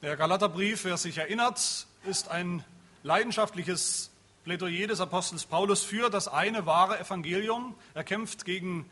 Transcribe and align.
Der 0.00 0.16
Galaterbrief, 0.16 0.84
wer 0.84 0.96
sich 0.96 1.18
erinnert, 1.18 1.88
ist 2.08 2.28
ein 2.28 2.62
leidenschaftliches 3.02 4.12
Plädoyer 4.44 4.86
des 4.86 5.00
Apostels 5.00 5.44
Paulus 5.44 5.82
für 5.82 6.08
das 6.08 6.28
eine 6.28 6.66
wahre 6.66 7.00
Evangelium. 7.00 7.74
Er 7.94 8.04
kämpft 8.04 8.44
gegen 8.44 8.88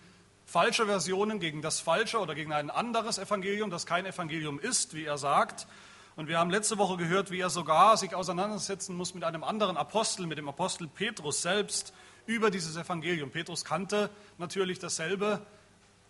falsche 0.46 0.87
Versionen, 0.87 1.38
gegen 1.38 1.62
das 1.62 1.79
falsche 1.79 2.19
oder 2.19 2.34
gegen 2.34 2.53
ein 2.53 2.71
anderes 2.71 3.19
Evangelium, 3.19 3.71
das 3.71 3.87
kein 3.87 4.04
Evangelium 4.04 4.58
ist, 4.58 4.95
wie 4.95 5.04
er 5.04 5.16
sagt. 5.16 5.69
Und 6.16 6.27
wir 6.27 6.40
haben 6.40 6.51
letzte 6.51 6.77
Woche 6.77 6.97
gehört, 6.97 7.31
wie 7.31 7.38
er 7.38 7.51
sogar 7.51 7.97
sich 7.97 8.13
auseinandersetzen 8.13 8.97
muss 8.97 9.15
mit 9.15 9.23
einem 9.23 9.45
anderen 9.45 9.77
Apostel, 9.77 10.27
mit 10.27 10.38
dem 10.38 10.49
Apostel 10.49 10.88
Petrus 10.88 11.41
selbst, 11.41 11.93
über 12.27 12.51
dieses 12.51 12.75
Evangelium. 12.75 13.31
Petrus 13.31 13.65
kannte 13.65 14.11
natürlich 14.38 14.81
dasselbe 14.81 15.41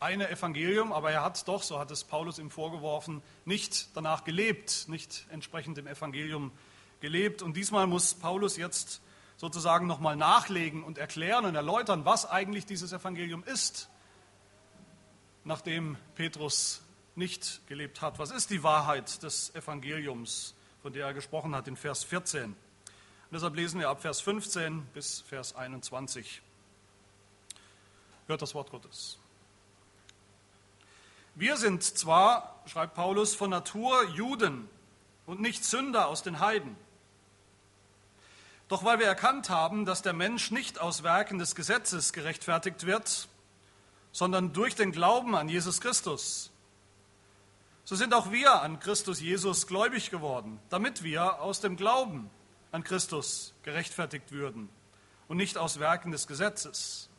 eine 0.01 0.29
Evangelium, 0.31 0.93
aber 0.93 1.11
er 1.11 1.23
hat 1.23 1.47
doch, 1.49 1.63
so 1.63 1.79
hat 1.79 1.91
es 1.91 2.05
Paulus 2.05 2.39
ihm 2.39 2.51
vorgeworfen, 2.51 3.23
nicht 3.45 3.89
danach 3.95 4.25
gelebt, 4.25 4.87
nicht 4.89 5.27
entsprechend 5.31 5.79
dem 5.79 5.87
Evangelium 5.87 6.53
gelebt. 7.01 7.43
Und 7.43 7.57
diesmal 7.57 7.87
muss 7.87 8.15
Paulus 8.15 8.57
jetzt 8.57 9.01
sozusagen 9.37 9.87
nochmal 9.87 10.17
nachlegen 10.17 10.83
und 10.83 10.99
erklären 10.99 11.45
und 11.45 11.55
erläutern, 11.55 12.05
was 12.05 12.29
eigentlich 12.29 12.67
dieses 12.67 12.93
Evangelium 12.93 13.45
ist, 13.45 13.89
nachdem 15.45 15.97
Petrus 16.15 16.83
nicht 17.15 17.67
gelebt 17.67 18.03
hat. 18.03 18.19
Was 18.19 18.31
ist 18.31 18.51
die 18.51 18.63
Wahrheit 18.63 19.23
des 19.23 19.55
Evangeliums, 19.55 20.55
von 20.83 20.93
der 20.93 21.07
er 21.07 21.15
gesprochen 21.15 21.55
hat 21.55 21.69
in 21.69 21.77
Vers 21.77 22.05
14? 22.05 22.45
Und 22.45 22.57
deshalb 23.33 23.57
lesen 23.57 23.81
wir 23.81 23.89
ab 23.89 24.03
Vers 24.03 24.21
15 24.21 24.87
bis 24.95 25.21
Vers 25.23 25.57
21. 25.57 26.43
Hört 28.27 28.43
das 28.43 28.55
Wort 28.55 28.71
Gottes. 28.71 29.19
Wir 31.39 31.59
sind 31.59 31.83
zwar, 31.83 32.63
schreibt 32.65 32.95
Paulus, 32.95 33.35
von 33.35 33.51
Natur 33.51 34.05
Juden 34.15 34.71
und 35.27 35.39
nicht 35.39 35.67
Sünder 35.67 36.09
aus 36.09 36.23
den 36.23 36.41
Heiden. 36.41 36.75
Doch 38.69 38.85
weil 38.85 39.01
wir 39.01 39.07
erkannt 39.07 39.51
haben, 39.51 39.85
dass 39.85 40.01
der 40.01 40.15
Mensch 40.15 40.51
nicht 40.51 40.81
aus 40.81 41.03
Werken 41.03 41.39
des 41.39 41.55
Gesetzes 41.55 42.15
gerechtfertigt 42.15 42.87
wird, 42.87 43.29
sondern 44.13 44.55
durch 44.55 44.77
den 44.77 44.93
Glauben 44.93 45.37
an 45.37 45.51
Jesus 45.51 45.83
Christus, 45.83 46.51
so 47.85 47.97
sind 47.97 48.15
auch 48.15 48.33
wir 48.33 48.63
an 48.63 48.81
Christus 48.81 49.21
Jesus 49.21 49.67
gläubig 49.67 50.11
geworden, 50.11 50.59
damit 50.71 51.03
wir 51.03 51.43
aus 51.43 51.61
dem 51.61 51.77
Glauben 51.77 52.31
an 52.73 52.83
Christus 52.83 53.53
gerechtfertigt 53.63 54.33
würden 54.33 54.71
und 55.29 55.37
nicht 55.37 55.59
aus 55.59 55.81
Werken 55.81 56.13
des 56.13 56.27
Gesetzes, 56.27 57.11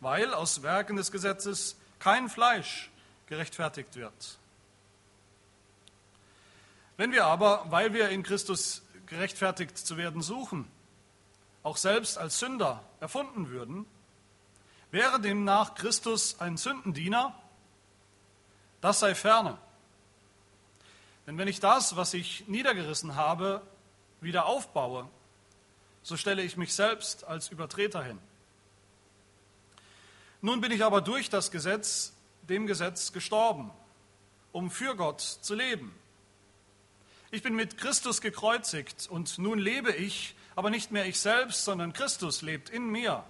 weil 0.00 0.34
aus 0.34 0.64
Werken 0.64 0.96
des 0.96 1.12
Gesetzes 1.12 1.76
kein 2.00 2.28
Fleisch 2.28 2.90
gerechtfertigt 3.34 3.96
wird. 3.96 4.38
Wenn 6.96 7.10
wir 7.10 7.26
aber, 7.26 7.64
weil 7.68 7.92
wir 7.92 8.10
in 8.10 8.22
Christus 8.22 8.82
gerechtfertigt 9.06 9.76
zu 9.76 9.96
werden 9.96 10.22
suchen, 10.22 10.70
auch 11.64 11.76
selbst 11.76 12.16
als 12.16 12.38
Sünder 12.38 12.84
erfunden 13.00 13.50
würden, 13.50 13.86
wäre 14.92 15.20
demnach 15.20 15.74
Christus 15.74 16.38
ein 16.38 16.56
Sündendiener? 16.56 17.34
Das 18.80 19.00
sei 19.00 19.16
ferne. 19.16 19.58
Denn 21.26 21.36
wenn 21.36 21.48
ich 21.48 21.58
das, 21.58 21.96
was 21.96 22.14
ich 22.14 22.46
niedergerissen 22.46 23.16
habe, 23.16 23.62
wieder 24.20 24.46
aufbaue, 24.46 25.08
so 26.04 26.16
stelle 26.16 26.42
ich 26.42 26.56
mich 26.56 26.72
selbst 26.72 27.24
als 27.24 27.48
Übertreter 27.48 28.04
hin. 28.04 28.20
Nun 30.40 30.60
bin 30.60 30.70
ich 30.70 30.84
aber 30.84 31.00
durch 31.00 31.30
das 31.30 31.50
Gesetz 31.50 32.13
dem 32.48 32.66
Gesetz 32.66 33.12
gestorben, 33.12 33.70
um 34.52 34.70
für 34.70 34.96
Gott 34.96 35.20
zu 35.20 35.54
leben. 35.54 35.94
Ich 37.30 37.42
bin 37.42 37.54
mit 37.54 37.78
Christus 37.78 38.20
gekreuzigt 38.20 39.08
und 39.10 39.38
nun 39.38 39.58
lebe 39.58 39.92
ich, 39.92 40.36
aber 40.54 40.70
nicht 40.70 40.92
mehr 40.92 41.06
ich 41.06 41.18
selbst, 41.18 41.64
sondern 41.64 41.92
Christus 41.92 42.42
lebt 42.42 42.70
in 42.70 42.88
mir. 42.88 43.24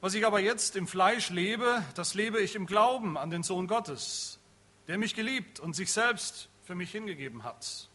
Was 0.00 0.14
ich 0.14 0.26
aber 0.26 0.40
jetzt 0.40 0.74
im 0.74 0.88
Fleisch 0.88 1.30
lebe, 1.30 1.84
das 1.94 2.14
lebe 2.14 2.40
ich 2.40 2.56
im 2.56 2.66
Glauben 2.66 3.16
an 3.16 3.30
den 3.30 3.44
Sohn 3.44 3.68
Gottes, 3.68 4.40
der 4.88 4.98
mich 4.98 5.14
geliebt 5.14 5.60
und 5.60 5.74
sich 5.76 5.92
selbst 5.92 6.48
für 6.64 6.74
mich 6.74 6.90
hingegeben 6.90 7.44
hat. 7.44 7.88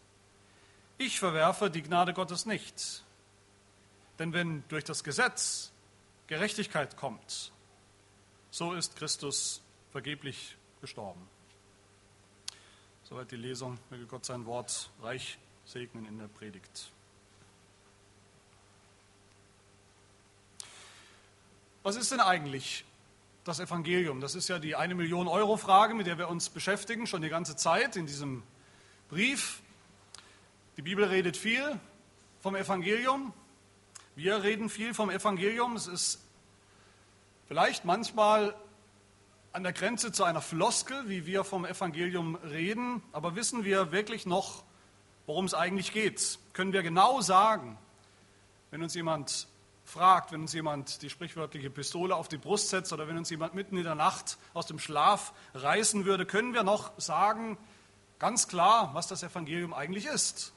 Ich 0.97 1.19
verwerfe 1.19 1.69
die 1.69 1.83
Gnade 1.83 2.13
Gottes 2.13 2.45
nicht. 2.45 3.03
Denn 4.19 4.33
wenn 4.33 4.63
durch 4.69 4.83
das 4.83 5.03
Gesetz 5.03 5.71
Gerechtigkeit 6.27 6.95
kommt, 6.97 7.51
so 8.51 8.73
ist 8.73 8.95
Christus 8.95 9.61
vergeblich 9.91 10.55
gestorben. 10.81 11.27
Soweit 13.03 13.31
die 13.31 13.37
Lesung. 13.37 13.79
Möge 13.89 14.05
Gott 14.05 14.25
sein 14.25 14.45
Wort 14.45 14.89
reich 15.01 15.37
segnen 15.65 16.05
in 16.05 16.17
der 16.17 16.27
Predigt. 16.27 16.91
Was 21.83 21.95
ist 21.95 22.11
denn 22.11 22.19
eigentlich 22.19 22.83
das 23.45 23.61
Evangelium? 23.61 24.19
Das 24.19 24.35
ist 24.35 24.49
ja 24.49 24.59
die 24.59 24.75
eine 24.75 24.93
Million 24.93 25.29
Euro 25.29 25.55
Frage, 25.55 25.93
mit 25.93 26.05
der 26.05 26.17
wir 26.17 26.27
uns 26.27 26.49
beschäftigen, 26.49 27.07
schon 27.07 27.21
die 27.21 27.29
ganze 27.29 27.55
Zeit 27.55 27.95
in 27.95 28.07
diesem 28.07 28.43
Brief. 29.07 29.61
Die 30.75 30.81
Bibel 30.81 31.05
redet 31.05 31.37
viel 31.37 31.79
vom 32.41 32.55
Evangelium. 32.55 33.33
Wir 34.17 34.43
reden 34.43 34.69
viel 34.69 34.93
vom 34.93 35.09
Evangelium. 35.09 35.77
Es 35.77 35.87
ist 35.87 36.26
Vielleicht 37.47 37.85
manchmal 37.85 38.53
an 39.53 39.63
der 39.63 39.71
Grenze 39.71 40.11
zu 40.11 40.25
einer 40.25 40.41
Floskel, 40.41 41.07
wie 41.07 41.25
wir 41.25 41.45
vom 41.45 41.63
Evangelium 41.63 42.35
reden, 42.35 43.01
aber 43.13 43.35
wissen 43.37 43.63
wir 43.63 43.93
wirklich 43.93 44.25
noch, 44.25 44.63
worum 45.27 45.45
es 45.45 45.53
eigentlich 45.53 45.93
geht? 45.93 46.39
Können 46.51 46.73
wir 46.73 46.83
genau 46.83 47.21
sagen, 47.21 47.77
wenn 48.69 48.83
uns 48.83 48.95
jemand 48.95 49.47
fragt, 49.85 50.33
wenn 50.33 50.41
uns 50.41 50.51
jemand 50.51 51.01
die 51.01 51.09
sprichwörtliche 51.09 51.69
Pistole 51.69 52.13
auf 52.13 52.27
die 52.27 52.37
Brust 52.37 52.67
setzt 52.67 52.91
oder 52.91 53.07
wenn 53.07 53.17
uns 53.17 53.29
jemand 53.29 53.55
mitten 53.55 53.77
in 53.77 53.83
der 53.85 53.95
Nacht 53.95 54.37
aus 54.53 54.65
dem 54.65 54.77
Schlaf 54.77 55.31
reißen 55.53 56.03
würde, 56.03 56.25
können 56.25 56.53
wir 56.53 56.63
noch 56.63 56.91
sagen, 56.99 57.57
ganz 58.19 58.49
klar, 58.49 58.89
was 58.93 59.07
das 59.07 59.23
Evangelium 59.23 59.73
eigentlich 59.73 60.05
ist? 60.05 60.51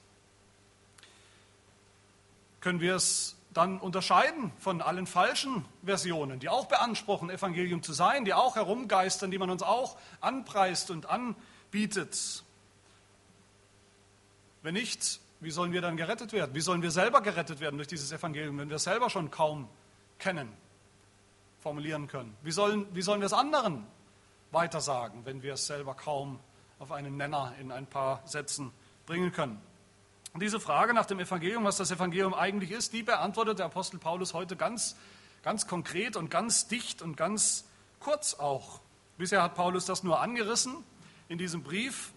Können 2.60 2.80
wir 2.80 2.96
es 2.96 3.36
dann 3.52 3.80
unterscheiden 3.80 4.52
von 4.58 4.80
allen 4.80 5.06
falschen 5.06 5.64
Versionen, 5.84 6.38
die 6.38 6.48
auch 6.48 6.66
beanspruchen, 6.66 7.30
Evangelium 7.30 7.82
zu 7.82 7.92
sein, 7.92 8.24
die 8.24 8.32
auch 8.32 8.56
herumgeistern, 8.56 9.30
die 9.30 9.38
man 9.38 9.50
uns 9.50 9.62
auch 9.62 9.96
anpreist 10.20 10.90
und 10.90 11.06
anbietet. 11.06 12.44
Wenn 14.62 14.74
nicht, 14.74 15.20
wie 15.40 15.50
sollen 15.50 15.72
wir 15.72 15.80
dann 15.80 15.96
gerettet 15.96 16.32
werden? 16.32 16.54
Wie 16.54 16.60
sollen 16.60 16.82
wir 16.82 16.90
selber 16.90 17.22
gerettet 17.22 17.60
werden 17.60 17.76
durch 17.76 17.88
dieses 17.88 18.12
Evangelium, 18.12 18.58
wenn 18.58 18.68
wir 18.68 18.76
es 18.76 18.84
selber 18.84 19.10
schon 19.10 19.30
kaum 19.30 19.68
kennen, 20.18 20.52
formulieren 21.60 22.06
können? 22.06 22.36
Wie 22.42 22.52
sollen, 22.52 22.86
wie 22.94 23.02
sollen 23.02 23.20
wir 23.20 23.26
es 23.26 23.32
anderen 23.32 23.86
weitersagen, 24.52 25.24
wenn 25.24 25.42
wir 25.42 25.54
es 25.54 25.66
selber 25.66 25.94
kaum 25.94 26.38
auf 26.78 26.92
einen 26.92 27.16
Nenner 27.16 27.54
in 27.58 27.72
ein 27.72 27.86
paar 27.86 28.22
Sätzen 28.26 28.70
bringen 29.06 29.32
können? 29.32 29.60
Diese 30.36 30.60
Frage 30.60 30.94
nach 30.94 31.06
dem 31.06 31.18
Evangelium, 31.18 31.64
was 31.64 31.76
das 31.76 31.90
Evangelium 31.90 32.34
eigentlich 32.34 32.70
ist, 32.70 32.92
die 32.92 33.02
beantwortet 33.02 33.58
der 33.58 33.66
Apostel 33.66 33.98
Paulus 33.98 34.32
heute 34.32 34.56
ganz, 34.56 34.96
ganz 35.42 35.66
konkret 35.66 36.16
und 36.16 36.30
ganz 36.30 36.68
dicht 36.68 37.02
und 37.02 37.16
ganz 37.16 37.64
kurz 37.98 38.34
auch. 38.34 38.80
Bisher 39.18 39.42
hat 39.42 39.54
Paulus 39.54 39.86
das 39.86 40.02
nur 40.02 40.20
angerissen 40.20 40.76
in 41.28 41.36
diesem 41.36 41.62
Brief, 41.62 42.12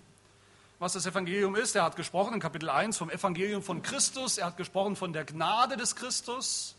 was 0.80 0.94
das 0.94 1.06
Evangelium 1.06 1.56
ist. 1.56 1.76
Er 1.76 1.84
hat 1.84 1.96
gesprochen 1.96 2.36
in 2.36 2.40
Kapitel 2.40 2.70
1 2.70 2.98
vom 2.98 3.10
Evangelium 3.10 3.64
von 3.64 3.82
Christus, 3.82 4.38
er 4.38 4.46
hat 4.46 4.58
gesprochen 4.58 4.96
von 4.96 5.12
der 5.12 5.26
Gnade 5.26 5.76
des 5.76 5.96
Christus. 5.96 6.76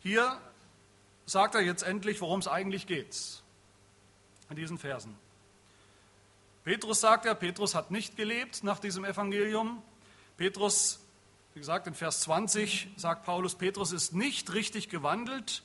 Hier 0.00 0.38
sagt 1.26 1.56
er 1.56 1.62
jetzt 1.62 1.82
endlich, 1.82 2.20
worum 2.20 2.38
es 2.38 2.48
eigentlich 2.48 2.86
geht, 2.86 3.42
in 4.48 4.56
diesen 4.56 4.78
Versen. 4.78 5.16
Petrus 6.64 7.00
sagt 7.00 7.26
er, 7.26 7.34
Petrus 7.34 7.74
hat 7.74 7.90
nicht 7.90 8.16
gelebt 8.16 8.62
nach 8.62 8.78
diesem 8.78 9.04
Evangelium, 9.04 9.82
Petrus, 10.38 11.00
wie 11.52 11.58
gesagt, 11.58 11.88
in 11.88 11.94
Vers 11.94 12.20
20 12.20 12.88
sagt 12.96 13.24
Paulus, 13.24 13.56
Petrus 13.56 13.90
ist 13.92 14.14
nicht 14.14 14.54
richtig 14.54 14.88
gewandelt 14.88 15.64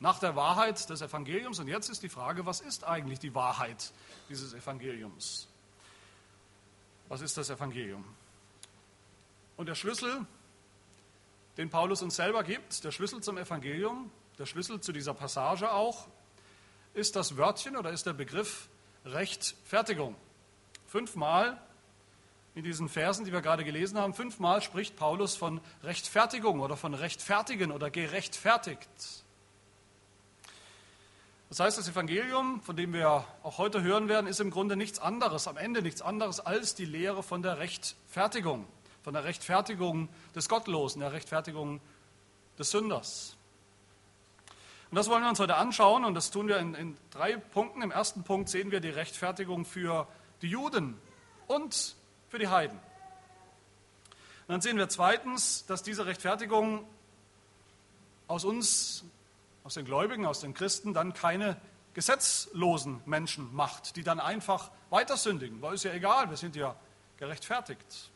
nach 0.00 0.18
der 0.18 0.34
Wahrheit 0.34 0.90
des 0.90 1.00
Evangeliums. 1.00 1.60
Und 1.60 1.68
jetzt 1.68 1.88
ist 1.88 2.02
die 2.02 2.08
Frage, 2.08 2.44
was 2.44 2.60
ist 2.60 2.84
eigentlich 2.84 3.20
die 3.20 3.34
Wahrheit 3.34 3.92
dieses 4.28 4.52
Evangeliums? 4.52 5.48
Was 7.08 7.20
ist 7.20 7.36
das 7.36 7.48
Evangelium? 7.48 8.04
Und 9.56 9.66
der 9.66 9.76
Schlüssel, 9.76 10.26
den 11.56 11.70
Paulus 11.70 12.02
uns 12.02 12.16
selber 12.16 12.42
gibt, 12.42 12.82
der 12.82 12.90
Schlüssel 12.90 13.22
zum 13.22 13.38
Evangelium, 13.38 14.10
der 14.36 14.46
Schlüssel 14.46 14.80
zu 14.80 14.92
dieser 14.92 15.14
Passage 15.14 15.72
auch, 15.72 16.08
ist 16.92 17.14
das 17.14 17.36
Wörtchen 17.36 17.76
oder 17.76 17.92
ist 17.92 18.06
der 18.06 18.14
Begriff 18.14 18.68
Rechtfertigung. 19.04 20.16
Fünfmal 20.86 21.60
in 22.58 22.64
diesen 22.64 22.88
Versen, 22.88 23.24
die 23.24 23.32
wir 23.32 23.40
gerade 23.40 23.62
gelesen 23.62 23.98
haben, 23.98 24.14
fünfmal 24.14 24.60
spricht 24.62 24.96
Paulus 24.96 25.36
von 25.36 25.60
Rechtfertigung 25.84 26.58
oder 26.58 26.76
von 26.76 26.92
Rechtfertigen 26.92 27.70
oder 27.70 27.88
gerechtfertigt. 27.88 28.88
Das 31.50 31.60
heißt, 31.60 31.78
das 31.78 31.88
Evangelium, 31.88 32.60
von 32.60 32.74
dem 32.74 32.92
wir 32.92 33.24
auch 33.44 33.58
heute 33.58 33.82
hören 33.82 34.08
werden, 34.08 34.26
ist 34.26 34.40
im 34.40 34.50
Grunde 34.50 34.74
nichts 34.74 34.98
anderes, 34.98 35.46
am 35.46 35.56
Ende 35.56 35.82
nichts 35.82 36.02
anderes 36.02 36.40
als 36.40 36.74
die 36.74 36.84
Lehre 36.84 37.22
von 37.22 37.42
der 37.42 37.58
Rechtfertigung, 37.58 38.66
von 39.04 39.14
der 39.14 39.22
Rechtfertigung 39.22 40.08
des 40.34 40.48
Gottlosen, 40.48 40.98
der 40.98 41.12
Rechtfertigung 41.12 41.80
des 42.58 42.72
Sünders. 42.72 43.36
Und 44.90 44.96
das 44.96 45.08
wollen 45.08 45.22
wir 45.22 45.30
uns 45.30 45.38
heute 45.38 45.54
anschauen 45.54 46.04
und 46.04 46.14
das 46.14 46.32
tun 46.32 46.48
wir 46.48 46.58
in, 46.58 46.74
in 46.74 46.96
drei 47.10 47.36
Punkten. 47.36 47.82
Im 47.82 47.92
ersten 47.92 48.24
Punkt 48.24 48.48
sehen 48.48 48.72
wir 48.72 48.80
die 48.80 48.90
Rechtfertigung 48.90 49.64
für 49.64 50.08
die 50.42 50.48
Juden 50.48 50.98
und 51.46 51.96
für 52.28 52.38
die 52.38 52.48
Heiden. 52.48 52.78
Und 52.78 54.52
dann 54.52 54.60
sehen 54.60 54.76
wir 54.76 54.88
zweitens, 54.88 55.66
dass 55.66 55.82
diese 55.82 56.06
Rechtfertigung 56.06 56.86
aus 58.26 58.44
uns 58.44 59.04
aus 59.64 59.74
den 59.74 59.84
Gläubigen, 59.84 60.24
aus 60.24 60.40
den 60.40 60.54
Christen 60.54 60.94
dann 60.94 61.12
keine 61.12 61.60
gesetzlosen 61.92 63.02
Menschen 63.04 63.54
macht, 63.54 63.96
die 63.96 64.02
dann 64.02 64.18
einfach 64.18 64.70
weiter 64.88 65.18
sündigen, 65.18 65.60
weil 65.60 65.74
es 65.74 65.82
ja 65.82 65.92
egal, 65.92 66.30
wir 66.30 66.38
sind 66.38 66.56
ja 66.56 66.74
gerechtfertigt. 67.18 68.10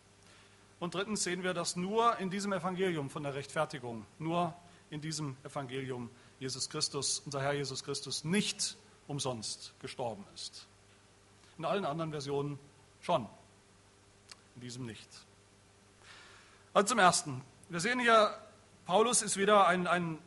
Und 0.80 0.94
drittens 0.94 1.24
sehen 1.24 1.42
wir, 1.42 1.52
dass 1.52 1.76
nur 1.76 2.16
in 2.18 2.30
diesem 2.30 2.54
Evangelium 2.54 3.10
von 3.10 3.22
der 3.22 3.34
Rechtfertigung, 3.34 4.06
nur 4.18 4.54
in 4.88 5.02
diesem 5.02 5.36
Evangelium 5.44 6.08
Jesus 6.40 6.70
Christus, 6.70 7.20
unser 7.24 7.42
Herr 7.42 7.52
Jesus 7.52 7.84
Christus, 7.84 8.24
nicht 8.24 8.76
umsonst 9.06 9.74
gestorben 9.80 10.24
ist. 10.34 10.66
In 11.58 11.64
allen 11.66 11.84
anderen 11.84 12.12
Versionen 12.12 12.58
schon, 13.00 13.28
in 14.54 14.60
diesem 14.60 14.86
nicht. 14.86 15.08
Also 16.74 16.88
zum 16.88 16.98
Ersten, 16.98 17.42
wir 17.68 17.80
sehen 17.80 18.00
hier, 18.00 18.34
Paulus 18.86 19.22
ist 19.22 19.36
wieder 19.36 19.66
ein, 19.66 19.86
ein 19.86 20.18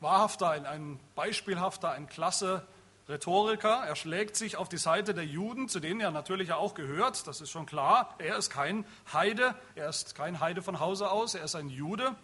wahrhafter, 0.00 0.50
ein, 0.50 0.66
ein 0.66 1.00
beispielhafter, 1.14 1.90
ein 1.90 2.08
klasse 2.08 2.66
Rhetoriker. 3.08 3.84
Er 3.86 3.96
schlägt 3.96 4.36
sich 4.36 4.56
auf 4.56 4.68
die 4.68 4.78
Seite 4.78 5.14
der 5.14 5.24
Juden, 5.24 5.68
zu 5.68 5.80
denen 5.80 6.00
er 6.00 6.10
natürlich 6.10 6.52
auch 6.52 6.74
gehört, 6.74 7.26
das 7.26 7.40
ist 7.40 7.50
schon 7.50 7.66
klar. 7.66 8.14
Er 8.18 8.36
ist 8.36 8.50
kein 8.50 8.84
Heide, 9.12 9.54
er 9.74 9.88
ist 9.88 10.14
kein 10.14 10.40
Heide 10.40 10.62
von 10.62 10.80
Hause 10.80 11.10
aus, 11.10 11.34
er 11.34 11.44
ist 11.44 11.56
ein 11.56 11.68
Jude. 11.68 12.14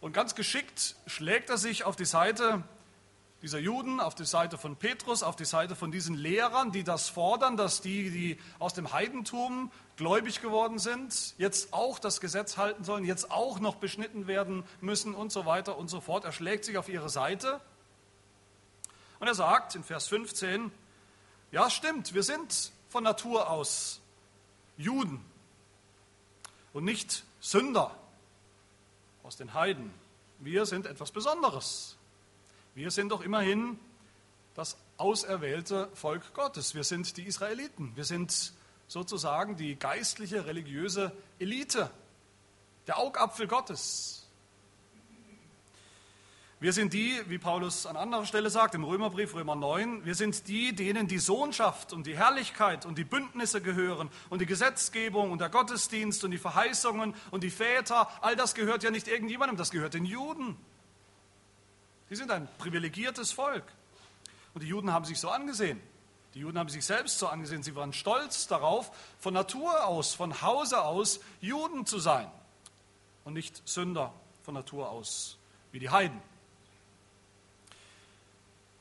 Und 0.00 0.12
ganz 0.12 0.34
geschickt 0.34 0.96
schlägt 1.06 1.50
er 1.50 1.58
sich 1.58 1.84
auf 1.84 1.96
die 1.96 2.04
Seite 2.04 2.62
dieser 3.42 3.58
Juden, 3.58 3.98
auf 3.98 4.14
die 4.14 4.24
Seite 4.24 4.56
von 4.56 4.76
Petrus, 4.76 5.24
auf 5.24 5.34
die 5.34 5.44
Seite 5.44 5.74
von 5.74 5.90
diesen 5.90 6.14
Lehrern, 6.14 6.70
die 6.70 6.84
das 6.84 7.08
fordern, 7.08 7.56
dass 7.56 7.80
die, 7.80 8.10
die 8.10 8.38
aus 8.60 8.72
dem 8.72 8.92
Heidentum 8.92 9.72
gläubig 9.96 10.40
geworden 10.40 10.78
sind, 10.78 11.34
jetzt 11.38 11.72
auch 11.72 11.98
das 11.98 12.20
Gesetz 12.20 12.56
halten 12.56 12.84
sollen, 12.84 13.04
jetzt 13.04 13.32
auch 13.32 13.58
noch 13.58 13.74
beschnitten 13.74 14.28
werden 14.28 14.62
müssen 14.80 15.14
und 15.14 15.32
so 15.32 15.44
weiter 15.44 15.76
und 15.76 15.88
so 15.88 16.00
fort. 16.00 16.24
Er 16.24 16.30
schlägt 16.30 16.64
sich 16.64 16.78
auf 16.78 16.88
ihre 16.88 17.08
Seite 17.08 17.60
und 19.18 19.26
er 19.26 19.34
sagt 19.34 19.74
in 19.74 19.82
Vers 19.82 20.06
15, 20.06 20.70
ja 21.50 21.68
stimmt, 21.68 22.14
wir 22.14 22.22
sind 22.22 22.70
von 22.88 23.02
Natur 23.02 23.50
aus 23.50 24.00
Juden 24.76 25.24
und 26.72 26.84
nicht 26.84 27.24
Sünder 27.40 27.96
aus 29.24 29.36
den 29.36 29.52
Heiden. 29.52 29.92
Wir 30.38 30.64
sind 30.64 30.86
etwas 30.86 31.10
Besonderes. 31.10 31.96
Wir 32.74 32.90
sind 32.90 33.10
doch 33.10 33.20
immerhin 33.20 33.78
das 34.54 34.78
auserwählte 34.96 35.90
Volk 35.92 36.32
Gottes. 36.32 36.74
Wir 36.74 36.84
sind 36.84 37.18
die 37.18 37.24
Israeliten. 37.24 37.94
Wir 37.96 38.04
sind 38.04 38.54
sozusagen 38.88 39.56
die 39.56 39.76
geistliche, 39.76 40.46
religiöse 40.46 41.12
Elite, 41.38 41.90
der 42.86 42.98
Augapfel 42.98 43.46
Gottes. 43.46 44.26
Wir 46.60 46.72
sind 46.72 46.94
die, 46.94 47.20
wie 47.26 47.38
Paulus 47.38 47.84
an 47.84 47.96
anderer 47.96 48.24
Stelle 48.24 48.48
sagt, 48.48 48.74
im 48.74 48.84
Römerbrief, 48.84 49.34
Römer 49.34 49.56
9, 49.56 50.06
wir 50.06 50.14
sind 50.14 50.46
die, 50.48 50.74
denen 50.74 51.08
die 51.08 51.18
Sohnschaft 51.18 51.92
und 51.92 52.06
die 52.06 52.16
Herrlichkeit 52.16 52.86
und 52.86 52.96
die 52.96 53.04
Bündnisse 53.04 53.60
gehören 53.60 54.08
und 54.30 54.40
die 54.40 54.46
Gesetzgebung 54.46 55.30
und 55.30 55.40
der 55.40 55.48
Gottesdienst 55.50 56.24
und 56.24 56.30
die 56.30 56.38
Verheißungen 56.38 57.14
und 57.32 57.42
die 57.42 57.50
Väter. 57.50 58.08
All 58.22 58.36
das 58.36 58.54
gehört 58.54 58.82
ja 58.82 58.90
nicht 58.90 59.08
irgendjemandem, 59.08 59.56
das 59.56 59.72
gehört 59.72 59.94
den 59.94 60.04
Juden. 60.04 60.56
Die 62.12 62.16
sind 62.16 62.30
ein 62.30 62.46
privilegiertes 62.58 63.32
Volk. 63.32 63.64
Und 64.52 64.62
die 64.62 64.66
Juden 64.66 64.92
haben 64.92 65.06
sich 65.06 65.18
so 65.18 65.30
angesehen. 65.30 65.80
Die 66.34 66.40
Juden 66.40 66.58
haben 66.58 66.68
sich 66.68 66.84
selbst 66.84 67.18
so 67.18 67.26
angesehen. 67.26 67.62
Sie 67.62 67.74
waren 67.74 67.94
stolz 67.94 68.46
darauf, 68.46 68.94
von 69.18 69.32
Natur 69.32 69.86
aus, 69.86 70.12
von 70.12 70.42
Hause 70.42 70.82
aus 70.82 71.20
Juden 71.40 71.86
zu 71.86 71.98
sein 71.98 72.30
und 73.24 73.32
nicht 73.32 73.66
Sünder 73.66 74.12
von 74.42 74.52
Natur 74.52 74.90
aus, 74.90 75.38
wie 75.70 75.78
die 75.78 75.88
Heiden. 75.88 76.20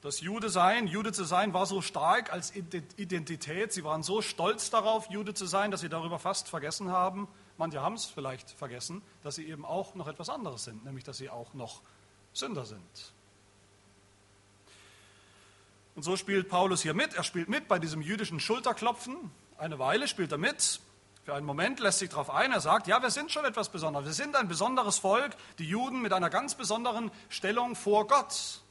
Das 0.01 0.19
Jude 0.19 0.49
sein, 0.49 0.87
Jude 0.87 1.13
zu 1.13 1.23
sein, 1.23 1.53
war 1.53 1.65
so 1.65 1.81
stark 1.81 2.33
als 2.33 2.53
Identität. 2.53 3.71
Sie 3.71 3.85
waren 3.85 4.03
so 4.03 4.21
stolz 4.21 4.71
darauf, 4.71 5.09
Jude 5.09 5.33
zu 5.33 5.45
sein, 5.45 5.71
dass 5.71 5.79
sie 5.79 5.87
darüber 5.87 6.19
fast 6.19 6.49
vergessen 6.49 6.91
haben, 6.91 7.29
manche 7.57 7.81
haben 7.81 7.95
es 7.95 8.07
vielleicht 8.07 8.51
vergessen, 8.51 9.01
dass 9.23 9.35
sie 9.35 9.47
eben 9.47 9.63
auch 9.63 9.95
noch 9.95 10.09
etwas 10.09 10.27
anderes 10.27 10.65
sind, 10.65 10.83
nämlich 10.83 11.05
dass 11.05 11.15
sie 11.15 11.29
auch 11.29 11.53
noch 11.53 11.79
Sünder 12.33 12.65
sind. 12.65 13.13
Und 15.95 16.03
so 16.03 16.15
spielt 16.15 16.49
Paulus 16.49 16.81
hier 16.81 16.93
mit. 16.93 17.13
Er 17.15 17.23
spielt 17.23 17.49
mit 17.49 17.67
bei 17.67 17.79
diesem 17.79 18.01
jüdischen 18.01 18.39
Schulterklopfen. 18.39 19.15
Eine 19.57 19.77
Weile 19.79 20.07
spielt 20.07 20.31
er 20.31 20.37
mit. 20.37 20.79
Für 21.23 21.35
einen 21.35 21.45
Moment 21.45 21.79
lässt 21.79 21.99
sich 21.99 22.09
darauf 22.09 22.29
ein. 22.29 22.51
Er 22.51 22.61
sagt, 22.61 22.87
ja, 22.87 23.01
wir 23.01 23.11
sind 23.11 23.31
schon 23.31 23.45
etwas 23.45 23.69
Besonderes. 23.69 24.05
Wir 24.05 24.13
sind 24.13 24.35
ein 24.35 24.47
besonderes 24.47 24.97
Volk, 24.97 25.35
die 25.59 25.67
Juden 25.67 26.01
mit 26.01 26.13
einer 26.13 26.29
ganz 26.29 26.55
besonderen 26.55 27.11
Stellung 27.29 27.75
vor 27.75 28.07
Gott. 28.07 28.61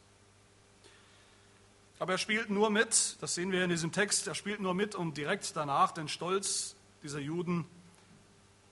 Aber 2.01 2.13
er 2.13 2.19
spielt 2.19 2.49
nur 2.49 2.71
mit, 2.71 3.19
das 3.21 3.35
sehen 3.35 3.53
wir 3.53 3.63
in 3.63 3.69
diesem 3.69 3.93
Text, 3.93 4.27
er 4.27 4.35
spielt 4.35 4.61
nur 4.61 4.73
mit, 4.73 4.95
um 4.95 5.13
direkt 5.13 5.55
danach 5.55 5.93
den 5.93 6.09
Stolz 6.09 6.75
dieser 7.03 7.19
Juden 7.19 7.67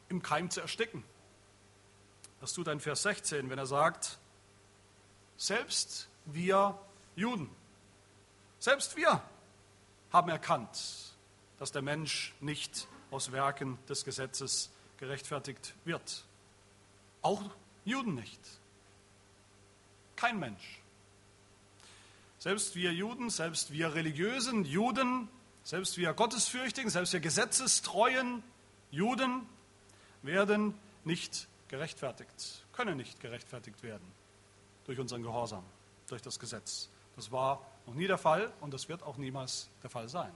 im 0.09 0.23
Keim 0.23 0.51
zu 0.51 0.63
ersticken. 0.63 1.05
Das 2.41 2.55
tut 2.55 2.69
er 2.69 2.73
in 2.73 2.81
Vers 2.81 3.03
16, 3.03 3.51
wenn 3.51 3.59
er 3.59 3.67
sagt, 3.67 4.19
selbst 5.37 6.09
wir 6.25 6.79
Juden. 7.17 7.51
Selbst 8.59 8.97
wir 8.97 9.23
haben 10.13 10.29
erkannt, 10.29 11.15
dass 11.59 11.73
der 11.73 11.83
Mensch 11.83 12.35
nicht 12.41 12.89
aus 13.11 13.33
Werken 13.33 13.79
des 13.89 14.05
Gesetzes 14.05 14.71
gerechtfertigt 14.99 15.75
wird. 15.85 16.25
Auch 17.23 17.43
Juden 17.85 18.15
nicht. 18.15 18.41
Kein 20.17 20.39
Mensch. 20.39 20.81
Selbst 22.39 22.75
wir 22.75 22.93
Juden, 22.93 23.31
selbst 23.31 23.73
wir 23.73 23.95
religiösen 23.95 24.65
Juden, 24.65 25.29
selbst 25.65 25.97
wir 25.97 26.13
Gottesfürchtigen, 26.13 26.91
selbst 26.91 27.13
wir 27.13 27.21
gesetzestreuen 27.21 28.43
Juden 28.91 29.47
werden 30.23 30.75
nicht 31.05 31.49
gerechtfertigt, 31.69 32.65
können 32.73 32.97
nicht 32.97 33.21
gerechtfertigt 33.21 33.83
werden 33.83 34.07
durch 34.85 34.99
unseren 34.99 35.23
Gehorsam, 35.23 35.65
durch 36.07 36.23
das 36.23 36.39
Gesetz. 36.39 36.89
Das 37.17 37.31
war 37.33 37.67
noch 37.89 37.95
nie 37.95 38.07
der 38.07 38.19
Fall 38.19 38.53
und 38.61 38.75
das 38.75 38.89
wird 38.89 39.03
auch 39.03 39.17
niemals 39.17 39.71
der 39.83 39.89
Fall 39.91 40.09
sein. 40.09 40.31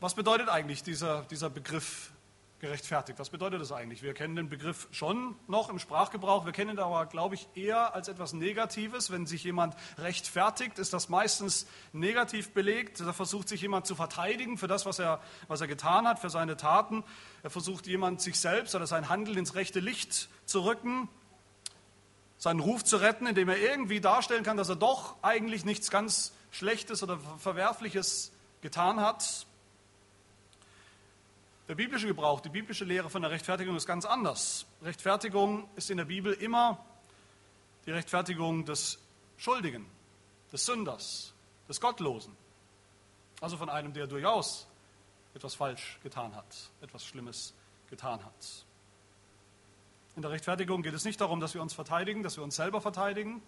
Was 0.00 0.14
bedeutet 0.14 0.48
eigentlich 0.48 0.84
dieser, 0.84 1.22
dieser 1.22 1.50
Begriff 1.50 2.12
gerechtfertigt? 2.60 3.18
Was 3.18 3.30
bedeutet 3.30 3.60
das 3.60 3.72
eigentlich? 3.72 4.04
Wir 4.04 4.14
kennen 4.14 4.36
den 4.36 4.48
Begriff 4.48 4.86
schon 4.92 5.34
noch 5.48 5.68
im 5.68 5.80
Sprachgebrauch, 5.80 6.46
wir 6.46 6.52
kennen 6.52 6.70
ihn 6.70 6.78
aber, 6.78 7.06
glaube 7.06 7.34
ich, 7.34 7.48
eher 7.56 7.92
als 7.92 8.06
etwas 8.06 8.32
Negatives. 8.32 9.10
Wenn 9.10 9.26
sich 9.26 9.42
jemand 9.42 9.74
rechtfertigt, 9.96 10.78
ist 10.78 10.92
das 10.92 11.08
meistens 11.08 11.66
negativ 11.92 12.50
belegt. 12.50 13.00
Da 13.00 13.12
versucht 13.12 13.48
sich 13.48 13.60
jemand 13.60 13.84
zu 13.84 13.96
verteidigen 13.96 14.58
für 14.58 14.68
das, 14.68 14.86
was 14.86 15.00
er, 15.00 15.20
was 15.48 15.60
er 15.60 15.66
getan 15.66 16.06
hat, 16.06 16.20
für 16.20 16.30
seine 16.30 16.56
Taten. 16.56 17.02
Er 17.42 17.50
versucht 17.50 17.88
jemand, 17.88 18.20
sich 18.20 18.38
selbst 18.38 18.76
oder 18.76 18.86
sein 18.86 19.08
Handeln 19.08 19.38
ins 19.38 19.56
rechte 19.56 19.80
Licht 19.80 20.28
zu 20.44 20.60
rücken 20.60 21.08
seinen 22.38 22.60
Ruf 22.60 22.84
zu 22.84 22.96
retten, 22.96 23.26
indem 23.26 23.48
er 23.48 23.58
irgendwie 23.58 24.00
darstellen 24.00 24.44
kann, 24.44 24.56
dass 24.56 24.68
er 24.68 24.76
doch 24.76 25.16
eigentlich 25.22 25.64
nichts 25.64 25.90
ganz 25.90 26.32
Schlechtes 26.50 27.02
oder 27.02 27.18
Verwerfliches 27.38 28.32
getan 28.62 29.00
hat. 29.00 29.46
Der 31.68 31.74
biblische 31.74 32.06
Gebrauch, 32.06 32.40
die 32.40 32.48
biblische 32.48 32.84
Lehre 32.84 33.10
von 33.10 33.20
der 33.20 33.30
Rechtfertigung 33.30 33.76
ist 33.76 33.86
ganz 33.86 34.06
anders. 34.06 34.64
Rechtfertigung 34.82 35.68
ist 35.76 35.90
in 35.90 35.98
der 35.98 36.06
Bibel 36.06 36.32
immer 36.32 36.82
die 37.84 37.90
Rechtfertigung 37.90 38.64
des 38.64 38.98
Schuldigen, 39.36 39.84
des 40.52 40.64
Sünders, 40.64 41.34
des 41.68 41.80
Gottlosen. 41.80 42.34
Also 43.40 43.56
von 43.56 43.68
einem, 43.68 43.92
der 43.92 44.06
durchaus 44.06 44.66
etwas 45.34 45.54
falsch 45.54 45.98
getan 46.02 46.34
hat, 46.34 46.70
etwas 46.80 47.04
Schlimmes 47.04 47.54
getan 47.90 48.24
hat. 48.24 48.64
In 50.18 50.22
der 50.22 50.32
Rechtfertigung 50.32 50.82
geht 50.82 50.94
es 50.94 51.04
nicht 51.04 51.20
darum, 51.20 51.38
dass 51.38 51.54
wir 51.54 51.62
uns 51.62 51.74
verteidigen, 51.74 52.24
dass 52.24 52.36
wir 52.36 52.42
uns 52.42 52.56
selber 52.56 52.80
verteidigen, 52.80 53.40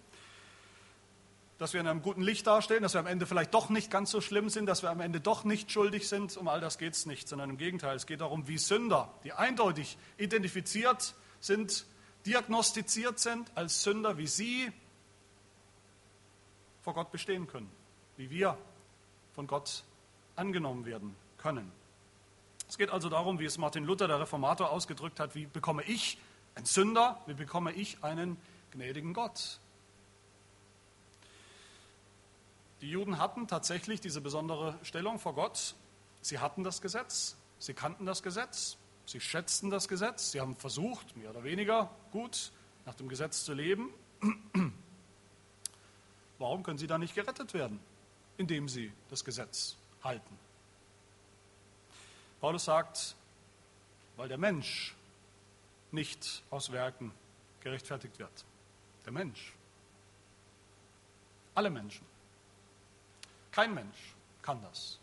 dass 1.58 1.72
wir 1.72 1.80
in 1.80 1.88
einem 1.88 2.00
guten 2.00 2.22
Licht 2.22 2.46
dastehen, 2.46 2.84
dass 2.84 2.94
wir 2.94 3.00
am 3.00 3.08
Ende 3.08 3.26
vielleicht 3.26 3.52
doch 3.54 3.70
nicht 3.70 3.90
ganz 3.90 4.12
so 4.12 4.20
schlimm 4.20 4.48
sind, 4.50 4.66
dass 4.66 4.84
wir 4.84 4.90
am 4.90 5.00
Ende 5.00 5.20
doch 5.20 5.42
nicht 5.42 5.72
schuldig 5.72 6.08
sind. 6.08 6.36
Um 6.36 6.46
all 6.46 6.60
das 6.60 6.78
geht 6.78 6.92
es 6.92 7.06
nicht, 7.06 7.26
sondern 7.26 7.50
im 7.50 7.56
Gegenteil, 7.56 7.96
es 7.96 8.06
geht 8.06 8.20
darum, 8.20 8.46
wie 8.46 8.56
Sünder, 8.56 9.12
die 9.24 9.32
eindeutig 9.32 9.98
identifiziert 10.16 11.16
sind, 11.40 11.86
diagnostiziert 12.24 13.18
sind 13.18 13.50
als 13.56 13.82
Sünder, 13.82 14.16
wie 14.16 14.28
sie 14.28 14.70
vor 16.82 16.94
Gott 16.94 17.10
bestehen 17.10 17.48
können, 17.48 17.68
wie 18.16 18.30
wir 18.30 18.56
von 19.34 19.48
Gott 19.48 19.82
angenommen 20.36 20.86
werden 20.86 21.16
können. 21.36 21.72
Es 22.68 22.78
geht 22.78 22.90
also 22.90 23.08
darum, 23.08 23.40
wie 23.40 23.44
es 23.44 23.58
Martin 23.58 23.82
Luther, 23.82 24.06
der 24.06 24.20
Reformator, 24.20 24.70
ausgedrückt 24.70 25.18
hat, 25.18 25.34
wie 25.34 25.46
bekomme 25.46 25.82
ich 25.82 26.16
ein 26.60 26.66
Sünder, 26.66 27.18
wie 27.26 27.32
bekomme 27.32 27.72
ich 27.72 28.04
einen 28.04 28.36
gnädigen 28.72 29.14
Gott. 29.14 29.58
Die 32.82 32.90
Juden 32.90 33.18
hatten 33.18 33.48
tatsächlich 33.48 34.00
diese 34.00 34.20
besondere 34.20 34.78
Stellung 34.82 35.18
vor 35.18 35.34
Gott. 35.34 35.74
Sie 36.20 36.38
hatten 36.38 36.62
das 36.62 36.82
Gesetz, 36.82 37.36
sie 37.58 37.72
kannten 37.72 38.04
das 38.04 38.22
Gesetz, 38.22 38.76
sie 39.06 39.20
schätzten 39.20 39.70
das 39.70 39.88
Gesetz, 39.88 40.32
sie 40.32 40.40
haben 40.40 40.54
versucht, 40.54 41.16
mehr 41.16 41.30
oder 41.30 41.44
weniger 41.44 41.90
gut 42.12 42.52
nach 42.84 42.94
dem 42.94 43.08
Gesetz 43.08 43.44
zu 43.44 43.54
leben. 43.54 43.88
Warum 46.38 46.62
können 46.62 46.78
sie 46.78 46.86
da 46.86 46.98
nicht 46.98 47.14
gerettet 47.14 47.54
werden, 47.54 47.80
indem 48.36 48.68
sie 48.68 48.92
das 49.08 49.24
Gesetz 49.24 49.76
halten? 50.04 50.38
Paulus 52.40 52.66
sagt, 52.66 53.16
weil 54.16 54.28
der 54.28 54.38
Mensch 54.38 54.94
nicht 55.92 56.42
aus 56.50 56.72
Werken 56.72 57.12
gerechtfertigt 57.60 58.18
wird. 58.18 58.44
Der 59.04 59.12
Mensch. 59.12 59.54
Alle 61.54 61.70
Menschen. 61.70 62.06
Kein 63.50 63.74
Mensch 63.74 64.14
kann 64.42 64.62
das. 64.62 64.98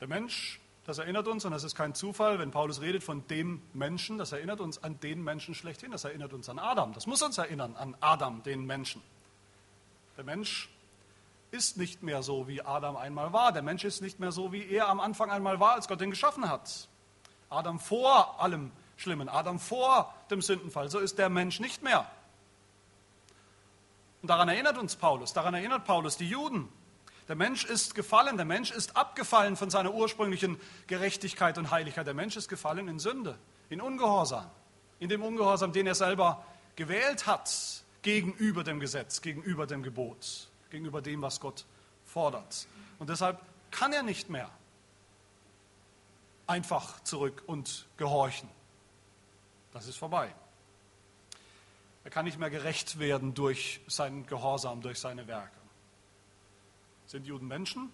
Der 0.00 0.08
Mensch, 0.08 0.60
das 0.86 0.98
erinnert 0.98 1.28
uns, 1.28 1.44
und 1.44 1.52
das 1.52 1.64
ist 1.64 1.74
kein 1.74 1.94
Zufall, 1.94 2.38
wenn 2.38 2.50
Paulus 2.50 2.80
redet 2.80 3.04
von 3.04 3.26
dem 3.28 3.62
Menschen, 3.72 4.18
das 4.18 4.32
erinnert 4.32 4.60
uns 4.60 4.82
an 4.82 4.98
den 5.00 5.22
Menschen 5.22 5.54
schlechthin, 5.54 5.90
das 5.90 6.04
erinnert 6.04 6.32
uns 6.32 6.48
an 6.48 6.58
Adam. 6.58 6.92
Das 6.92 7.06
muss 7.06 7.22
uns 7.22 7.38
erinnern 7.38 7.76
an 7.76 7.96
Adam, 8.00 8.42
den 8.42 8.66
Menschen. 8.66 9.02
Der 10.16 10.24
Mensch 10.24 10.68
ist 11.50 11.76
nicht 11.76 12.02
mehr 12.02 12.22
so, 12.22 12.48
wie 12.48 12.62
Adam 12.62 12.96
einmal 12.96 13.32
war. 13.32 13.52
Der 13.52 13.62
Mensch 13.62 13.84
ist 13.84 14.00
nicht 14.00 14.18
mehr 14.18 14.32
so, 14.32 14.52
wie 14.52 14.66
er 14.66 14.88
am 14.88 15.00
Anfang 15.00 15.30
einmal 15.30 15.60
war, 15.60 15.74
als 15.74 15.86
Gott 15.86 16.02
ihn 16.02 16.10
geschaffen 16.10 16.48
hat. 16.48 16.88
Adam 17.48 17.78
vor 17.78 18.40
allem 18.40 18.72
Schlimmen, 18.96 19.28
Adam 19.28 19.58
vor 19.58 20.14
dem 20.30 20.42
Sündenfall. 20.42 20.88
So 20.88 20.98
ist 20.98 21.18
der 21.18 21.28
Mensch 21.28 21.60
nicht 21.60 21.82
mehr. 21.82 22.10
Und 24.22 24.28
daran 24.28 24.48
erinnert 24.48 24.78
uns 24.78 24.96
Paulus, 24.96 25.32
daran 25.32 25.54
erinnert 25.54 25.84
Paulus 25.84 26.16
die 26.16 26.28
Juden. 26.28 26.68
Der 27.28 27.36
Mensch 27.36 27.64
ist 27.64 27.94
gefallen, 27.94 28.36
der 28.36 28.46
Mensch 28.46 28.70
ist 28.70 28.96
abgefallen 28.96 29.56
von 29.56 29.70
seiner 29.70 29.94
ursprünglichen 29.94 30.60
Gerechtigkeit 30.86 31.58
und 31.58 31.70
Heiligkeit. 31.70 32.06
Der 32.06 32.14
Mensch 32.14 32.36
ist 32.36 32.48
gefallen 32.48 32.88
in 32.88 32.98
Sünde, 32.98 33.38
in 33.70 33.80
Ungehorsam, 33.80 34.50
in 34.98 35.08
dem 35.08 35.22
Ungehorsam, 35.22 35.72
den 35.72 35.86
er 35.86 35.94
selber 35.94 36.44
gewählt 36.76 37.26
hat 37.26 37.50
gegenüber 38.02 38.64
dem 38.64 38.80
Gesetz, 38.80 39.22
gegenüber 39.22 39.66
dem 39.66 39.82
Gebot, 39.82 40.48
gegenüber 40.70 41.00
dem, 41.00 41.22
was 41.22 41.40
Gott 41.40 41.64
fordert. 42.04 42.66
Und 42.98 43.08
deshalb 43.08 43.40
kann 43.70 43.92
er 43.92 44.02
nicht 44.02 44.28
mehr 44.28 44.50
einfach 46.46 47.02
zurück 47.04 47.42
und 47.46 47.86
gehorchen. 47.96 48.48
Das 49.74 49.88
ist 49.88 49.96
vorbei. 49.98 50.32
Er 52.04 52.10
kann 52.10 52.24
nicht 52.24 52.38
mehr 52.38 52.48
gerecht 52.48 52.98
werden 52.98 53.34
durch 53.34 53.80
seinen 53.88 54.24
Gehorsam, 54.24 54.80
durch 54.80 55.00
seine 55.00 55.26
Werke. 55.26 55.58
Sind 57.06 57.26
Juden 57.26 57.48
Menschen? 57.48 57.92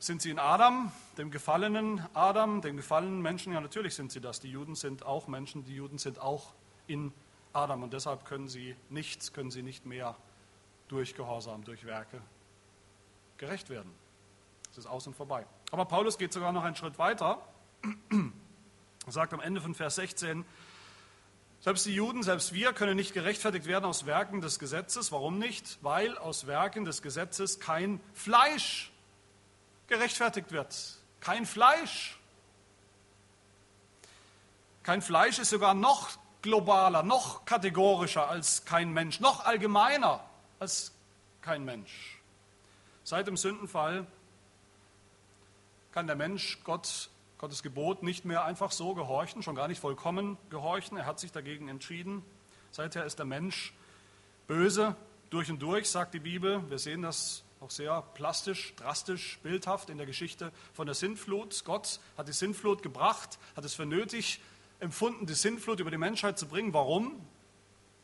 Sind 0.00 0.20
sie 0.20 0.30
in 0.30 0.38
Adam, 0.38 0.92
dem 1.16 1.30
gefallenen 1.30 2.04
Adam, 2.12 2.60
dem 2.60 2.76
gefallenen 2.76 3.22
Menschen? 3.22 3.52
Ja, 3.52 3.60
natürlich 3.60 3.94
sind 3.94 4.10
sie 4.10 4.20
das. 4.20 4.40
Die 4.40 4.50
Juden 4.50 4.74
sind 4.74 5.06
auch 5.06 5.28
Menschen, 5.28 5.64
die 5.64 5.74
Juden 5.74 5.98
sind 5.98 6.18
auch 6.18 6.52
in 6.86 7.12
Adam 7.52 7.84
und 7.84 7.92
deshalb 7.92 8.24
können 8.24 8.48
sie 8.48 8.76
nichts, 8.88 9.32
können 9.32 9.50
sie 9.50 9.62
nicht 9.62 9.86
mehr 9.86 10.16
durch 10.88 11.14
Gehorsam, 11.14 11.64
durch 11.64 11.84
Werke 11.84 12.20
gerecht 13.36 13.70
werden. 13.70 13.92
Es 14.72 14.78
ist 14.78 14.86
aus 14.86 15.06
und 15.06 15.14
vorbei. 15.14 15.46
Aber 15.70 15.84
Paulus 15.84 16.18
geht 16.18 16.32
sogar 16.32 16.52
noch 16.52 16.64
einen 16.64 16.76
Schritt 16.76 16.98
weiter. 16.98 17.40
Er 19.08 19.12
sagt 19.12 19.32
am 19.32 19.40
Ende 19.40 19.62
von 19.62 19.74
Vers 19.74 19.94
16, 19.94 20.44
selbst 21.60 21.86
die 21.86 21.94
Juden, 21.94 22.22
selbst 22.22 22.52
wir 22.52 22.74
können 22.74 22.94
nicht 22.94 23.14
gerechtfertigt 23.14 23.64
werden 23.64 23.86
aus 23.86 24.04
Werken 24.04 24.42
des 24.42 24.58
Gesetzes. 24.58 25.12
Warum 25.12 25.38
nicht? 25.38 25.78
Weil 25.80 26.18
aus 26.18 26.46
Werken 26.46 26.84
des 26.84 27.00
Gesetzes 27.00 27.58
kein 27.58 28.02
Fleisch 28.12 28.92
gerechtfertigt 29.86 30.52
wird. 30.52 30.98
Kein 31.20 31.46
Fleisch. 31.46 32.18
Kein 34.82 35.00
Fleisch 35.00 35.38
ist 35.38 35.48
sogar 35.48 35.72
noch 35.72 36.10
globaler, 36.42 37.02
noch 37.02 37.46
kategorischer 37.46 38.28
als 38.28 38.66
kein 38.66 38.92
Mensch, 38.92 39.20
noch 39.20 39.46
allgemeiner 39.46 40.22
als 40.58 40.92
kein 41.40 41.64
Mensch. 41.64 42.20
Seit 43.04 43.26
dem 43.26 43.38
Sündenfall 43.38 44.06
kann 45.92 46.06
der 46.06 46.16
Mensch 46.16 46.58
Gott 46.62 47.08
Gottes 47.38 47.62
Gebot 47.62 48.02
nicht 48.02 48.24
mehr 48.24 48.44
einfach 48.44 48.72
so 48.72 48.94
gehorchen, 48.94 49.44
schon 49.44 49.54
gar 49.54 49.68
nicht 49.68 49.80
vollkommen 49.80 50.36
gehorchen. 50.50 50.98
Er 50.98 51.06
hat 51.06 51.20
sich 51.20 51.30
dagegen 51.30 51.68
entschieden. 51.68 52.24
Seither 52.72 53.04
ist 53.04 53.20
der 53.20 53.26
Mensch 53.26 53.72
böse 54.48 54.96
durch 55.30 55.48
und 55.48 55.62
durch, 55.62 55.88
sagt 55.88 56.14
die 56.14 56.18
Bibel. 56.18 56.68
Wir 56.68 56.80
sehen 56.80 57.02
das 57.02 57.44
auch 57.60 57.70
sehr 57.70 58.02
plastisch, 58.14 58.74
drastisch, 58.74 59.38
bildhaft 59.44 59.88
in 59.88 59.98
der 59.98 60.06
Geschichte 60.06 60.50
von 60.72 60.86
der 60.86 60.96
Sintflut. 60.96 61.64
Gott 61.64 62.00
hat 62.16 62.26
die 62.26 62.32
Sintflut 62.32 62.82
gebracht, 62.82 63.38
hat 63.54 63.64
es 63.64 63.74
für 63.74 63.86
nötig 63.86 64.40
empfunden, 64.80 65.26
die 65.26 65.34
Sintflut 65.34 65.78
über 65.78 65.92
die 65.92 65.98
Menschheit 65.98 66.40
zu 66.40 66.46
bringen. 66.48 66.72
Warum? 66.72 67.24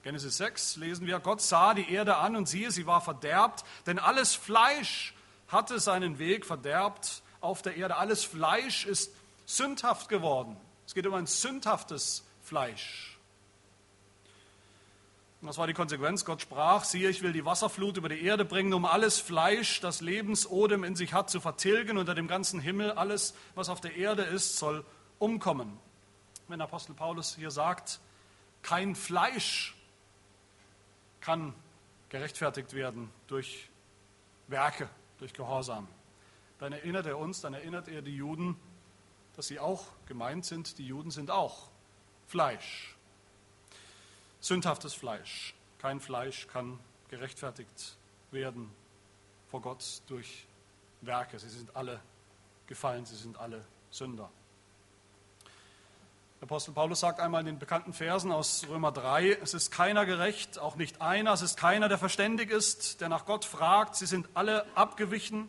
Genesis 0.05 0.37
6 0.37 0.77
lesen 0.77 1.07
wir, 1.09 1.19
Gott 1.19 1.41
sah 1.41 1.75
die 1.75 1.91
Erde 1.91 2.19
an 2.19 2.37
und 2.37 2.49
siehe, 2.49 2.71
sie 2.71 2.87
war 2.87 3.01
verderbt, 3.01 3.65
denn 3.87 3.99
alles 3.99 4.35
Fleisch 4.35 5.13
hatte 5.49 5.81
seinen 5.81 6.21
Weg 6.21 6.47
verderbt 6.47 7.23
auf 7.41 7.63
der 7.63 7.77
Erde. 7.77 7.97
Alles 7.97 8.23
Fleisch 8.23 8.87
ist 8.87 9.11
sündhaft 9.47 10.09
geworden. 10.09 10.57
Es 10.87 10.95
geht 10.95 11.07
um 11.07 11.15
ein 11.15 11.27
sündhaftes 11.27 12.25
Fleisch. 12.43 13.19
Und 15.41 15.49
das 15.49 15.59
war 15.59 15.67
die 15.67 15.75
Konsequenz. 15.75 16.25
Gott 16.25 16.41
sprach, 16.41 16.85
siehe, 16.85 17.11
ich 17.11 17.23
will 17.23 17.35
die 17.35 17.45
Wasserflut 17.45 17.99
über 17.99 18.09
die 18.09 18.25
Erde 18.25 18.47
bringen, 18.47 18.73
um 18.73 18.87
alles 18.87 19.21
Fleisch, 19.21 19.81
das 19.81 20.01
Lebensodem 20.01 20.85
in 20.85 20.97
sich 20.97 21.13
hat, 21.13 21.29
zu 21.29 21.39
vertilgen. 21.39 21.99
Unter 21.99 22.15
dem 22.15 22.29
ganzen 22.29 22.61
Himmel, 22.61 22.93
alles, 22.93 23.35
was 23.55 23.69
auf 23.69 23.83
der 23.83 23.95
Erde 23.95 24.23
ist, 24.23 24.57
soll 24.57 24.87
umkommen. 25.19 25.79
Wenn 26.49 26.63
Apostel 26.63 26.95
Paulus 26.95 27.37
hier 27.37 27.51
sagt, 27.51 28.01
kein 28.63 28.95
Fleisch 28.95 29.75
kann 31.21 31.55
gerechtfertigt 32.09 32.73
werden 32.73 33.11
durch 33.27 33.69
Werke, 34.47 34.89
durch 35.19 35.35
Gehorsam, 35.35 35.89
dann 36.59 36.73
erinnert 36.73 37.05
er 37.05 37.19
uns, 37.19 37.43
dann 37.43 37.53
erinnert 37.53 37.89
er 37.89 38.01
die 38.01 38.17
Juden 38.17 38.57
dass 39.37 39.49
sie 39.49 39.59
auch 39.59 39.85
gemeint 40.07 40.45
sind, 40.45 40.79
die 40.79 40.87
Juden 40.87 41.11
sind 41.11 41.31
auch 41.31 41.69
Fleisch. 42.27 42.97
Sündhaftes 44.41 44.95
Fleisch. 44.95 45.55
Kein 45.79 46.01
Fleisch 46.01 46.47
kann 46.49 46.79
gerechtfertigt 47.09 47.97
werden 48.31 48.71
vor 49.51 49.61
Gott 49.63 50.03
durch 50.09 50.47
Werke. 51.01 51.39
Sie 51.39 51.49
sind 51.49 51.77
alle 51.77 52.01
gefallen, 52.67 53.07
sie 53.07 53.17
sind 53.17 53.39
alle 53.39 53.65
Sünder. 53.91 54.31
Der 56.41 56.51
Apostel 56.51 56.73
Paulus 56.73 57.01
sagt 57.01 57.21
einmal 57.21 57.41
in 57.41 57.47
den 57.47 57.59
bekannten 57.59 57.93
Versen 57.93 58.33
aus 58.33 58.67
Römer 58.69 58.93
3, 58.93 59.39
es 59.43 59.55
ist 59.55 59.71
keiner 59.71 60.05
gerecht, 60.05 60.59
auch 60.59 60.77
nicht 60.77 61.01
einer, 61.01 61.33
es 61.33 61.41
ist 61.41 61.57
keiner, 61.57 61.89
der 61.89 61.97
verständig 61.97 62.51
ist, 62.51 63.01
der 63.01 63.09
nach 63.09 63.25
Gott 63.25 63.45
fragt, 63.45 63.97
sie 63.97 64.07
sind 64.07 64.29
alle 64.35 64.67
abgewichen, 64.75 65.49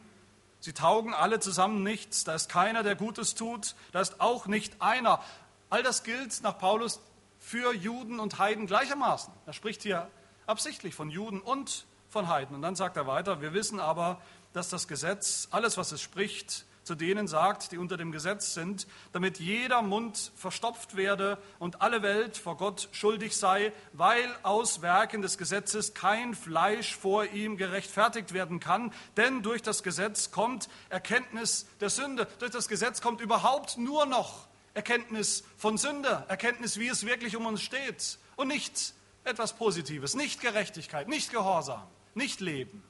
Sie 0.66 0.74
taugen 0.74 1.14
alle 1.14 1.40
zusammen 1.40 1.84
nichts. 1.84 2.24
Da 2.24 2.34
ist 2.34 2.50
keiner, 2.50 2.82
der 2.82 2.96
Gutes 2.96 3.36
tut. 3.36 3.76
Da 3.92 4.02
ist 4.02 4.20
auch 4.20 4.48
nicht 4.48 4.82
einer. 4.82 5.22
All 5.70 5.84
das 5.84 6.02
gilt 6.02 6.42
nach 6.42 6.58
Paulus 6.58 7.02
für 7.38 7.72
Juden 7.72 8.20
und 8.20 8.40
Heiden 8.40 8.66
gleichermaßen. 8.66 9.32
Er 9.46 9.54
spricht 9.54 9.84
hier 9.84 10.10
absichtlich 10.48 10.96
von 10.96 11.12
Juden 11.12 11.40
und 11.40 11.86
von 12.10 12.30
Heiden. 12.30 12.56
Und 12.56 12.64
dann 12.64 12.76
sagt 12.76 12.98
er 12.98 13.06
weiter, 13.06 13.42
wir 13.42 13.54
wissen 13.54 13.80
aber, 13.80 14.20
dass 14.54 14.70
das 14.70 14.88
Gesetz, 14.88 15.50
alles 15.52 15.78
was 15.78 15.92
es 15.92 16.02
spricht, 16.02 16.66
zu 16.86 16.94
denen 16.94 17.28
sagt, 17.28 17.72
die 17.72 17.80
unter 17.80 17.98
dem 17.98 18.12
Gesetz 18.12 18.54
sind, 18.54 18.86
damit 19.12 19.40
jeder 19.40 19.82
Mund 19.82 20.32
verstopft 20.36 20.96
werde 20.96 21.40
und 21.58 21.82
alle 21.82 22.04
Welt 22.04 22.38
vor 22.38 22.58
Gott 22.58 22.90
schuldig 22.92 23.36
sei, 23.36 23.74
weil 23.92 24.30
aus 24.44 24.84
Werken 24.84 25.24
des 25.24 25.40
Gesetzes 25.40 25.96
kein 25.96 26.36
Fleisch 26.36 26.96
vor 26.96 27.26
ihm 27.26 27.58
gerechtfertigt 27.58 28.34
werden 28.34 28.60
kann. 28.60 28.94
Denn 29.18 29.42
durch 29.42 29.64
das 29.64 29.82
Gesetz 29.82 30.30
kommt 30.30 30.70
Erkenntnis 30.90 31.66
der 31.82 31.90
Sünde. 31.90 32.28
Durch 32.38 32.52
das 32.52 32.68
Gesetz 32.68 33.02
kommt 33.02 33.20
überhaupt 33.20 33.80
nur 33.80 34.06
noch 34.06 34.48
Erkenntnis 34.76 35.44
von 35.58 35.80
Sünde, 35.80 36.24
Erkenntnis, 36.28 36.78
wie 36.78 36.88
es 36.88 37.04
wirklich 37.06 37.36
um 37.36 37.48
uns 37.48 37.64
steht 37.64 38.20
und 38.36 38.48
nicht 38.48 38.94
etwas 39.24 39.54
Positives, 39.54 40.14
nicht 40.14 40.40
Gerechtigkeit, 40.40 41.08
nicht 41.08 41.32
Gehorsam, 41.32 41.88
nicht 42.14 42.42
Leben. 42.42 42.84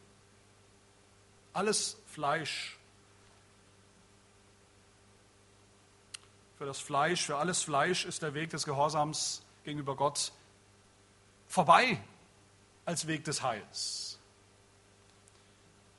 Alles 1.53 1.95
Fleisch 2.07 2.77
Für 6.57 6.65
das 6.65 6.79
Fleisch, 6.79 7.25
für 7.25 7.37
alles 7.37 7.63
Fleisch 7.63 8.05
ist 8.05 8.21
der 8.21 8.33
Weg 8.33 8.49
des 8.49 8.65
Gehorsams 8.65 9.43
gegenüber 9.63 9.95
Gott 9.95 10.31
vorbei. 11.47 12.01
als 12.85 13.07
Weg 13.07 13.23
des 13.23 13.41
Heils. 13.41 14.19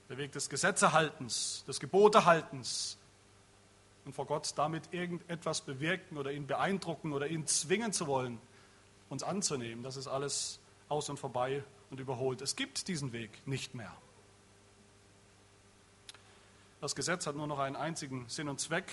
Der 0.08 0.18
Weg 0.18 0.30
des 0.32 0.48
Gesetzehaltens, 0.48 1.64
des 1.66 1.80
Gebotehaltens 1.80 2.96
und 4.04 4.14
vor 4.14 4.26
Gott 4.26 4.52
damit 4.54 4.94
irgendetwas 4.94 5.62
bewirken 5.62 6.16
oder 6.16 6.30
ihn 6.30 6.46
beeindrucken 6.46 7.12
oder 7.12 7.26
ihn 7.26 7.44
zwingen 7.48 7.92
zu 7.92 8.06
wollen, 8.06 8.40
uns 9.08 9.24
anzunehmen, 9.24 9.82
das 9.82 9.96
ist 9.96 10.06
alles 10.06 10.60
aus 10.88 11.08
und 11.08 11.18
vorbei 11.18 11.64
und 11.90 11.98
überholt. 11.98 12.40
Es 12.40 12.54
gibt 12.54 12.86
diesen 12.86 13.12
Weg 13.12 13.44
nicht 13.46 13.74
mehr. 13.74 13.92
Das 16.80 16.94
Gesetz 16.94 17.26
hat 17.26 17.34
nur 17.34 17.48
noch 17.48 17.58
einen 17.58 17.74
einzigen 17.74 18.28
Sinn 18.28 18.48
und 18.48 18.60
Zweck. 18.60 18.92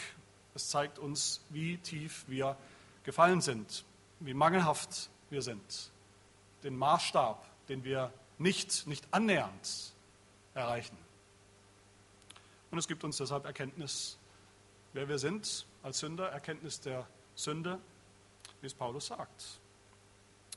Es 0.56 0.70
zeigt 0.70 1.00
uns, 1.00 1.42
wie 1.50 1.78
tief 1.78 2.26
wir 2.28 2.56
gefallen 3.04 3.42
sind, 3.42 3.84
wie 4.20 4.34
mangelhaft 4.34 5.10
wir 5.30 5.42
sind. 5.42 5.92
Den 6.64 6.78
Maßstab, 6.78 7.46
den 7.68 7.84
wir 7.84 8.14
nicht, 8.38 8.88
nicht 8.88 9.06
annähernd 9.12 9.94
erreichen. 10.54 10.98
Und 12.72 12.78
es 12.78 12.88
gibt 12.88 13.04
uns 13.04 13.18
deshalb 13.18 13.46
Erkenntnis, 13.46 14.18
wer 14.94 15.08
wir 15.08 15.20
sind 15.20 15.66
als 15.82 16.00
Sünder, 16.00 16.30
Erkenntnis 16.30 16.80
der 16.80 17.08
Sünde, 17.36 17.80
wie 18.62 18.68
es 18.68 18.74
Paulus 18.74 19.08
sagt. 19.08 19.60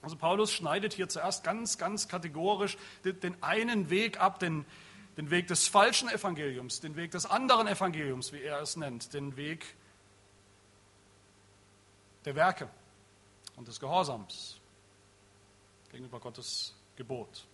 Also 0.03 0.17
Paulus 0.17 0.53
schneidet 0.53 0.93
hier 0.93 1.09
zuerst 1.09 1.43
ganz, 1.43 1.79
ganz 1.79 2.07
kategorisch 2.07 2.77
den 3.05 3.43
einen 3.43 3.91
Weg 3.91 4.21
ab, 4.21 4.39
den, 4.39 4.65
den 5.17 5.31
Weg 5.31 5.47
des 5.49 5.69
falschen 5.69 6.09
Evangeliums, 6.09 6.81
den 6.81 6.97
Weg 6.97 7.11
des 7.11 7.27
anderen 7.27 7.67
Evangeliums, 7.67 8.33
wie 8.33 8.43
er 8.43 8.61
es 8.61 8.77
nennt, 8.77 9.15
den 9.15 9.37
Weg 9.37 9.75
der 12.27 12.35
Werke 12.35 12.69
und 13.57 13.67
des 13.67 13.81
Gehorsams 13.81 14.61
gegenüber 15.91 16.21
Gottes 16.21 16.75
Gebot. 16.97 17.47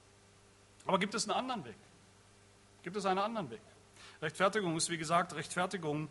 Aber 0.86 0.98
gibt 0.98 1.14
es 1.14 1.28
einen 1.28 1.38
anderen 1.38 1.64
Weg? 1.64 1.76
Gibt 2.82 2.96
es 2.96 3.06
einen 3.06 3.20
anderen 3.20 3.50
Weg? 3.50 3.60
Rechtfertigung 4.20 4.76
ist, 4.76 4.90
wie 4.90 4.98
gesagt, 4.98 5.34
Rechtfertigung 5.34 6.08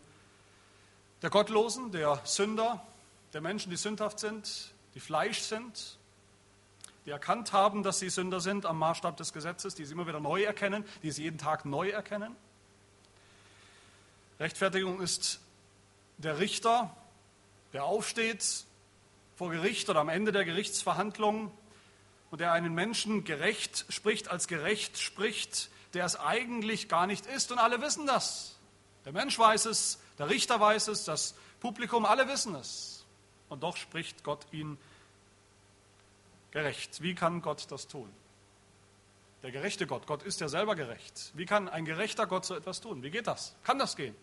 der 1.21 1.29
Gottlosen, 1.29 1.91
der 1.91 2.21
Sünder, 2.23 2.85
der 3.33 3.41
Menschen, 3.41 3.69
die 3.69 3.77
sündhaft 3.77 4.19
sind, 4.19 4.73
die 4.95 4.99
Fleisch 4.99 5.39
sind, 5.39 5.97
die 7.05 7.11
erkannt 7.11 7.53
haben, 7.53 7.83
dass 7.83 7.99
sie 7.99 8.09
Sünder 8.09 8.39
sind 8.39 8.65
am 8.65 8.77
Maßstab 8.79 9.17
des 9.17 9.33
Gesetzes, 9.33 9.75
die 9.75 9.83
es 9.83 9.91
immer 9.91 10.07
wieder 10.07 10.19
neu 10.19 10.43
erkennen, 10.43 10.85
die 11.03 11.07
es 11.07 11.17
jeden 11.17 11.37
Tag 11.37 11.65
neu 11.65 11.89
erkennen. 11.89 12.35
Rechtfertigung 14.39 15.01
ist 15.01 15.39
der 16.17 16.39
Richter, 16.39 16.95
der 17.73 17.85
aufsteht 17.85 18.65
vor 19.35 19.49
Gericht 19.51 19.89
oder 19.89 19.99
am 19.99 20.09
Ende 20.09 20.31
der 20.31 20.45
Gerichtsverhandlung 20.45 21.51
und 22.29 22.41
der 22.41 22.51
einen 22.51 22.73
Menschen 22.73 23.23
gerecht 23.23 23.85
spricht, 23.89 24.29
als 24.29 24.47
gerecht 24.47 24.97
spricht, 24.97 25.69
der 25.93 26.05
es 26.05 26.15
eigentlich 26.15 26.87
gar 26.89 27.07
nicht 27.07 27.25
ist. 27.25 27.51
Und 27.51 27.59
alle 27.59 27.81
wissen 27.81 28.05
das. 28.05 28.57
Der 29.05 29.11
Mensch 29.11 29.37
weiß 29.37 29.65
es, 29.65 29.99
der 30.17 30.29
Richter 30.29 30.59
weiß 30.59 30.87
es, 30.89 31.03
das 31.03 31.35
Publikum, 31.59 32.05
alle 32.05 32.27
wissen 32.27 32.55
es. 32.55 33.05
Und 33.49 33.63
doch 33.63 33.75
spricht 33.75 34.23
Gott 34.23 34.45
ihn 34.51 34.77
gerecht. 36.51 37.01
Wie 37.01 37.15
kann 37.15 37.41
Gott 37.41 37.65
das 37.69 37.87
tun? 37.87 38.09
Der 39.43 39.51
gerechte 39.51 39.87
Gott, 39.87 40.05
Gott 40.05 40.23
ist 40.23 40.39
ja 40.39 40.47
selber 40.47 40.75
gerecht. 40.75 41.31
Wie 41.33 41.45
kann 41.45 41.67
ein 41.67 41.83
gerechter 41.83 42.27
Gott 42.27 42.45
so 42.45 42.55
etwas 42.55 42.79
tun? 42.79 43.01
Wie 43.01 43.09
geht 43.09 43.27
das? 43.27 43.55
Kann 43.63 43.79
das 43.79 43.95
gehen? 43.95 44.15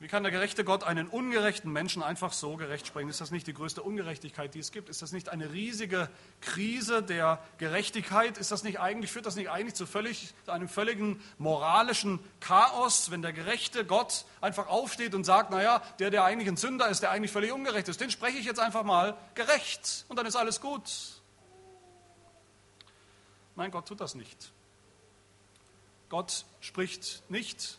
Wie 0.00 0.06
kann 0.06 0.22
der 0.22 0.30
gerechte 0.30 0.62
Gott 0.62 0.84
einen 0.84 1.08
ungerechten 1.08 1.72
Menschen 1.72 2.04
einfach 2.04 2.32
so 2.32 2.56
gerecht 2.56 2.86
sprechen? 2.86 3.08
Ist 3.08 3.20
das 3.20 3.32
nicht 3.32 3.48
die 3.48 3.52
größte 3.52 3.82
Ungerechtigkeit, 3.82 4.54
die 4.54 4.60
es 4.60 4.70
gibt? 4.70 4.88
Ist 4.88 5.02
das 5.02 5.10
nicht 5.10 5.28
eine 5.28 5.52
riesige 5.52 6.08
Krise 6.40 7.02
der 7.02 7.42
Gerechtigkeit? 7.58 8.38
Ist 8.38 8.52
das 8.52 8.62
nicht 8.62 8.78
eigentlich, 8.78 9.10
führt 9.10 9.26
das 9.26 9.34
nicht 9.34 9.50
eigentlich 9.50 9.74
zu, 9.74 9.86
völlig, 9.86 10.34
zu 10.44 10.52
einem 10.52 10.68
völligen 10.68 11.20
moralischen 11.38 12.20
Chaos, 12.38 13.10
wenn 13.10 13.22
der 13.22 13.32
gerechte 13.32 13.84
Gott 13.84 14.24
einfach 14.40 14.68
aufsteht 14.68 15.16
und 15.16 15.24
sagt, 15.24 15.50
naja, 15.50 15.82
der, 15.98 16.10
der 16.10 16.22
eigentlich 16.22 16.48
ein 16.48 16.56
Sünder 16.56 16.88
ist, 16.88 17.02
der 17.02 17.10
eigentlich 17.10 17.32
völlig 17.32 17.50
ungerecht 17.50 17.88
ist, 17.88 18.00
den 18.00 18.12
spreche 18.12 18.38
ich 18.38 18.44
jetzt 18.44 18.60
einfach 18.60 18.84
mal 18.84 19.16
gerecht 19.34 20.04
und 20.06 20.16
dann 20.16 20.26
ist 20.26 20.36
alles 20.36 20.60
gut. 20.60 20.88
Nein, 23.56 23.72
Gott 23.72 23.88
tut 23.88 24.00
das 24.00 24.14
nicht. 24.14 24.52
Gott 26.08 26.44
spricht 26.60 27.24
nicht 27.28 27.78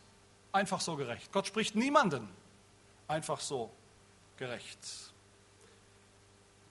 einfach 0.51 0.81
so 0.81 0.95
gerecht. 0.95 1.31
Gott 1.31 1.47
spricht 1.47 1.75
niemanden 1.75 2.27
einfach 3.07 3.39
so 3.39 3.71
gerecht. 4.37 4.79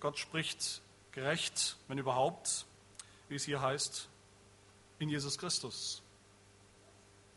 Gott 0.00 0.18
spricht 0.18 0.80
gerecht, 1.12 1.76
wenn 1.88 1.98
überhaupt, 1.98 2.66
wie 3.28 3.34
es 3.34 3.44
hier 3.44 3.60
heißt, 3.60 4.08
in 4.98 5.08
Jesus 5.08 5.38
Christus, 5.38 6.02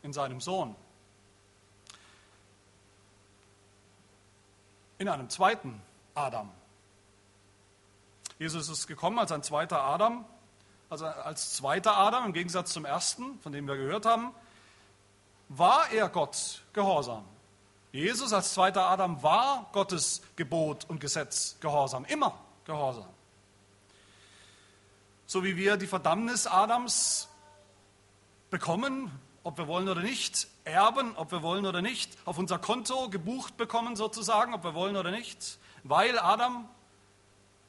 in 0.02 0.12
seinem 0.12 0.40
Sohn. 0.40 0.74
In 4.98 5.08
einem 5.08 5.28
zweiten 5.28 5.82
Adam. 6.14 6.50
Jesus 8.38 8.68
ist 8.68 8.86
gekommen 8.86 9.18
als 9.18 9.32
ein 9.32 9.42
zweiter 9.42 9.82
Adam, 9.82 10.24
also 10.90 11.06
als 11.06 11.54
zweiter 11.54 11.96
Adam 11.96 12.26
im 12.26 12.32
Gegensatz 12.32 12.72
zum 12.72 12.84
ersten, 12.84 13.40
von 13.40 13.52
dem 13.52 13.66
wir 13.66 13.76
gehört 13.76 14.06
haben 14.06 14.32
war 15.56 15.90
er 15.90 16.08
Gott 16.08 16.62
gehorsam. 16.72 17.24
Jesus 17.92 18.32
als 18.32 18.54
zweiter 18.54 18.86
Adam 18.86 19.22
war 19.22 19.68
Gottes 19.72 20.22
Gebot 20.36 20.86
und 20.88 20.98
Gesetz 21.00 21.56
gehorsam, 21.60 22.06
immer 22.06 22.38
gehorsam. 22.64 23.08
So 25.26 25.44
wie 25.44 25.56
wir 25.56 25.76
die 25.76 25.86
Verdammnis 25.86 26.46
Adams 26.46 27.28
bekommen, 28.50 29.10
ob 29.44 29.58
wir 29.58 29.66
wollen 29.66 29.88
oder 29.88 30.00
nicht, 30.00 30.46
erben, 30.64 31.16
ob 31.16 31.32
wir 31.32 31.42
wollen 31.42 31.66
oder 31.66 31.82
nicht, 31.82 32.16
auf 32.24 32.38
unser 32.38 32.58
Konto 32.58 33.10
gebucht 33.10 33.56
bekommen 33.56 33.96
sozusagen, 33.96 34.54
ob 34.54 34.64
wir 34.64 34.74
wollen 34.74 34.96
oder 34.96 35.10
nicht, 35.10 35.58
weil 35.84 36.18
Adam, 36.18 36.68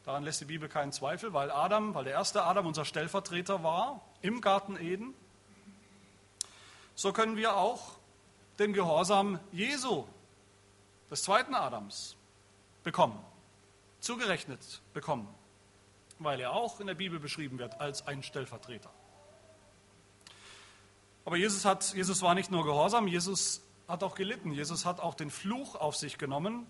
daran 0.05 0.23
lässt 0.23 0.41
die 0.41 0.45
Bibel 0.45 0.69
keinen 0.69 0.91
Zweifel, 0.91 1.33
weil 1.33 1.51
Adam, 1.51 1.95
weil 1.95 2.05
der 2.05 2.13
erste 2.13 2.43
Adam 2.43 2.65
unser 2.65 2.85
Stellvertreter 2.85 3.63
war 3.63 4.01
im 4.21 4.39
Garten 4.39 4.77
Eden, 4.77 5.13
so 6.95 7.13
können 7.13 7.35
wir 7.35 7.55
auch 7.55 7.97
den 8.59 8.73
Gehorsam 8.73 9.39
Jesu, 9.51 10.05
des 11.09 11.23
zweiten 11.23 11.55
Adams, 11.55 12.15
bekommen, 12.83 13.19
zugerechnet 13.99 14.81
bekommen, 14.93 15.27
weil 16.19 16.39
er 16.39 16.53
auch 16.53 16.79
in 16.79 16.87
der 16.87 16.95
Bibel 16.95 17.19
beschrieben 17.19 17.57
wird 17.59 17.79
als 17.79 18.05
ein 18.07 18.23
Stellvertreter. 18.23 18.91
Aber 21.25 21.37
Jesus, 21.37 21.65
hat, 21.65 21.93
Jesus 21.93 22.21
war 22.21 22.35
nicht 22.35 22.51
nur 22.51 22.65
gehorsam, 22.65 23.07
Jesus 23.07 23.61
hat 23.87 24.03
auch 24.03 24.15
gelitten. 24.15 24.51
Jesus 24.51 24.85
hat 24.85 24.99
auch 24.99 25.15
den 25.15 25.29
Fluch 25.29 25.75
auf 25.75 25.95
sich 25.95 26.17
genommen, 26.17 26.65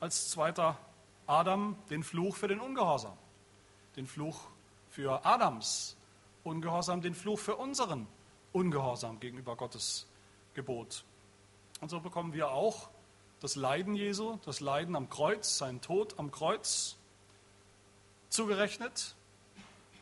als 0.00 0.30
zweiter 0.30 0.78
Adam 1.26 1.76
den 1.90 2.02
Fluch 2.02 2.36
für 2.36 2.48
den 2.48 2.60
Ungehorsam, 2.60 3.16
den 3.96 4.06
Fluch 4.06 4.48
für 4.90 5.24
Adams 5.24 5.96
Ungehorsam, 6.42 7.02
den 7.02 7.14
Fluch 7.14 7.38
für 7.38 7.56
unseren 7.56 8.06
ungehorsam 8.52 9.20
gegenüber 9.20 9.56
Gottes 9.56 10.06
Gebot. 10.54 11.04
Und 11.80 11.88
so 11.88 12.00
bekommen 12.00 12.32
wir 12.32 12.50
auch 12.50 12.90
das 13.40 13.56
Leiden 13.56 13.94
Jesu, 13.94 14.38
das 14.44 14.60
Leiden 14.60 14.96
am 14.96 15.08
Kreuz, 15.08 15.56
sein 15.56 15.80
Tod 15.80 16.18
am 16.18 16.30
Kreuz 16.30 16.96
zugerechnet, 18.28 19.14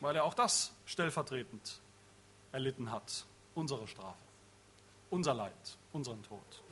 weil 0.01 0.15
er 0.15 0.23
auch 0.25 0.33
das 0.33 0.73
stellvertretend 0.85 1.79
erlitten 2.51 2.91
hat, 2.91 3.25
unsere 3.55 3.87
Strafe, 3.87 4.17
unser 5.09 5.33
Leid, 5.33 5.77
unseren 5.93 6.21
Tod. 6.23 6.63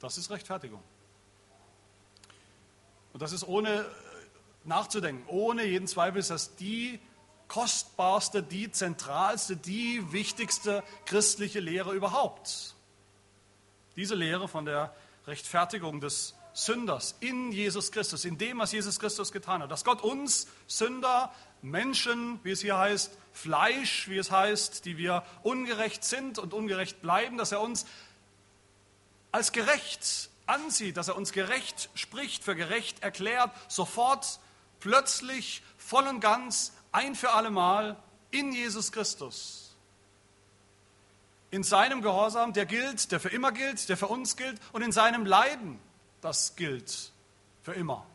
Das 0.00 0.18
ist 0.18 0.30
Rechtfertigung. 0.30 0.82
Und 3.12 3.22
das 3.22 3.32
ist 3.32 3.46
ohne 3.46 3.86
nachzudenken, 4.64 5.24
ohne 5.28 5.64
jeden 5.64 5.86
Zweifel 5.86 6.18
ist 6.18 6.30
das 6.30 6.56
die 6.56 7.00
kostbarste, 7.54 8.42
die 8.42 8.72
zentralste, 8.72 9.56
die 9.56 10.10
wichtigste 10.10 10.82
christliche 11.06 11.60
Lehre 11.60 11.94
überhaupt. 11.94 12.74
Diese 13.94 14.16
Lehre 14.16 14.48
von 14.48 14.64
der 14.64 14.92
Rechtfertigung 15.28 16.00
des 16.00 16.34
Sünders 16.52 17.14
in 17.20 17.52
Jesus 17.52 17.92
Christus, 17.92 18.24
in 18.24 18.38
dem, 18.38 18.58
was 18.58 18.72
Jesus 18.72 18.98
Christus 18.98 19.30
getan 19.30 19.62
hat. 19.62 19.70
Dass 19.70 19.84
Gott 19.84 20.02
uns 20.02 20.48
Sünder, 20.66 21.32
Menschen, 21.62 22.40
wie 22.42 22.50
es 22.50 22.60
hier 22.60 22.76
heißt, 22.76 23.16
Fleisch, 23.32 24.08
wie 24.08 24.18
es 24.18 24.32
heißt, 24.32 24.84
die 24.84 24.98
wir 24.98 25.22
ungerecht 25.44 26.02
sind 26.02 26.40
und 26.40 26.54
ungerecht 26.54 27.02
bleiben, 27.02 27.38
dass 27.38 27.52
er 27.52 27.60
uns 27.60 27.86
als 29.30 29.52
gerecht 29.52 30.28
ansieht, 30.46 30.96
dass 30.96 31.06
er 31.06 31.16
uns 31.16 31.30
gerecht 31.30 31.88
spricht, 31.94 32.42
für 32.42 32.56
gerecht 32.56 33.04
erklärt, 33.04 33.52
sofort, 33.68 34.40
plötzlich, 34.80 35.62
voll 35.78 36.08
und 36.08 36.18
ganz 36.18 36.72
ein 36.94 37.14
für 37.14 37.32
allemal 37.32 37.96
in 38.30 38.52
Jesus 38.52 38.92
Christus. 38.92 39.76
In 41.50 41.62
seinem 41.62 42.02
Gehorsam, 42.02 42.52
der 42.52 42.66
gilt, 42.66 43.12
der 43.12 43.20
für 43.20 43.28
immer 43.28 43.52
gilt, 43.52 43.88
der 43.88 43.96
für 43.96 44.08
uns 44.08 44.36
gilt, 44.36 44.60
und 44.72 44.82
in 44.82 44.92
seinem 44.92 45.24
Leiden, 45.26 45.78
das 46.20 46.56
gilt 46.56 47.12
für 47.62 47.72
immer 47.72 48.06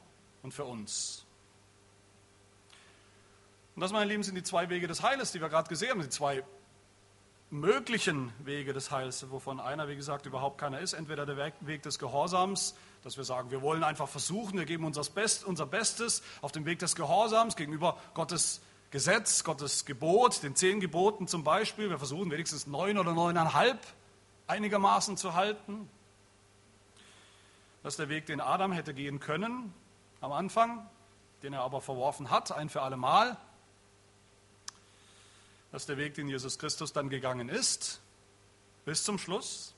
und 0.43 0.53
für 0.53 0.65
uns. 0.65 1.25
Und 3.75 3.81
das, 3.81 3.91
meine 3.91 4.09
Lieben, 4.09 4.23
sind 4.23 4.35
die 4.35 4.43
zwei 4.43 4.69
Wege 4.69 4.87
des 4.87 5.03
Heiles, 5.03 5.31
die 5.31 5.39
wir 5.39 5.49
gerade 5.49 5.69
gesehen 5.69 5.91
haben, 5.91 6.01
die 6.01 6.09
zwei 6.09 6.43
möglichen 7.49 8.31
Wege 8.39 8.73
des 8.73 8.91
Heils, 8.91 9.29
wovon 9.31 9.59
einer, 9.59 9.87
wie 9.87 9.95
gesagt, 9.95 10.25
überhaupt 10.25 10.59
keiner 10.59 10.79
ist. 10.79 10.93
Entweder 10.93 11.25
der 11.25 11.53
Weg 11.61 11.81
des 11.81 11.97
Gehorsams, 11.97 12.75
dass 13.03 13.17
wir 13.17 13.23
sagen, 13.23 13.51
wir 13.51 13.61
wollen 13.61 13.83
einfach 13.83 14.07
versuchen, 14.07 14.57
wir 14.57 14.65
geben 14.65 14.85
unser, 14.85 15.03
unser 15.45 15.65
Bestes 15.65 16.21
auf 16.41 16.51
dem 16.51 16.65
Weg 16.65 16.79
des 16.79 16.95
Gehorsams 16.95 17.55
gegenüber 17.55 17.97
Gottes 18.13 18.61
Gesetz, 18.91 19.43
Gottes 19.43 19.86
Gebot, 19.86 20.41
den 20.41 20.56
zehn 20.56 20.80
Geboten 20.80 21.28
zum 21.28 21.43
Beispiel. 21.43 21.91
Wir 21.91 21.99
versuchen 21.99 22.32
wenigstens 22.32 22.65
neun 22.65 22.97
oder 22.97 23.13
neuneinhalb 23.13 23.80
einigermaßen 24.47 25.15
zu 25.15 25.36
halten. 25.36 25.88
Das 27.84 27.93
ist 27.93 27.99
der 27.99 28.10
Weg, 28.10 28.25
den 28.25 28.41
Adam 28.41 28.71
hätte 28.71 28.95
gehen 28.95 29.19
können 29.19 29.73
am 30.21 30.32
Anfang, 30.32 30.89
den 31.43 31.54
er 31.54 31.62
aber 31.62 31.82
verworfen 31.82 32.32
hat, 32.32 32.52
ein 32.52 32.67
für 32.67 32.82
alle 32.82 32.97
Mal. 32.97 33.38
Das 35.71 35.84
ist 35.84 35.89
der 35.89 35.97
Weg, 35.97 36.15
den 36.15 36.28
Jesus 36.28 36.58
Christus 36.58 36.91
dann 36.91 37.10
gegangen 37.10 37.47
ist, 37.47 38.02
bis 38.86 39.04
zum 39.04 39.19
Schluss, 39.19 39.75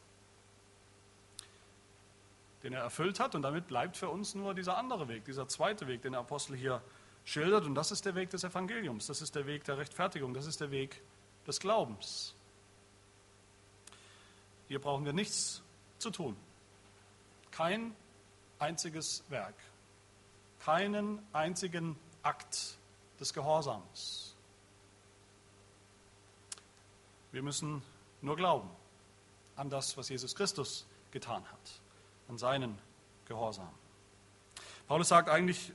den 2.64 2.72
er 2.72 2.82
erfüllt 2.82 3.20
hat. 3.20 3.36
Und 3.36 3.42
damit 3.42 3.68
bleibt 3.68 3.98
für 3.98 4.08
uns 4.08 4.36
nur 4.36 4.54
dieser 4.54 4.78
andere 4.78 5.10
Weg, 5.10 5.26
dieser 5.26 5.50
zweite 5.50 5.88
Weg, 5.88 6.02
den 6.02 6.14
der 6.14 6.22
Apostel 6.22 6.56
hier 6.56 6.82
schildert. 7.26 7.66
Und 7.66 7.76
das 7.76 7.92
ist 7.92 8.06
der 8.06 8.16
Weg 8.16 8.30
des 8.30 8.44
Evangeliums, 8.44 9.08
das 9.08 9.22
ist 9.22 9.36
der 9.36 9.46
Weg 9.46 9.64
der 9.66 9.78
Rechtfertigung, 9.78 10.34
das 10.34 10.46
ist 10.46 10.62
der 10.62 10.72
Weg 10.72 11.02
des 11.48 11.60
Glaubens. 11.60 12.36
Hier 14.68 14.80
brauchen 14.80 15.06
wir 15.06 15.14
nichts 15.14 15.62
zu 16.00 16.12
tun. 16.12 16.38
Kein 17.52 17.94
einziges 18.60 19.24
Werk, 19.30 19.56
keinen 20.60 21.20
einzigen 21.34 21.98
Akt 22.24 22.78
des 23.20 23.34
Gehorsams. 23.34 24.36
Wir 27.32 27.44
müssen 27.44 27.82
nur 28.22 28.36
glauben 28.36 28.70
an 29.56 29.70
das, 29.70 29.98
was 29.98 30.10
Jesus 30.10 30.36
Christus 30.36 30.86
getan 31.12 31.44
hat, 31.52 31.82
an 32.30 32.38
seinen 32.38 32.78
Gehorsam. 33.26 33.70
Paulus 34.88 35.08
sagt 35.08 35.30
eigentlich, 35.30 35.70
äh, 35.70 35.74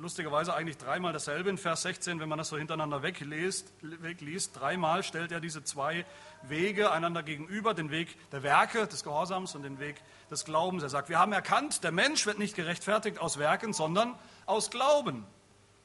lustigerweise 0.00 0.54
eigentlich 0.54 0.78
dreimal 0.78 1.12
dasselbe 1.12 1.50
in 1.50 1.58
Vers 1.58 1.82
16, 1.82 2.20
wenn 2.20 2.28
man 2.28 2.38
das 2.38 2.48
so 2.48 2.56
hintereinander 2.56 3.02
wegliest, 3.02 3.72
wegliest. 3.80 4.58
Dreimal 4.58 5.02
stellt 5.02 5.32
er 5.32 5.40
diese 5.40 5.64
zwei 5.64 6.04
Wege 6.42 6.90
einander 6.90 7.22
gegenüber, 7.22 7.74
den 7.74 7.90
Weg 7.90 8.16
der 8.30 8.42
Werke, 8.42 8.86
des 8.86 9.04
Gehorsams 9.04 9.54
und 9.54 9.62
den 9.62 9.78
Weg 9.78 9.96
des 10.30 10.44
Glaubens. 10.44 10.82
Er 10.82 10.88
sagt, 10.88 11.08
wir 11.08 11.18
haben 11.18 11.32
erkannt, 11.32 11.84
der 11.84 11.92
Mensch 11.92 12.26
wird 12.26 12.38
nicht 12.38 12.56
gerechtfertigt 12.56 13.18
aus 13.18 13.38
Werken, 13.38 13.72
sondern 13.72 14.14
aus 14.46 14.70
Glauben. 14.70 15.26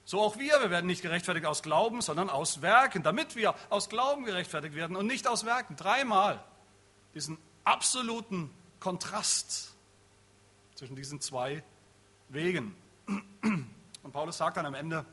So 0.06 0.20
auch 0.20 0.38
wir, 0.38 0.60
wir 0.62 0.70
werden 0.70 0.88
nicht 0.88 1.02
gerechtfertigt 1.02 1.46
aus 1.46 1.64
Glauben, 1.64 2.02
sondern 2.02 2.30
aus 2.30 2.62
Werken, 2.62 3.04
damit 3.04 3.36
wir 3.36 3.56
aus 3.70 3.90
Glauben 3.90 4.26
gerechtfertigt 4.26 4.76
werden 4.76 4.96
und 4.96 5.08
nicht 5.08 5.28
aus 5.28 5.46
Werken. 5.46 5.76
Dreimal 5.76 6.44
diesen 7.14 7.38
absoluten 7.64 8.50
Kontrast 8.80 9.74
zwischen 10.76 10.96
diesen 10.96 11.22
zwei 11.22 11.64
Wegen. 12.30 12.76
Und 14.04 14.12
Paulus 14.12 14.38
sagt 14.38 14.58
dann 14.58 14.66
am 14.66 14.74
Ende 14.74 15.06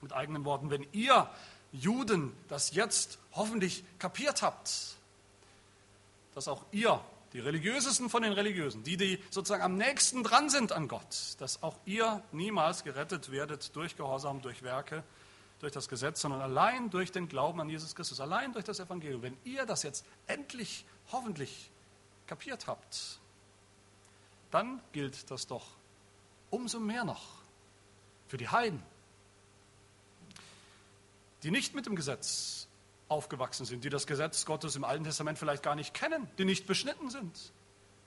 mit 0.00 0.12
eigenen 0.12 0.44
Worten, 0.44 0.70
wenn 0.70 0.86
ihr 0.92 1.28
Juden 1.72 2.32
das 2.48 2.74
jetzt 2.74 3.18
hoffentlich 3.32 3.84
kapiert 3.98 4.42
habt, 4.42 4.96
dass 6.34 6.48
auch 6.48 6.64
ihr 6.72 7.00
die 7.32 7.40
religiösesten 7.40 8.08
von 8.08 8.22
den 8.22 8.32
Religiösen, 8.32 8.84
die, 8.84 8.96
die 8.96 9.18
sozusagen 9.30 9.62
am 9.62 9.76
nächsten 9.76 10.22
dran 10.22 10.50
sind 10.50 10.70
an 10.70 10.86
Gott, 10.86 11.34
dass 11.38 11.62
auch 11.64 11.76
ihr 11.84 12.22
niemals 12.30 12.84
gerettet 12.84 13.32
werdet 13.32 13.74
durch 13.74 13.96
Gehorsam, 13.96 14.40
durch 14.40 14.62
Werke, 14.62 15.02
durch 15.58 15.72
das 15.72 15.88
Gesetz, 15.88 16.20
sondern 16.20 16.40
allein 16.40 16.90
durch 16.90 17.10
den 17.10 17.28
Glauben 17.28 17.60
an 17.60 17.68
Jesus 17.68 17.96
Christus, 17.96 18.20
allein 18.20 18.52
durch 18.52 18.64
das 18.64 18.78
Evangelium. 18.78 19.22
Wenn 19.22 19.36
ihr 19.42 19.66
das 19.66 19.82
jetzt 19.82 20.04
endlich, 20.28 20.84
hoffentlich 21.10 21.70
kapiert 22.28 22.68
habt, 22.68 23.18
dann 24.52 24.80
gilt 24.92 25.28
das 25.30 25.48
doch 25.48 25.66
umso 26.50 26.78
mehr 26.78 27.04
noch 27.04 27.43
für 28.34 28.38
die 28.38 28.48
Heiden, 28.48 28.82
die 31.44 31.52
nicht 31.52 31.72
mit 31.72 31.86
dem 31.86 31.94
Gesetz 31.94 32.66
aufgewachsen 33.06 33.64
sind, 33.64 33.84
die 33.84 33.90
das 33.90 34.08
Gesetz 34.08 34.44
Gottes 34.44 34.74
im 34.74 34.82
Alten 34.82 35.04
Testament 35.04 35.38
vielleicht 35.38 35.62
gar 35.62 35.76
nicht 35.76 35.94
kennen, 35.94 36.26
die 36.36 36.44
nicht 36.44 36.66
beschnitten 36.66 37.10
sind, 37.10 37.52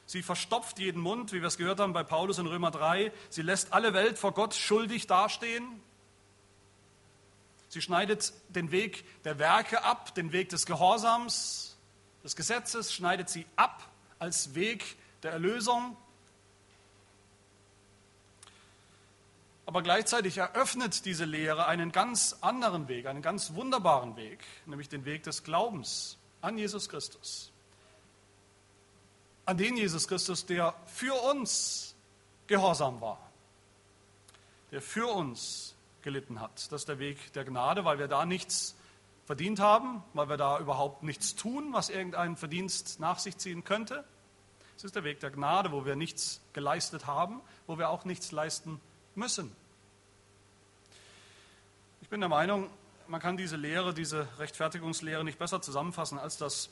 Sie 0.06 0.22
verstopft 0.22 0.80
jeden 0.80 1.02
Mund, 1.02 1.34
wie 1.34 1.42
wir 1.42 1.48
es 1.48 1.58
gehört 1.58 1.80
haben 1.80 1.94
bei 1.94 2.04
Paulus 2.04 2.38
in 2.38 2.46
Römer 2.46 2.72
3. 2.72 3.12
Sie 3.30 3.42
lässt 3.42 3.74
alle 3.74 3.94
Welt 3.94 4.20
vor 4.20 4.34
Gott 4.34 4.54
schuldig 4.54 5.08
dastehen. 5.08 5.82
Sie 7.70 7.82
schneidet 7.82 8.34
den 8.50 8.72
Weg 8.72 9.04
der 9.24 9.40
Werke 9.40 9.84
ab, 9.84 10.14
den 10.16 10.32
Weg 10.32 10.50
des 10.50 10.66
Gehorsams, 10.66 11.76
des 12.24 12.36
Gesetzes, 12.36 12.94
schneidet 12.94 13.30
sie 13.30 13.46
ab 13.56 13.90
als 14.20 14.56
Weg 14.56 14.96
der 15.24 15.32
Erlösung. 15.32 15.98
Aber 19.66 19.82
gleichzeitig 19.82 20.38
eröffnet 20.38 21.06
diese 21.06 21.26
Lehre 21.26 21.66
einen 21.66 21.92
ganz 21.92 22.38
anderen 22.42 22.88
Weg, 22.88 23.08
einen 23.08 23.24
ganz 23.24 23.56
wunderbaren 23.56 24.16
Weg, 24.16 24.40
nämlich 24.68 24.88
den 24.88 25.06
Weg 25.06 25.24
des 25.24 25.44
Glaubens 25.44 26.18
an 26.42 26.58
Jesus 26.60 26.88
Christus. 26.88 27.52
An 29.46 29.58
den 29.58 29.78
Jesus 29.78 30.08
Christus, 30.08 30.46
der 30.46 30.74
für 30.88 31.14
uns 31.30 31.96
gehorsam 32.48 33.00
war, 33.02 33.20
der 34.72 34.82
für 34.82 35.08
uns 35.08 35.76
gelitten 36.02 36.42
hat. 36.42 36.72
Das 36.72 36.82
ist 36.82 36.90
der 36.90 37.00
Weg 37.00 37.34
der 37.34 37.46
Gnade, 37.46 37.86
weil 37.86 38.00
wir 38.00 38.08
da 38.08 38.26
nichts 38.26 38.76
verdient 39.26 39.60
haben, 39.60 40.04
weil 40.14 40.30
wir 40.30 40.38
da 40.38 40.60
überhaupt 40.60 41.04
nichts 41.04 41.36
tun, 41.36 41.74
was 41.74 41.90
irgendeinen 41.90 42.38
Verdienst 42.38 43.00
nach 43.00 43.20
sich 43.20 43.38
ziehen 43.38 43.64
könnte. 43.64 44.04
Es 44.78 44.84
ist 44.84 44.96
der 44.96 45.04
Weg 45.04 45.20
der 45.20 45.32
Gnade, 45.32 45.72
wo 45.72 45.86
wir 45.86 45.96
nichts 45.96 46.42
geleistet 46.54 47.08
haben, 47.08 47.42
wo 47.66 47.78
wir 47.78 47.90
auch 47.90 48.06
nichts 48.06 48.32
leisten 48.32 48.80
müssen. 49.16 49.56
Ich 52.02 52.10
bin 52.10 52.20
der 52.20 52.30
Meinung, 52.30 52.70
man 53.08 53.22
kann 53.22 53.38
diese 53.38 53.56
Lehre, 53.56 53.94
diese 53.94 54.28
Rechtfertigungslehre 54.38 55.24
nicht 55.24 55.40
besser 55.40 55.62
zusammenfassen, 55.62 56.20
als 56.20 56.38
das 56.38 56.70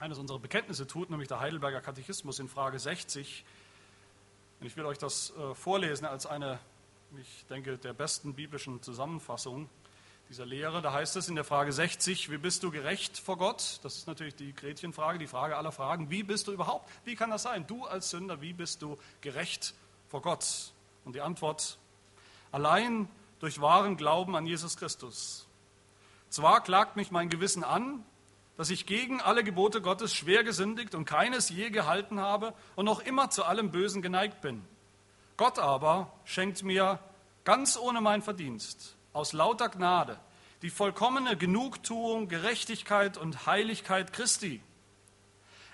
eines 0.00 0.18
unserer 0.18 0.38
Bekenntnisse 0.38 0.86
tut, 0.86 1.10
nämlich 1.10 1.28
der 1.28 1.40
Heidelberger 1.40 1.80
Katechismus 1.80 2.38
in 2.38 2.48
Frage 2.48 2.78
60. 2.78 3.44
Und 4.60 4.66
ich 4.66 4.76
will 4.76 4.86
euch 4.86 4.98
das 4.98 5.32
äh, 5.36 5.54
vorlesen 5.54 6.06
als 6.06 6.26
eine, 6.26 6.58
ich 7.20 7.44
denke, 7.50 7.76
der 7.76 7.92
besten 7.92 8.34
biblischen 8.34 8.82
Zusammenfassung 8.82 9.68
dieser 10.30 10.46
Lehre. 10.46 10.80
Da 10.80 10.92
heißt 10.92 11.16
es 11.16 11.28
in 11.28 11.34
der 11.34 11.44
Frage 11.44 11.72
60, 11.72 12.30
wie 12.30 12.38
bist 12.38 12.62
du 12.62 12.70
gerecht 12.70 13.18
vor 13.18 13.36
Gott? 13.36 13.80
Das 13.82 13.96
ist 13.96 14.06
natürlich 14.06 14.34
die 14.34 14.54
Gretchenfrage, 14.54 15.18
die 15.18 15.26
Frage 15.26 15.56
aller 15.56 15.72
Fragen. 15.72 16.10
Wie 16.10 16.22
bist 16.22 16.48
du 16.48 16.52
überhaupt? 16.52 16.88
Wie 17.04 17.14
kann 17.14 17.30
das 17.30 17.42
sein? 17.42 17.66
Du 17.66 17.84
als 17.84 18.10
Sünder, 18.10 18.40
wie 18.40 18.54
bist 18.54 18.80
du 18.80 18.96
gerecht 19.20 19.74
vor 20.08 20.22
Gott? 20.22 20.72
Und 21.04 21.14
die 21.14 21.20
Antwort, 21.20 21.78
allein 22.52 23.08
durch 23.40 23.60
wahren 23.60 23.98
Glauben 23.98 24.34
an 24.34 24.46
Jesus 24.46 24.76
Christus. 24.78 25.46
Zwar 26.30 26.62
klagt 26.62 26.96
mich 26.96 27.10
mein 27.10 27.28
Gewissen 27.28 27.64
an, 27.64 28.04
dass 28.60 28.68
ich 28.68 28.84
gegen 28.84 29.22
alle 29.22 29.42
Gebote 29.42 29.80
Gottes 29.80 30.14
schwer 30.14 30.44
gesündigt 30.44 30.94
und 30.94 31.06
keines 31.06 31.48
je 31.48 31.70
gehalten 31.70 32.20
habe 32.20 32.52
und 32.76 32.84
noch 32.84 33.00
immer 33.00 33.30
zu 33.30 33.44
allem 33.44 33.70
Bösen 33.70 34.02
geneigt 34.02 34.42
bin. 34.42 34.62
Gott 35.38 35.58
aber 35.58 36.12
schenkt 36.26 36.62
mir 36.62 36.98
ganz 37.44 37.78
ohne 37.78 38.02
mein 38.02 38.20
Verdienst 38.20 38.98
aus 39.14 39.32
lauter 39.32 39.70
Gnade 39.70 40.20
die 40.60 40.68
vollkommene 40.68 41.38
Genugtuung, 41.38 42.28
Gerechtigkeit 42.28 43.16
und 43.16 43.46
Heiligkeit 43.46 44.12
Christi. 44.12 44.60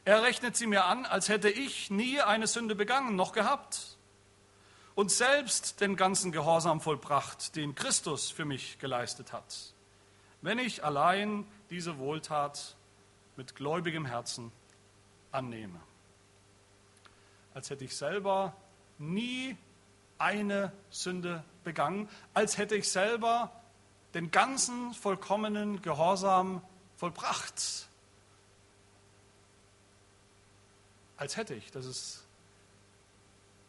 Er 0.05 0.23
rechnet 0.23 0.57
sie 0.57 0.69
mir 0.69 0.85
an, 0.85 1.07
als 1.07 1.29
hätte 1.29 1.51
ich 1.51 1.91
nie 1.91 2.21
eine 2.21 2.47
Sünde 2.47 2.77
begangen 2.77 3.17
noch 3.17 3.33
gehabt 3.33 3.99
und 4.95 5.11
selbst 5.11 5.81
den 5.81 5.97
ganzen 5.97 6.31
Gehorsam 6.31 6.81
vollbracht, 6.81 7.57
den 7.57 7.75
Christus 7.75 8.31
für 8.31 8.45
mich 8.45 8.79
geleistet 8.79 9.33
hat, 9.33 9.75
wenn 10.41 10.61
ich 10.61 10.85
allein 10.85 11.49
diese 11.69 11.99
Wohltat 11.99 12.76
mit 13.37 13.55
gläubigem 13.55 14.07
Herzen 14.07 14.53
annehme. 15.33 15.81
Als 17.55 17.71
hätte 17.71 17.85
ich 17.85 17.97
selber 17.97 18.55
nie 18.99 19.57
eine 20.19 20.73
Sünde 20.91 21.45
begangen, 21.65 22.09
als 22.35 22.59
hätte 22.59 22.75
ich 22.77 22.91
selber 22.91 23.51
den 24.15 24.31
ganzen 24.31 24.95
vollkommenen 24.95 25.83
Gehorsam 25.83 26.63
vollbracht. 26.97 27.89
Als 31.17 31.37
hätte 31.37 31.55
ich. 31.55 31.71
Das 31.71 31.85
ist 31.87 32.25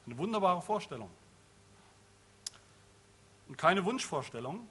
eine 0.06 0.18
wunderbare 0.18 0.62
Vorstellung. 0.62 1.10
Und 3.48 3.58
keine 3.58 3.86
Wunschvorstellung, 3.86 4.68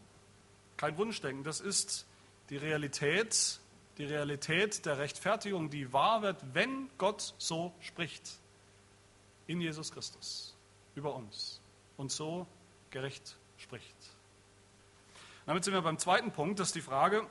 kein 0.76 0.96
Wunschdenken. 0.98 1.44
Das 1.44 1.60
ist 1.60 2.06
die 2.50 2.56
Realität, 2.56 3.60
die 3.98 4.04
Realität 4.04 4.84
der 4.84 4.98
Rechtfertigung, 4.98 5.70
die 5.70 5.92
wahr 5.92 6.22
wird, 6.22 6.36
wenn 6.52 6.90
Gott 6.98 7.34
so 7.38 7.74
spricht. 7.80 8.38
In 9.46 9.60
Jesus 9.60 9.92
Christus. 9.92 10.56
Über 10.94 11.14
uns. 11.14 11.60
Und 11.96 12.12
so 12.12 12.46
gerecht 12.90 13.36
spricht. 13.58 13.96
Damit 15.46 15.64
sind 15.64 15.74
wir 15.74 15.82
beim 15.82 15.98
zweiten 15.98 16.32
Punkt, 16.32 16.58
das 16.58 16.68
ist 16.68 16.74
die 16.74 16.80
Frage, 16.80 17.26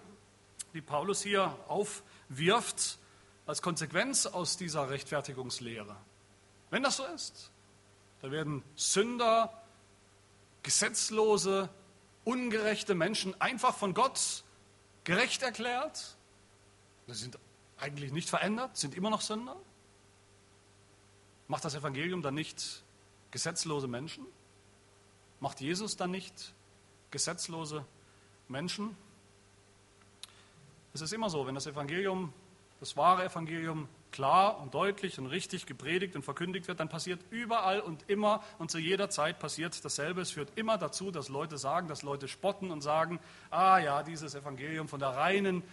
die 0.73 0.82
Paulus 0.82 1.21
hier 1.21 1.58
aufwirft 1.67 2.97
als 3.45 3.62
Konsequenz 3.62 4.25
aus 4.25 4.58
dieser 4.58 4.89
Rechtfertigungslehre. 4.89 5.95
Wenn 6.69 6.84
das 6.84 6.97
so 6.97 7.06
ist, 7.06 7.51
dann 8.21 8.32
werden 8.32 8.63
Sünder, 8.75 9.62
gesetzlose, 10.63 11.69
ungerechte 12.23 12.95
Menschen 12.95 13.39
einfach 13.39 13.75
von 13.75 13.93
Gott 13.93 14.43
gerecht 15.04 15.43
erklärt. 15.43 16.14
Sie 17.07 17.13
sind 17.13 17.37
eigentlich 17.77 18.11
nicht 18.11 18.29
verändert, 18.29 18.77
sind 18.77 18.95
immer 18.95 19.09
noch 19.09 19.21
Sünder. 19.21 19.55
Macht 21.47 21.65
das 21.65 21.75
Evangelium 21.75 22.21
dann 22.21 22.33
nicht 22.33 22.83
gesetzlose 23.31 23.87
Menschen? 23.87 24.25
Macht 25.39 25.61
Jesus 25.61 25.95
dann 25.97 26.11
nicht 26.11 26.53
gesetzlose 27.11 27.85
Menschen? 28.47 28.97
Es 30.93 31.01
ist 31.01 31.13
immer 31.13 31.29
so, 31.29 31.45
wenn 31.45 31.55
das 31.55 31.67
Evangelium, 31.67 32.33
das 32.79 32.97
wahre 32.97 33.25
Evangelium 33.25 33.87
klar 34.11 34.61
und 34.61 34.73
deutlich 34.73 35.19
und 35.19 35.25
richtig 35.27 35.65
gepredigt 35.65 36.15
und 36.15 36.23
verkündigt 36.23 36.69
wird, 36.69 36.79
dann 36.79 36.87
passiert 36.87 37.19
überall 37.31 37.81
und 37.81 38.09
immer 38.09 38.41
und 38.59 38.71
zu 38.71 38.79
jeder 38.79 39.09
Zeit 39.09 39.39
passiert 39.39 39.83
dasselbe. 39.83 40.21
Es 40.21 40.31
führt 40.31 40.57
immer 40.57 40.77
dazu, 40.77 41.11
dass 41.11 41.27
Leute 41.27 41.57
sagen, 41.57 41.89
dass 41.89 42.01
Leute 42.01 42.29
spotten 42.29 42.71
und 42.71 42.79
sagen, 42.79 43.19
ah 43.51 43.77
ja, 43.77 44.03
dieses 44.03 44.33
Evangelium 44.33 44.87
von 44.87 45.01
der 45.01 45.09
reinen 45.09 45.63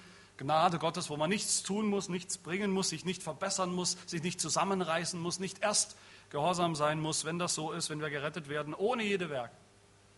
Gnade 0.42 0.78
Gottes, 0.78 1.09
wo 1.09 1.16
man 1.16 1.31
nichts 1.31 1.62
tun 1.62 1.87
muss, 1.87 2.09
nichts 2.09 2.38
bringen 2.38 2.70
muss, 2.72 2.88
sich 2.88 3.05
nicht 3.05 3.22
verbessern 3.22 3.72
muss, 3.72 3.96
sich 4.07 4.22
nicht 4.22 4.40
zusammenreißen 4.40 5.20
muss, 5.20 5.38
nicht 5.38 5.62
erst 5.62 5.96
gehorsam 6.31 6.74
sein 6.74 7.00
muss, 7.00 7.24
wenn 7.24 7.38
das 7.38 7.55
so 7.55 7.72
ist, 7.72 7.90
wenn 7.90 8.00
wir 8.00 8.11
gerettet 8.11 8.48
werden, 8.48 8.74
ohne 8.74 9.05
jede 9.05 9.31
Werke, 9.31 9.55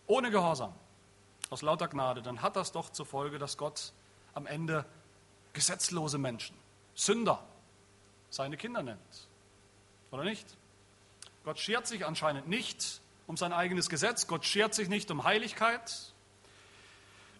ohne 0.07 0.31
Gehorsam, 0.31 0.73
aus 1.49 1.61
lauter 1.61 1.87
Gnade, 1.87 2.21
dann 2.21 2.41
hat 2.41 2.55
das 2.55 2.71
doch 2.71 2.89
zur 2.89 3.05
Folge, 3.05 3.37
dass 3.37 3.57
Gott 3.57 3.93
am 4.33 4.47
Ende 4.47 4.85
gesetzlose 5.53 6.17
Menschen, 6.17 6.55
Sünder, 6.95 7.43
seine 8.29 8.57
Kinder 8.57 8.81
nennt. 8.81 9.27
Oder 10.11 10.23
nicht? 10.23 10.57
Gott 11.43 11.59
schert 11.59 11.85
sich 11.87 12.05
anscheinend 12.05 12.47
nicht 12.47 13.01
um 13.27 13.37
sein 13.37 13.53
eigenes 13.53 13.89
Gesetz, 13.89 14.27
Gott 14.27 14.45
schert 14.45 14.73
sich 14.73 14.89
nicht 14.89 15.11
um 15.11 15.23
Heiligkeit. 15.23 16.13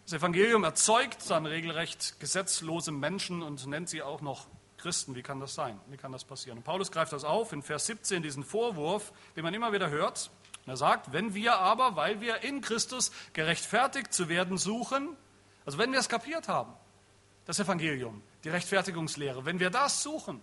Das 0.06 0.13
Evangelium 0.13 0.63
erzeugt 0.63 1.30
dann 1.30 1.48
regelrecht 1.48 2.20
gesetzlose 2.20 2.91
Menschen 2.91 3.41
und 3.41 3.65
nennt 3.65 3.89
sie 3.89 4.04
auch 4.04 4.22
noch 4.22 4.46
Christen. 4.78 5.15
Wie 5.15 5.24
kann 5.24 5.39
das 5.39 5.56
sein? 5.56 5.80
Wie 5.88 5.98
kann 5.98 6.12
das 6.12 6.24
passieren? 6.24 6.60
Und 6.60 6.63
Paulus 6.63 6.91
greift 6.91 7.12
das 7.12 7.24
auf 7.24 7.54
in 7.54 7.63
Vers 7.63 7.88
17, 7.88 8.22
diesen 8.22 8.44
Vorwurf, 8.44 9.12
den 9.36 9.44
man 9.44 9.52
immer 9.56 9.74
wieder 9.74 9.89
hört. 9.89 10.30
Und 10.63 10.74
er 10.74 10.78
sagt, 10.78 11.12
wenn 11.12 11.34
wir 11.34 11.58
aber, 11.58 11.96
weil 11.96 12.22
wir 12.22 12.44
in 12.44 12.62
Christus 12.62 13.12
gerechtfertigt 13.34 14.13
zu 14.13 14.30
werden 14.30 14.60
suchen, 14.60 15.18
also 15.65 15.80
wenn 15.80 15.91
wir 15.91 15.98
es 15.98 16.08
kapiert 16.08 16.48
haben, 16.48 16.74
das 17.46 17.60
Evangelium, 17.60 18.22
die 18.44 18.50
Rechtfertigungslehre, 18.50 19.44
wenn 19.44 19.60
wir 19.60 19.72
das 19.72 20.04
suchen, 20.04 20.39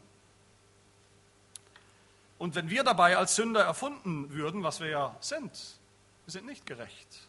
und 2.38 2.56
wenn 2.56 2.68
wir 2.68 2.82
dabei 2.82 3.16
als 3.16 3.36
Sünder 3.36 3.62
erfunden 3.62 4.32
würden, 4.32 4.64
was 4.64 4.80
wir 4.80 4.88
ja 4.88 5.16
sind, 5.20 5.52
wir 6.24 6.32
sind 6.32 6.46
nicht 6.46 6.66
gerecht, 6.66 7.28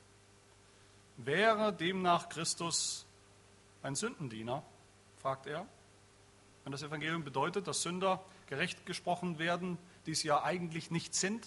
wäre 1.17 1.73
demnach 1.73 2.29
Christus 2.29 3.05
ein 3.81 3.95
Sündendiener, 3.95 4.63
fragt 5.21 5.47
er. 5.47 5.65
Wenn 6.63 6.71
das 6.71 6.83
Evangelium 6.83 7.23
bedeutet, 7.23 7.67
dass 7.67 7.81
Sünder 7.81 8.23
gerecht 8.47 8.85
gesprochen 8.85 9.39
werden, 9.39 9.77
die 10.05 10.11
es 10.11 10.23
ja 10.23 10.43
eigentlich 10.43 10.91
nicht 10.91 11.13
sind, 11.13 11.45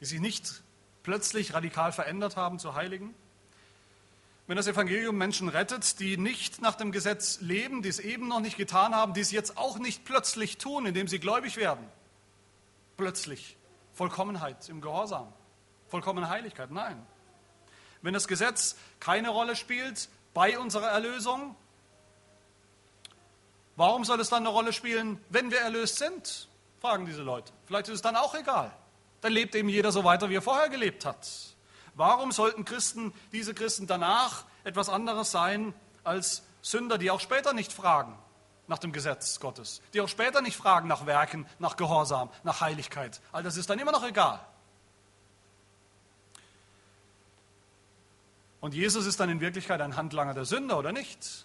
die 0.00 0.04
sich 0.04 0.20
nicht 0.20 0.62
plötzlich 1.02 1.54
radikal 1.54 1.92
verändert 1.92 2.36
haben 2.36 2.58
zu 2.58 2.74
Heiligen. 2.74 3.14
Wenn 4.46 4.56
das 4.56 4.66
Evangelium 4.66 5.16
Menschen 5.16 5.48
rettet, 5.48 6.00
die 6.00 6.16
nicht 6.16 6.60
nach 6.60 6.74
dem 6.74 6.92
Gesetz 6.92 7.40
leben, 7.40 7.82
die 7.82 7.88
es 7.88 7.98
eben 7.98 8.28
noch 8.28 8.40
nicht 8.40 8.56
getan 8.56 8.94
haben, 8.94 9.14
die 9.14 9.20
es 9.20 9.30
jetzt 9.30 9.56
auch 9.56 9.78
nicht 9.78 10.04
plötzlich 10.04 10.58
tun, 10.58 10.86
indem 10.86 11.08
sie 11.08 11.18
gläubig 11.18 11.56
werden, 11.56 11.86
plötzlich 12.96 13.56
Vollkommenheit 13.94 14.68
im 14.68 14.80
Gehorsam, 14.80 15.32
vollkommene 15.88 16.28
Heiligkeit. 16.28 16.70
Nein. 16.70 17.06
Wenn 18.04 18.12
das 18.12 18.28
Gesetz 18.28 18.76
keine 19.00 19.30
Rolle 19.30 19.56
spielt 19.56 20.10
bei 20.34 20.58
unserer 20.58 20.88
Erlösung, 20.88 21.56
warum 23.76 24.04
soll 24.04 24.20
es 24.20 24.28
dann 24.28 24.42
eine 24.42 24.50
Rolle 24.50 24.74
spielen, 24.74 25.18
wenn 25.30 25.50
wir 25.50 25.60
erlöst 25.60 25.96
sind? 25.96 26.48
Fragen 26.82 27.06
diese 27.06 27.22
Leute. 27.22 27.50
Vielleicht 27.64 27.88
ist 27.88 27.94
es 27.94 28.02
dann 28.02 28.14
auch 28.14 28.34
egal. 28.34 28.70
Dann 29.22 29.32
lebt 29.32 29.54
eben 29.54 29.70
jeder 29.70 29.90
so 29.90 30.04
weiter, 30.04 30.28
wie 30.28 30.36
er 30.36 30.42
vorher 30.42 30.68
gelebt 30.68 31.06
hat. 31.06 31.26
Warum 31.94 32.30
sollten 32.30 32.66
Christen, 32.66 33.14
diese 33.32 33.54
Christen 33.54 33.86
danach 33.86 34.44
etwas 34.64 34.90
anderes 34.90 35.30
sein 35.30 35.72
als 36.02 36.42
Sünder, 36.60 36.98
die 36.98 37.10
auch 37.10 37.20
später 37.20 37.54
nicht 37.54 37.72
fragen, 37.72 38.18
nach 38.66 38.80
dem 38.80 38.92
Gesetz 38.92 39.40
Gottes, 39.40 39.80
die 39.94 40.02
auch 40.02 40.08
später 40.08 40.42
nicht 40.42 40.58
fragen 40.58 40.88
nach 40.88 41.06
Werken, 41.06 41.46
nach 41.58 41.76
Gehorsam, 41.76 42.28
nach 42.42 42.60
Heiligkeit. 42.60 43.22
All 43.32 43.42
das 43.42 43.56
ist 43.56 43.70
dann 43.70 43.78
immer 43.78 43.92
noch 43.92 44.04
egal. 44.04 44.40
Und 48.64 48.72
Jesus 48.72 49.04
ist 49.04 49.20
dann 49.20 49.28
in 49.28 49.42
Wirklichkeit 49.42 49.82
ein 49.82 49.94
Handlanger 49.94 50.32
der 50.32 50.46
Sünder, 50.46 50.78
oder 50.78 50.90
nicht? 50.90 51.44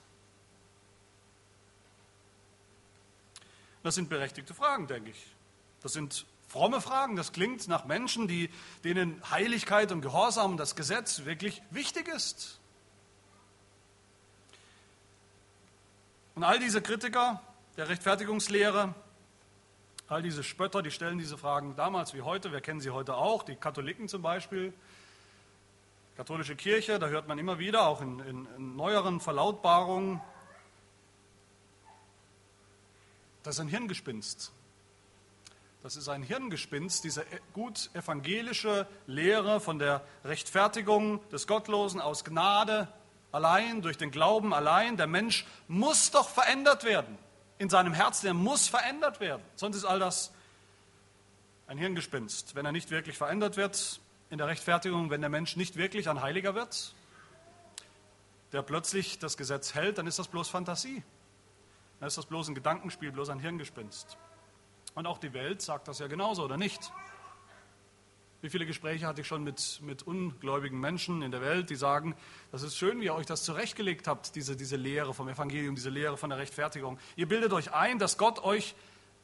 Das 3.83 3.95
sind 3.95 4.07
berechtigte 4.07 4.53
Fragen, 4.53 4.87
denke 4.87 5.09
ich. 5.09 5.35
Das 5.81 5.91
sind 5.91 6.25
fromme 6.47 6.79
Fragen. 6.79 7.17
Das 7.17 7.33
klingt 7.33 7.67
nach 7.67 7.83
Menschen, 7.83 8.29
die, 8.29 8.49
denen 8.85 9.21
Heiligkeit 9.29 9.91
und 9.91 9.99
Gehorsam 9.99 10.51
und 10.51 10.57
das 10.57 10.77
Gesetz 10.77 11.25
wirklich 11.25 11.61
wichtig 11.71 12.07
ist. 12.07 12.57
Und 16.35 16.45
all 16.45 16.57
diese 16.57 16.81
Kritiker 16.81 17.41
der 17.75 17.89
Rechtfertigungslehre, 17.89 18.95
all 20.07 20.21
diese 20.21 20.41
Spötter, 20.41 20.81
die 20.81 20.91
stellen 20.91 21.17
diese 21.17 21.37
Fragen 21.37 21.75
damals 21.75 22.13
wie 22.13 22.21
heute, 22.21 22.53
wir 22.53 22.61
kennen 22.61 22.79
sie 22.79 22.91
heute 22.91 23.15
auch, 23.15 23.43
die 23.43 23.57
Katholiken 23.57 24.07
zum 24.07 24.21
Beispiel, 24.21 24.73
katholische 26.19 26.57
Kirche, 26.57 26.99
da 26.99 27.07
hört 27.07 27.29
man 27.29 27.39
immer 27.39 27.59
wieder, 27.59 27.87
auch 27.87 28.01
in, 28.01 28.19
in, 28.19 28.45
in 28.57 28.75
neueren 28.75 29.21
Verlautbarungen, 29.21 30.19
das 33.41 33.55
ist 33.55 33.61
ein 33.61 33.69
Hirngespinst. 33.69 34.51
Das 35.81 35.95
ist 35.95 36.09
ein 36.09 36.21
Hirngespinst, 36.21 37.05
diese 37.05 37.25
gut 37.53 37.89
evangelische 37.93 38.85
Lehre 39.07 39.61
von 39.61 39.79
der 39.79 40.05
Rechtfertigung 40.25 41.21
des 41.29 41.47
Gottlosen 41.47 42.01
aus 42.01 42.25
Gnade 42.25 42.89
allein, 43.31 43.81
durch 43.81 43.97
den 43.97 44.11
Glauben 44.11 44.53
allein. 44.53 44.97
Der 44.97 45.07
Mensch 45.07 45.45
muss 45.69 46.11
doch 46.11 46.27
verändert 46.27 46.83
werden 46.83 47.17
in 47.59 47.69
seinem 47.69 47.93
Herzen, 47.93 48.27
er 48.27 48.33
muss 48.33 48.67
verändert 48.67 49.21
werden. 49.21 49.41
Sonst 49.55 49.77
ist 49.77 49.85
all 49.85 49.99
das 49.99 50.33
ein 51.67 51.77
Hirngespinst. 51.77 52.55
Wenn 52.55 52.65
er 52.65 52.73
nicht 52.73 52.91
wirklich 52.91 53.17
verändert 53.17 53.55
wird 53.55 54.01
in 54.29 54.37
der 54.37 54.47
Rechtfertigung, 54.47 55.09
wenn 55.09 55.21
der 55.21 55.29
Mensch 55.29 55.55
nicht 55.55 55.75
wirklich 55.75 56.09
ein 56.09 56.21
Heiliger 56.21 56.55
wird, 56.55 56.93
der 58.51 58.61
plötzlich 58.61 59.19
das 59.19 59.37
Gesetz 59.37 59.73
hält, 59.73 59.97
dann 59.97 60.07
ist 60.07 60.19
das 60.19 60.27
bloß 60.27 60.49
Fantasie. 60.49 61.03
Dann 61.99 62.07
ist 62.07 62.17
das 62.17 62.25
bloß 62.25 62.49
ein 62.49 62.55
Gedankenspiel, 62.55 63.11
bloß 63.11 63.29
ein 63.29 63.39
Hirngespinst. 63.39 64.17
Und 64.95 65.05
auch 65.05 65.17
die 65.17 65.33
Welt 65.33 65.61
sagt 65.61 65.87
das 65.87 65.99
ja 65.99 66.07
genauso, 66.07 66.43
oder 66.43 66.57
nicht? 66.57 66.91
Wie 68.41 68.49
viele 68.49 68.65
Gespräche 68.65 69.05
hatte 69.05 69.21
ich 69.21 69.27
schon 69.27 69.43
mit, 69.43 69.81
mit 69.83 70.03
ungläubigen 70.03 70.79
Menschen 70.79 71.21
in 71.21 71.31
der 71.31 71.41
Welt, 71.41 71.69
die 71.69 71.75
sagen, 71.75 72.15
das 72.51 72.63
ist 72.63 72.77
schön, 72.77 73.01
wie 73.01 73.05
ihr 73.05 73.15
euch 73.15 73.25
das 73.25 73.43
zurechtgelegt 73.43 74.07
habt, 74.07 74.35
diese, 74.35 74.55
diese 74.55 74.77
Lehre 74.77 75.13
vom 75.13 75.27
Evangelium, 75.27 75.75
diese 75.75 75.89
Lehre 75.89 76.15
von 76.15 76.29
der 76.29 76.39
Rechtfertigung. 76.39 76.97
Ihr 77.17 77.27
bildet 77.27 77.51
euch 77.51 77.73
ein, 77.73 77.99
dass 77.99 78.17
Gott 78.17 78.39
euch 78.39 78.75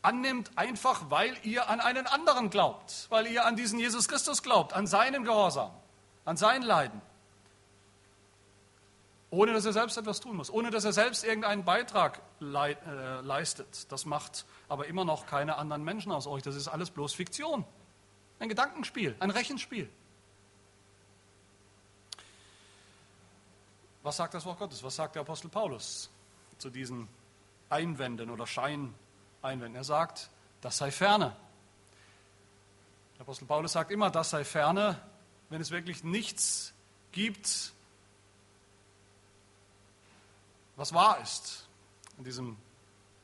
annimmt, 0.05 0.51
einfach 0.55 1.09
weil 1.09 1.35
ihr 1.43 1.69
an 1.69 1.79
einen 1.79 2.07
anderen 2.07 2.49
glaubt, 2.49 3.07
weil 3.09 3.27
ihr 3.27 3.45
an 3.45 3.55
diesen 3.55 3.79
Jesus 3.79 4.07
Christus 4.07 4.43
glaubt, 4.43 4.73
an 4.73 4.87
seinen 4.87 5.23
Gehorsam, 5.23 5.71
an 6.23 6.37
sein 6.37 6.61
Leiden. 6.61 7.01
Ohne 9.31 9.51
dass 9.53 9.65
er 9.65 9.73
selbst 9.73 9.97
etwas 9.97 10.21
tun 10.21 10.37
muss, 10.37 10.49
ohne 10.49 10.71
dass 10.71 10.85
er 10.85 10.93
selbst 10.93 11.23
irgendeinen 11.25 11.65
Beitrag 11.65 12.21
äh, 12.39 13.19
leistet. 13.21 13.91
Das 13.91 14.05
macht 14.05 14.45
aber 14.69 14.87
immer 14.87 15.03
noch 15.03 15.25
keine 15.25 15.57
anderen 15.57 15.83
Menschen 15.83 16.11
aus 16.11 16.27
euch. 16.27 16.43
Das 16.43 16.55
ist 16.55 16.67
alles 16.67 16.89
bloß 16.91 17.13
Fiktion. 17.13 17.65
Ein 18.39 18.47
Gedankenspiel, 18.47 19.15
ein 19.19 19.31
Rechenspiel. 19.31 19.89
Was 24.03 24.17
sagt 24.17 24.35
das 24.35 24.45
Wort 24.45 24.59
Gottes? 24.59 24.83
Was 24.83 24.95
sagt 24.95 25.15
der 25.15 25.23
Apostel 25.23 25.49
Paulus 25.49 26.11
zu 26.59 26.69
diesen 26.69 27.07
Einwänden 27.69 28.29
oder 28.29 28.45
Scheineinwänden? 29.45 29.75
Er 29.75 29.83
sagt, 29.83 30.31
das 30.61 30.77
sei 30.77 30.89
ferne. 30.89 31.35
Der 33.15 33.21
Apostel 33.21 33.45
Paulus 33.45 33.73
sagt 33.73 33.91
immer, 33.91 34.09
das 34.09 34.31
sei 34.31 34.43
ferne, 34.43 34.99
wenn 35.49 35.61
es 35.61 35.69
wirklich 35.69 36.03
nichts 36.03 36.73
gibt, 37.11 37.71
was 40.75 40.93
wahr 40.93 41.19
ist 41.21 41.67
in 42.17 42.23
diesem 42.23 42.57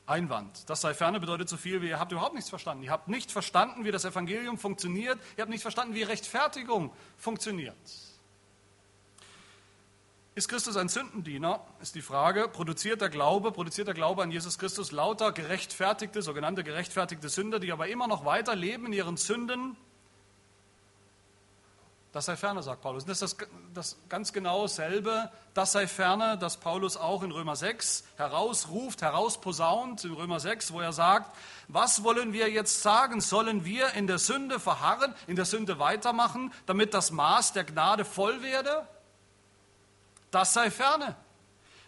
Einwand. 0.06 0.70
Das 0.70 0.80
sei 0.80 0.94
ferne 0.94 1.18
bedeutet 1.18 1.48
so 1.48 1.56
viel 1.56 1.82
wie, 1.82 1.88
ihr 1.88 1.98
habt 1.98 2.12
überhaupt 2.12 2.34
nichts 2.34 2.50
verstanden. 2.50 2.84
Ihr 2.84 2.92
habt 2.92 3.08
nicht 3.08 3.32
verstanden, 3.32 3.84
wie 3.84 3.90
das 3.90 4.04
Evangelium 4.04 4.58
funktioniert. 4.58 5.18
Ihr 5.36 5.42
habt 5.42 5.50
nicht 5.50 5.62
verstanden, 5.62 5.94
wie 5.94 6.04
Rechtfertigung 6.04 6.92
funktioniert. 7.18 7.76
Ist 10.34 10.48
Christus 10.48 10.76
ein 10.76 10.88
Sündendiener? 10.88 11.60
Ist 11.80 11.94
die 11.94 12.02
Frage. 12.02 12.48
Produziert 12.48 13.00
der 13.00 13.10
Glaube, 13.10 13.52
produziert 13.52 13.86
der 13.86 13.94
Glaube 13.94 14.22
an 14.22 14.30
Jesus 14.30 14.58
Christus 14.58 14.92
lauter 14.92 15.32
gerechtfertigte, 15.32 16.22
sogenannte 16.22 16.64
gerechtfertigte 16.64 17.28
Sünder, 17.28 17.58
die 17.58 17.72
aber 17.72 17.88
immer 17.88 18.06
noch 18.06 18.24
weiter 18.24 18.56
leben 18.56 18.86
in 18.86 18.92
ihren 18.94 19.16
Sünden 19.16 19.76
das 22.12 22.26
sei 22.26 22.36
ferne, 22.36 22.62
sagt 22.62 22.82
Paulus. 22.82 23.06
das 23.06 23.22
ist 23.22 23.40
das, 23.40 23.48
das 23.72 23.96
ganz 24.10 24.34
genau 24.34 24.62
dasselbe, 24.62 25.30
das 25.54 25.72
sei 25.72 25.86
ferne, 25.86 26.36
das 26.36 26.58
Paulus 26.58 26.98
auch 26.98 27.22
in 27.22 27.30
Römer 27.30 27.56
6 27.56 28.04
herausruft, 28.16 29.00
herausposaunt, 29.00 30.04
in 30.04 30.12
Römer 30.12 30.38
6, 30.38 30.74
wo 30.74 30.80
er 30.80 30.92
sagt, 30.92 31.34
was 31.68 32.04
wollen 32.04 32.34
wir 32.34 32.50
jetzt 32.50 32.82
sagen? 32.82 33.22
Sollen 33.22 33.64
wir 33.64 33.94
in 33.94 34.06
der 34.06 34.18
Sünde 34.18 34.60
verharren, 34.60 35.14
in 35.26 35.36
der 35.36 35.46
Sünde 35.46 35.78
weitermachen, 35.78 36.52
damit 36.66 36.92
das 36.92 37.12
Maß 37.12 37.54
der 37.54 37.64
Gnade 37.64 38.04
voll 38.04 38.42
werde? 38.42 38.86
Das 40.32 40.54
sei 40.54 40.70
ferne. 40.70 41.14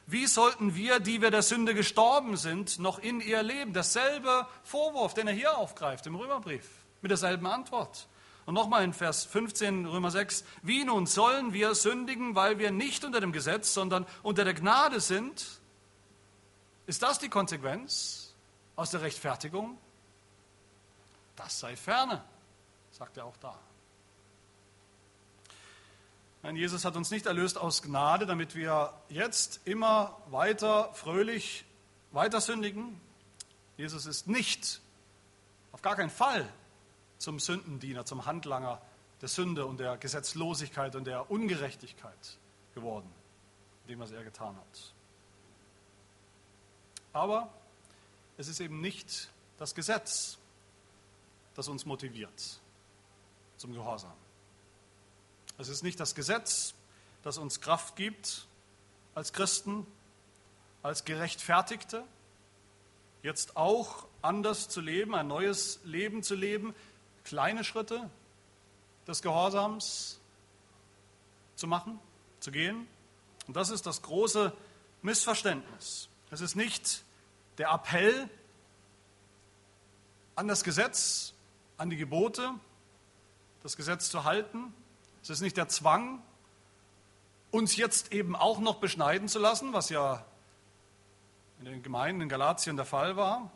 Wie 0.07 0.27
sollten 0.27 0.75
wir, 0.75 1.01
die 1.01 1.23
wir 1.23 1.31
der 1.31 1.43
Sünde 1.43 1.75
gestorben 1.75 2.37
sind, 2.37 2.79
noch 2.79 2.99
in 2.99 3.21
ihr 3.21 3.43
leben? 3.43 3.73
Dasselbe 3.73 4.47
Vorwurf, 4.63 5.15
den 5.15 5.27
er 5.27 5.33
hier 5.33 5.57
aufgreift 5.57 6.07
im 6.07 6.15
Römerbrief, 6.15 6.69
mit 7.01 7.11
derselben 7.11 7.47
Antwort. 7.47 8.07
Und 8.45 8.53
nochmal 8.53 8.85
in 8.85 8.93
Vers 8.93 9.25
15, 9.25 9.87
Römer 9.87 10.11
6, 10.11 10.45
wie 10.63 10.85
nun 10.85 11.07
sollen 11.07 11.55
wir 11.55 11.75
sündigen, 11.75 12.35
weil 12.35 12.59
wir 12.59 12.71
nicht 12.71 13.03
unter 13.05 13.21
dem 13.21 13.33
Gesetz, 13.33 13.73
sondern 13.73 14.07
unter 14.23 14.45
der 14.45 14.53
Gnade 14.53 15.01
sind? 15.01 15.61
Ist 16.87 17.03
das 17.03 17.19
die 17.19 17.31
Konsequenz 17.31 18.35
aus 18.77 18.91
der 18.91 19.01
Rechtfertigung? 19.01 19.79
Das 21.35 21.59
sei 21.59 21.77
ferne, 21.77 22.23
sagt 22.93 23.17
er 23.17 23.25
auch 23.25 23.37
da. 23.39 23.59
Nein, 26.45 26.57
Jesus 26.57 26.85
hat 26.85 26.95
uns 26.95 27.11
nicht 27.11 27.25
erlöst 27.25 27.57
aus 27.57 27.81
Gnade, 27.81 28.27
damit 28.27 28.55
wir 28.55 28.93
jetzt 29.09 29.63
immer 29.65 30.21
weiter 30.27 30.93
fröhlich 30.93 31.65
weiter 32.13 32.39
sündigen. 32.43 33.01
Jesus 33.79 34.05
ist 34.05 34.29
nicht, 34.29 34.83
auf 35.73 35.81
gar 35.81 35.97
keinen 35.97 36.11
Fall 36.11 36.47
zum 37.17 37.41
Sündendiener, 37.41 38.05
zum 38.05 38.27
Handlanger 38.27 38.83
der 39.23 39.31
Sünde 39.31 39.65
und 39.65 39.81
der 39.81 39.97
Gesetzlosigkeit 39.97 40.95
und 40.97 41.07
der 41.07 41.31
Ungerechtigkeit 41.31 42.39
geworden, 42.75 43.11
dem, 43.89 43.99
was 44.01 44.11
er 44.11 44.23
getan 44.23 44.55
hat. 44.55 44.93
Aber 47.15 47.49
es 48.37 48.49
ist 48.49 48.61
eben 48.61 48.83
nicht 48.83 49.31
das 49.57 49.75
Gesetz, 49.75 50.37
das 51.55 51.69
uns 51.69 51.87
motiviert 51.87 52.61
zum 53.57 53.73
Gehorsam. 53.73 54.13
Es 55.57 55.69
ist 55.69 55.83
nicht 55.83 56.01
das 56.01 56.15
Gesetz, 56.15 56.75
das 57.23 57.39
uns 57.39 57.61
Kraft 57.61 57.97
gibt, 57.97 58.47
als 59.15 59.33
Christen, 59.33 59.87
als 60.83 61.05
Gerechtfertigte, 61.05 62.05
jetzt 63.23 63.57
auch 63.57 64.07
anders 64.21 64.69
zu 64.69 64.81
leben, 64.81 65.15
ein 65.15 65.29
neues 65.29 65.81
Leben 65.85 66.23
zu 66.23 66.35
leben, 66.35 66.75
kleine 67.25 67.65
Schritte 67.65 68.11
des 69.07 69.23
Gehorsams 69.23 70.21
zu 71.57 71.67
machen, 71.67 71.99
zu 72.41 72.51
gehen. 72.51 72.87
Und 73.47 73.57
das 73.57 73.71
ist 73.71 73.87
das 73.87 74.03
große 74.03 74.53
Missverständnis. 75.03 76.09
Es 76.31 76.41
ist 76.41 76.57
nicht 76.57 77.05
der 77.59 77.71
Appell 77.71 78.29
an 80.35 80.49
das 80.49 80.65
Gesetz, 80.65 81.33
an 81.79 81.91
die 81.91 81.97
Gebote, 81.97 82.51
das 83.63 83.77
Gesetz 83.77 84.11
zu 84.11 84.25
halten. 84.25 84.75
Es 85.25 85.31
ist 85.31 85.41
nicht 85.41 85.57
der 85.57 85.69
Zwang, 85.69 86.23
uns 87.51 87.77
jetzt 87.77 88.13
eben 88.13 88.37
auch 88.37 88.59
noch 88.59 88.75
beschneiden 88.75 89.27
zu 89.27 89.39
lassen, 89.39 89.73
was 89.73 89.89
ja 89.89 90.23
in 91.61 91.65
den 91.65 91.83
Gemeinden 91.83 92.21
in 92.21 92.29
Galatien 92.29 92.77
der 92.77 92.85
Fall 92.85 93.17
war. 93.17 93.51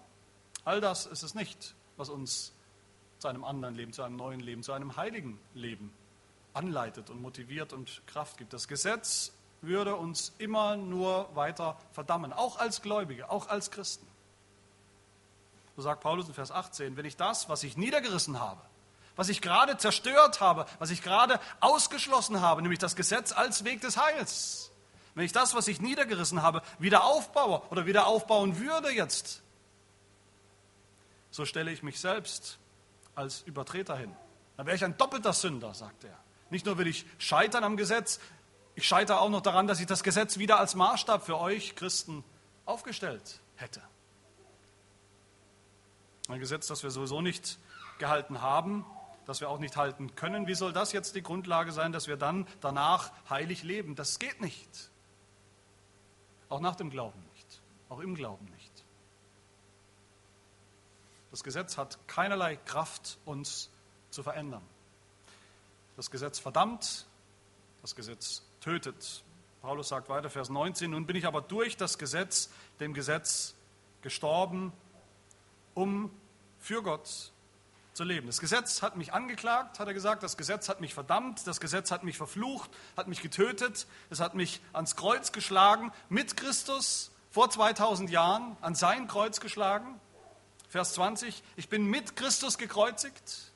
All 0.64 0.80
das 0.80 1.04
ist 1.04 1.22
es 1.22 1.34
nicht, 1.34 1.74
was 1.98 2.08
uns 2.08 2.54
zu 3.18 3.28
einem 3.28 3.44
anderen 3.44 3.74
Leben, 3.74 3.92
zu 3.92 4.02
einem 4.02 4.16
neuen 4.16 4.40
Leben, 4.40 4.62
zu 4.62 4.72
einem 4.72 4.96
heiligen 4.96 5.38
Leben 5.52 5.92
anleitet 6.54 7.10
und 7.10 7.20
motiviert 7.20 7.74
und 7.74 8.00
Kraft 8.06 8.38
gibt. 8.38 8.54
Das 8.54 8.66
Gesetz 8.66 9.34
würde 9.60 9.94
uns 9.94 10.32
immer 10.38 10.78
nur 10.78 11.28
weiter 11.36 11.76
verdammen, 11.92 12.32
auch 12.32 12.58
als 12.58 12.80
Gläubige, 12.80 13.30
auch 13.30 13.46
als 13.48 13.70
Christen. 13.70 14.06
So 15.76 15.82
sagt 15.82 16.00
Paulus 16.00 16.28
in 16.28 16.34
Vers 16.34 16.50
18, 16.50 16.96
wenn 16.96 17.04
ich 17.04 17.18
das, 17.18 17.50
was 17.50 17.62
ich 17.62 17.76
niedergerissen 17.76 18.40
habe, 18.40 18.62
was 19.18 19.28
ich 19.28 19.42
gerade 19.42 19.76
zerstört 19.76 20.40
habe, 20.40 20.64
was 20.78 20.90
ich 20.90 21.02
gerade 21.02 21.40
ausgeschlossen 21.58 22.40
habe, 22.40 22.62
nämlich 22.62 22.78
das 22.78 22.94
Gesetz 22.94 23.32
als 23.32 23.64
Weg 23.64 23.80
des 23.80 23.96
Heils, 23.96 24.70
wenn 25.16 25.24
ich 25.24 25.32
das, 25.32 25.56
was 25.56 25.66
ich 25.66 25.80
niedergerissen 25.80 26.40
habe, 26.40 26.62
wieder 26.78 27.02
aufbaue 27.02 27.62
oder 27.70 27.84
wieder 27.84 28.06
aufbauen 28.06 28.60
würde 28.60 28.92
jetzt, 28.92 29.42
so 31.32 31.44
stelle 31.44 31.72
ich 31.72 31.82
mich 31.82 31.98
selbst 31.98 32.58
als 33.16 33.42
Übertreter 33.42 33.96
hin. 33.96 34.14
Dann 34.56 34.66
wäre 34.66 34.76
ich 34.76 34.84
ein 34.84 34.96
doppelter 34.96 35.32
Sünder, 35.32 35.74
sagt 35.74 36.04
er. 36.04 36.16
Nicht 36.50 36.64
nur 36.64 36.78
will 36.78 36.86
ich 36.86 37.04
scheitern 37.18 37.64
am 37.64 37.76
Gesetz, 37.76 38.20
ich 38.76 38.86
scheitere 38.86 39.20
auch 39.20 39.30
noch 39.30 39.42
daran, 39.42 39.66
dass 39.66 39.80
ich 39.80 39.86
das 39.86 40.04
Gesetz 40.04 40.38
wieder 40.38 40.60
als 40.60 40.76
Maßstab 40.76 41.26
für 41.26 41.40
euch 41.40 41.74
Christen 41.74 42.22
aufgestellt 42.66 43.40
hätte. 43.56 43.82
Ein 46.28 46.38
Gesetz, 46.38 46.68
das 46.68 46.84
wir 46.84 46.92
sowieso 46.92 47.20
nicht 47.20 47.58
gehalten 47.98 48.42
haben, 48.42 48.86
das 49.28 49.42
wir 49.42 49.50
auch 49.50 49.58
nicht 49.58 49.76
halten 49.76 50.14
können. 50.14 50.46
Wie 50.46 50.54
soll 50.54 50.72
das 50.72 50.92
jetzt 50.92 51.14
die 51.14 51.22
Grundlage 51.22 51.70
sein, 51.70 51.92
dass 51.92 52.08
wir 52.08 52.16
dann 52.16 52.46
danach 52.62 53.12
heilig 53.28 53.62
leben? 53.62 53.94
Das 53.94 54.18
geht 54.18 54.40
nicht. 54.40 54.90
Auch 56.48 56.60
nach 56.60 56.76
dem 56.76 56.88
Glauben 56.88 57.22
nicht. 57.34 57.60
Auch 57.90 58.00
im 58.00 58.14
Glauben 58.14 58.46
nicht. 58.46 58.84
Das 61.30 61.44
Gesetz 61.44 61.76
hat 61.76 61.98
keinerlei 62.08 62.56
Kraft, 62.56 63.18
uns 63.26 63.68
zu 64.08 64.22
verändern. 64.22 64.62
Das 65.96 66.10
Gesetz 66.10 66.38
verdammt, 66.38 67.06
Das 67.82 67.94
Gesetz 67.94 68.42
tötet. 68.62 69.22
Paulus 69.60 69.88
sagt 69.90 70.08
weiter, 70.08 70.30
Vers 70.30 70.48
19, 70.48 70.90
nun 70.90 71.04
bin 71.04 71.16
ich 71.16 71.26
aber 71.26 71.42
durch 71.42 71.76
das 71.76 71.98
Gesetz, 71.98 72.48
dem 72.80 72.94
Gesetz 72.94 73.54
gestorben, 74.00 74.72
um 75.74 76.10
für 76.58 76.82
Gott 76.82 77.30
zu 77.98 78.04
leben. 78.04 78.28
Das 78.28 78.38
Gesetz 78.38 78.80
hat 78.80 78.96
mich 78.96 79.12
angeklagt, 79.12 79.80
hat 79.80 79.88
er 79.88 79.92
gesagt, 79.92 80.22
das 80.22 80.36
Gesetz 80.36 80.68
hat 80.68 80.80
mich 80.80 80.94
verdammt, 80.94 81.44
das 81.48 81.58
Gesetz 81.58 81.90
hat 81.90 82.04
mich 82.04 82.16
verflucht, 82.16 82.70
hat 82.96 83.08
mich 83.08 83.20
getötet, 83.20 83.88
es 84.08 84.20
hat 84.20 84.36
mich 84.36 84.60
ans 84.72 84.94
Kreuz 84.94 85.32
geschlagen, 85.32 85.90
mit 86.08 86.36
Christus 86.36 87.10
vor 87.32 87.50
2000 87.50 88.08
Jahren 88.08 88.56
an 88.60 88.76
sein 88.76 89.08
Kreuz 89.08 89.40
geschlagen. 89.40 90.00
Vers 90.68 90.92
20, 90.92 91.42
ich 91.56 91.68
bin 91.68 91.86
mit 91.86 92.14
Christus 92.14 92.56
gekreuzigt. 92.56 93.52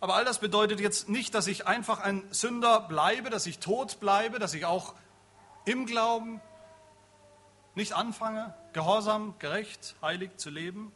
Aber 0.00 0.14
all 0.14 0.24
das 0.24 0.38
bedeutet 0.38 0.80
jetzt 0.80 1.10
nicht, 1.10 1.34
dass 1.34 1.46
ich 1.46 1.66
einfach 1.66 2.00
ein 2.00 2.24
Sünder 2.30 2.80
bleibe, 2.80 3.28
dass 3.28 3.44
ich 3.44 3.58
tot 3.58 4.00
bleibe, 4.00 4.38
dass 4.38 4.54
ich 4.54 4.64
auch 4.64 4.94
im 5.66 5.84
Glauben 5.84 6.40
nicht 7.74 7.92
anfange, 7.92 8.54
gehorsam, 8.72 9.34
gerecht, 9.38 9.94
heilig 10.00 10.38
zu 10.38 10.48
leben. 10.48 10.90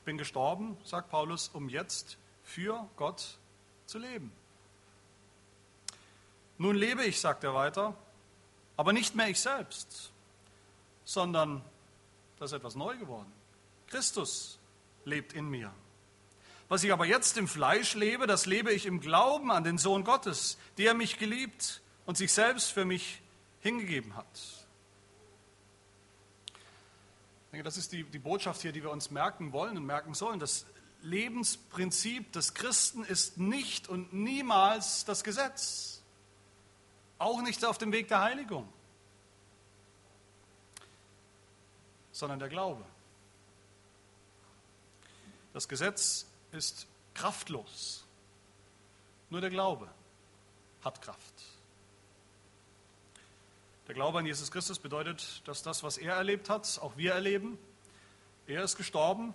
Ich 0.00 0.04
bin 0.04 0.16
gestorben, 0.16 0.78
sagt 0.82 1.10
Paulus, 1.10 1.48
um 1.48 1.68
jetzt 1.68 2.16
für 2.42 2.88
Gott 2.96 3.36
zu 3.84 3.98
leben. 3.98 4.32
Nun 6.56 6.74
lebe 6.74 7.04
ich, 7.04 7.20
sagt 7.20 7.44
er 7.44 7.52
weiter, 7.52 7.94
aber 8.78 8.94
nicht 8.94 9.14
mehr 9.14 9.28
ich 9.28 9.38
selbst, 9.38 10.10
sondern 11.04 11.62
das 12.38 12.50
ist 12.50 12.56
etwas 12.56 12.76
neu 12.76 12.96
geworden. 12.96 13.30
Christus 13.88 14.58
lebt 15.04 15.34
in 15.34 15.50
mir. 15.50 15.70
Was 16.70 16.82
ich 16.82 16.94
aber 16.94 17.04
jetzt 17.04 17.36
im 17.36 17.46
Fleisch 17.46 17.94
lebe, 17.94 18.26
das 18.26 18.46
lebe 18.46 18.72
ich 18.72 18.86
im 18.86 19.00
Glauben 19.00 19.50
an 19.50 19.64
den 19.64 19.76
Sohn 19.76 20.02
Gottes, 20.02 20.56
der 20.78 20.94
mich 20.94 21.18
geliebt 21.18 21.82
und 22.06 22.16
sich 22.16 22.32
selbst 22.32 22.72
für 22.72 22.86
mich 22.86 23.20
hingegeben 23.60 24.16
hat. 24.16 24.59
Denke, 27.52 27.64
das 27.64 27.76
ist 27.76 27.92
die, 27.92 28.04
die 28.04 28.18
Botschaft 28.18 28.62
hier, 28.62 28.72
die 28.72 28.82
wir 28.82 28.90
uns 28.90 29.10
merken 29.10 29.52
wollen 29.52 29.76
und 29.76 29.84
merken 29.84 30.14
sollen. 30.14 30.38
Das 30.38 30.66
Lebensprinzip 31.02 32.32
des 32.32 32.54
Christen 32.54 33.04
ist 33.04 33.38
nicht 33.38 33.88
und 33.88 34.12
niemals 34.12 35.04
das 35.04 35.24
Gesetz. 35.24 36.02
Auch 37.18 37.42
nicht 37.42 37.64
auf 37.64 37.78
dem 37.78 37.92
Weg 37.92 38.08
der 38.08 38.22
Heiligung, 38.22 38.68
sondern 42.12 42.38
der 42.38 42.48
Glaube. 42.48 42.84
Das 45.52 45.68
Gesetz 45.68 46.26
ist 46.52 46.86
kraftlos. 47.14 48.06
Nur 49.28 49.40
der 49.40 49.50
Glaube 49.50 49.90
hat 50.82 51.02
Kraft. 51.02 51.49
Der 53.90 53.94
Glaube 53.96 54.20
an 54.20 54.26
Jesus 54.26 54.52
Christus 54.52 54.78
bedeutet, 54.78 55.42
dass 55.48 55.64
das, 55.64 55.82
was 55.82 55.98
er 55.98 56.14
erlebt 56.14 56.48
hat, 56.48 56.78
auch 56.80 56.96
wir 56.96 57.12
erleben. 57.12 57.58
Er 58.46 58.62
ist 58.62 58.76
gestorben 58.76 59.34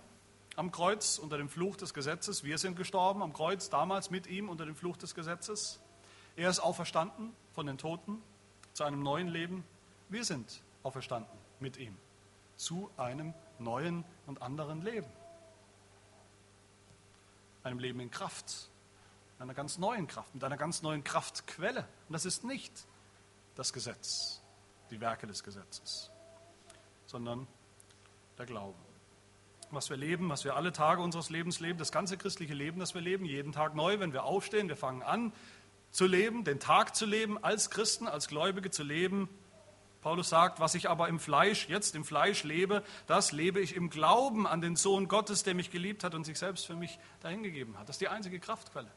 am 0.56 0.72
Kreuz 0.72 1.18
unter 1.18 1.36
dem 1.36 1.50
Fluch 1.50 1.76
des 1.76 1.92
Gesetzes. 1.92 2.42
Wir 2.42 2.56
sind 2.56 2.74
gestorben 2.74 3.22
am 3.22 3.34
Kreuz 3.34 3.68
damals 3.68 4.08
mit 4.08 4.26
ihm 4.26 4.48
unter 4.48 4.64
dem 4.64 4.74
Fluch 4.74 4.96
des 4.96 5.14
Gesetzes. 5.14 5.78
Er 6.36 6.48
ist 6.48 6.60
auferstanden 6.60 7.36
von 7.52 7.66
den 7.66 7.76
Toten 7.76 8.22
zu 8.72 8.84
einem 8.84 9.02
neuen 9.02 9.28
Leben. 9.28 9.62
Wir 10.08 10.24
sind 10.24 10.62
auferstanden 10.82 11.38
mit 11.60 11.76
ihm 11.76 11.94
zu 12.56 12.90
einem 12.96 13.34
neuen 13.58 14.06
und 14.24 14.40
anderen 14.40 14.80
Leben. 14.80 15.10
Einem 17.62 17.78
Leben 17.78 18.00
in 18.00 18.10
Kraft, 18.10 18.70
einer 19.38 19.52
ganz 19.52 19.76
neuen 19.76 20.06
Kraft, 20.06 20.34
mit 20.34 20.42
einer 20.42 20.56
ganz 20.56 20.80
neuen 20.80 21.04
Kraftquelle. 21.04 21.86
Und 22.08 22.14
das 22.14 22.24
ist 22.24 22.42
nicht 22.42 22.72
das 23.54 23.74
Gesetz 23.74 24.40
die 24.90 25.00
Werke 25.00 25.26
des 25.26 25.42
Gesetzes, 25.42 26.10
sondern 27.06 27.46
der 28.38 28.46
Glaube. 28.46 28.78
Was 29.70 29.90
wir 29.90 29.96
leben, 29.96 30.28
was 30.28 30.44
wir 30.44 30.54
alle 30.54 30.72
Tage 30.72 31.02
unseres 31.02 31.28
Lebens 31.28 31.58
leben, 31.58 31.78
das 31.78 31.90
ganze 31.90 32.16
christliche 32.16 32.54
Leben, 32.54 32.78
das 32.78 32.94
wir 32.94 33.00
leben, 33.00 33.24
jeden 33.24 33.52
Tag 33.52 33.74
neu, 33.74 33.98
wenn 33.98 34.12
wir 34.12 34.24
aufstehen, 34.24 34.68
wir 34.68 34.76
fangen 34.76 35.02
an 35.02 35.32
zu 35.90 36.06
leben, 36.06 36.44
den 36.44 36.60
Tag 36.60 36.94
zu 36.94 37.06
leben, 37.06 37.42
als 37.42 37.70
Christen, 37.70 38.06
als 38.06 38.28
Gläubige 38.28 38.70
zu 38.70 38.82
leben. 38.82 39.28
Paulus 40.02 40.28
sagt, 40.28 40.60
was 40.60 40.74
ich 40.76 40.88
aber 40.88 41.08
im 41.08 41.18
Fleisch, 41.18 41.68
jetzt 41.68 41.96
im 41.96 42.04
Fleisch 42.04 42.44
lebe, 42.44 42.84
das 43.06 43.32
lebe 43.32 43.60
ich 43.60 43.74
im 43.74 43.90
Glauben 43.90 44.46
an 44.46 44.60
den 44.60 44.76
Sohn 44.76 45.08
Gottes, 45.08 45.42
der 45.42 45.54
mich 45.54 45.70
geliebt 45.70 46.04
hat 46.04 46.14
und 46.14 46.24
sich 46.24 46.38
selbst 46.38 46.66
für 46.66 46.76
mich 46.76 46.98
dahingegeben 47.20 47.76
hat. 47.76 47.88
Das 47.88 47.96
ist 47.96 48.00
die 48.02 48.08
einzige 48.08 48.38
Kraftquelle. 48.38 48.90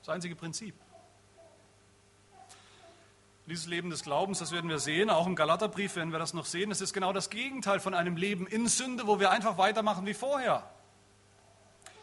Das 0.00 0.10
einzige 0.10 0.36
Prinzip. 0.36 0.74
Dieses 3.48 3.66
Leben 3.66 3.88
des 3.88 4.02
Glaubens, 4.02 4.40
das 4.40 4.52
werden 4.52 4.68
wir 4.68 4.78
sehen, 4.78 5.08
auch 5.08 5.26
im 5.26 5.34
Galaterbrief 5.34 5.96
werden 5.96 6.12
wir 6.12 6.18
das 6.18 6.34
noch 6.34 6.44
sehen. 6.44 6.70
Es 6.70 6.82
ist 6.82 6.92
genau 6.92 7.14
das 7.14 7.30
Gegenteil 7.30 7.80
von 7.80 7.94
einem 7.94 8.18
Leben 8.18 8.46
in 8.46 8.66
Sünde, 8.66 9.06
wo 9.06 9.20
wir 9.20 9.30
einfach 9.30 9.56
weitermachen 9.56 10.04
wie 10.04 10.12
vorher. 10.12 10.68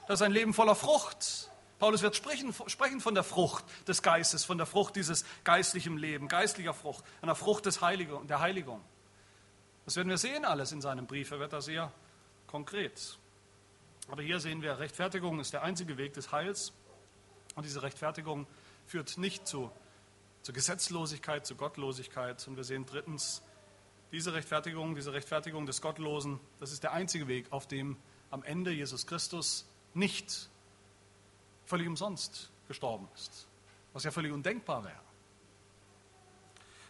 Das 0.08 0.22
ist 0.22 0.26
ein 0.26 0.32
Leben 0.32 0.56
voller 0.56 0.74
Frucht. 0.74 1.52
Paulus 1.78 2.02
wird 2.02 2.16
sprechen, 2.16 2.52
sprechen 2.66 3.00
von 3.00 3.14
der 3.14 3.24
Frucht 3.24 3.64
des 3.88 4.02
Geistes, 4.02 4.44
von 4.44 4.58
der 4.58 4.66
Frucht 4.66 4.96
dieses 4.96 5.24
geistlichen 5.44 6.00
Lebens, 6.00 6.32
geistlicher 6.32 6.74
Frucht, 6.74 7.04
einer 7.22 7.36
Frucht 7.36 7.68
des 7.68 7.80
Heiligung, 7.80 8.26
der 8.26 8.40
Heiligung. 8.40 8.82
Das 9.86 9.98
werden 9.98 10.10
wir 10.10 10.18
sehen 10.18 10.46
alles 10.46 10.72
in 10.72 10.82
seinem 10.82 11.06
Brief. 11.06 11.30
Er 11.30 11.40
wird 11.40 11.54
da 11.54 11.62
sehr 11.62 11.92
konkret. 12.48 13.20
Aber 14.10 14.24
hier 14.24 14.40
sehen 14.40 14.64
wir, 14.64 14.80
Rechtfertigung 14.80 15.40
ist 15.40 15.54
der 15.54 15.62
einzige 15.62 15.98
Weg 15.98 16.14
des 16.14 16.32
Heils. 16.32 16.74
Und 17.54 17.66
diese 17.66 17.84
Rechtfertigung 17.84 18.48
führt 18.88 19.20
nicht 19.20 19.48
zu 19.48 19.72
zur 20.46 20.54
Gesetzlosigkeit, 20.54 21.44
zur 21.44 21.58
Gottlosigkeit. 21.58 22.48
Und 22.48 22.56
wir 22.56 22.64
sehen 22.64 22.86
drittens, 22.86 23.42
diese 24.12 24.36
Rechtfertigung, 24.36 24.94
diese 24.94 25.12
Rechtfertigung 25.12 25.66
des 25.66 25.82
Gottlosen, 25.82 26.40
das 26.60 26.72
ist 26.72 26.84
der 26.84 26.92
einzige 26.92 27.28
Weg, 27.28 27.52
auf 27.52 27.68
dem 27.68 27.98
am 28.30 28.44
Ende 28.44 28.70
Jesus 28.70 29.08
Christus 29.08 29.68
nicht 29.96 30.52
völlig 31.66 31.88
umsonst 31.88 32.52
gestorben 32.68 33.08
ist, 33.16 33.48
was 33.92 34.04
ja 34.04 34.12
völlig 34.12 34.32
undenkbar 34.32 34.84
wäre. 34.84 34.94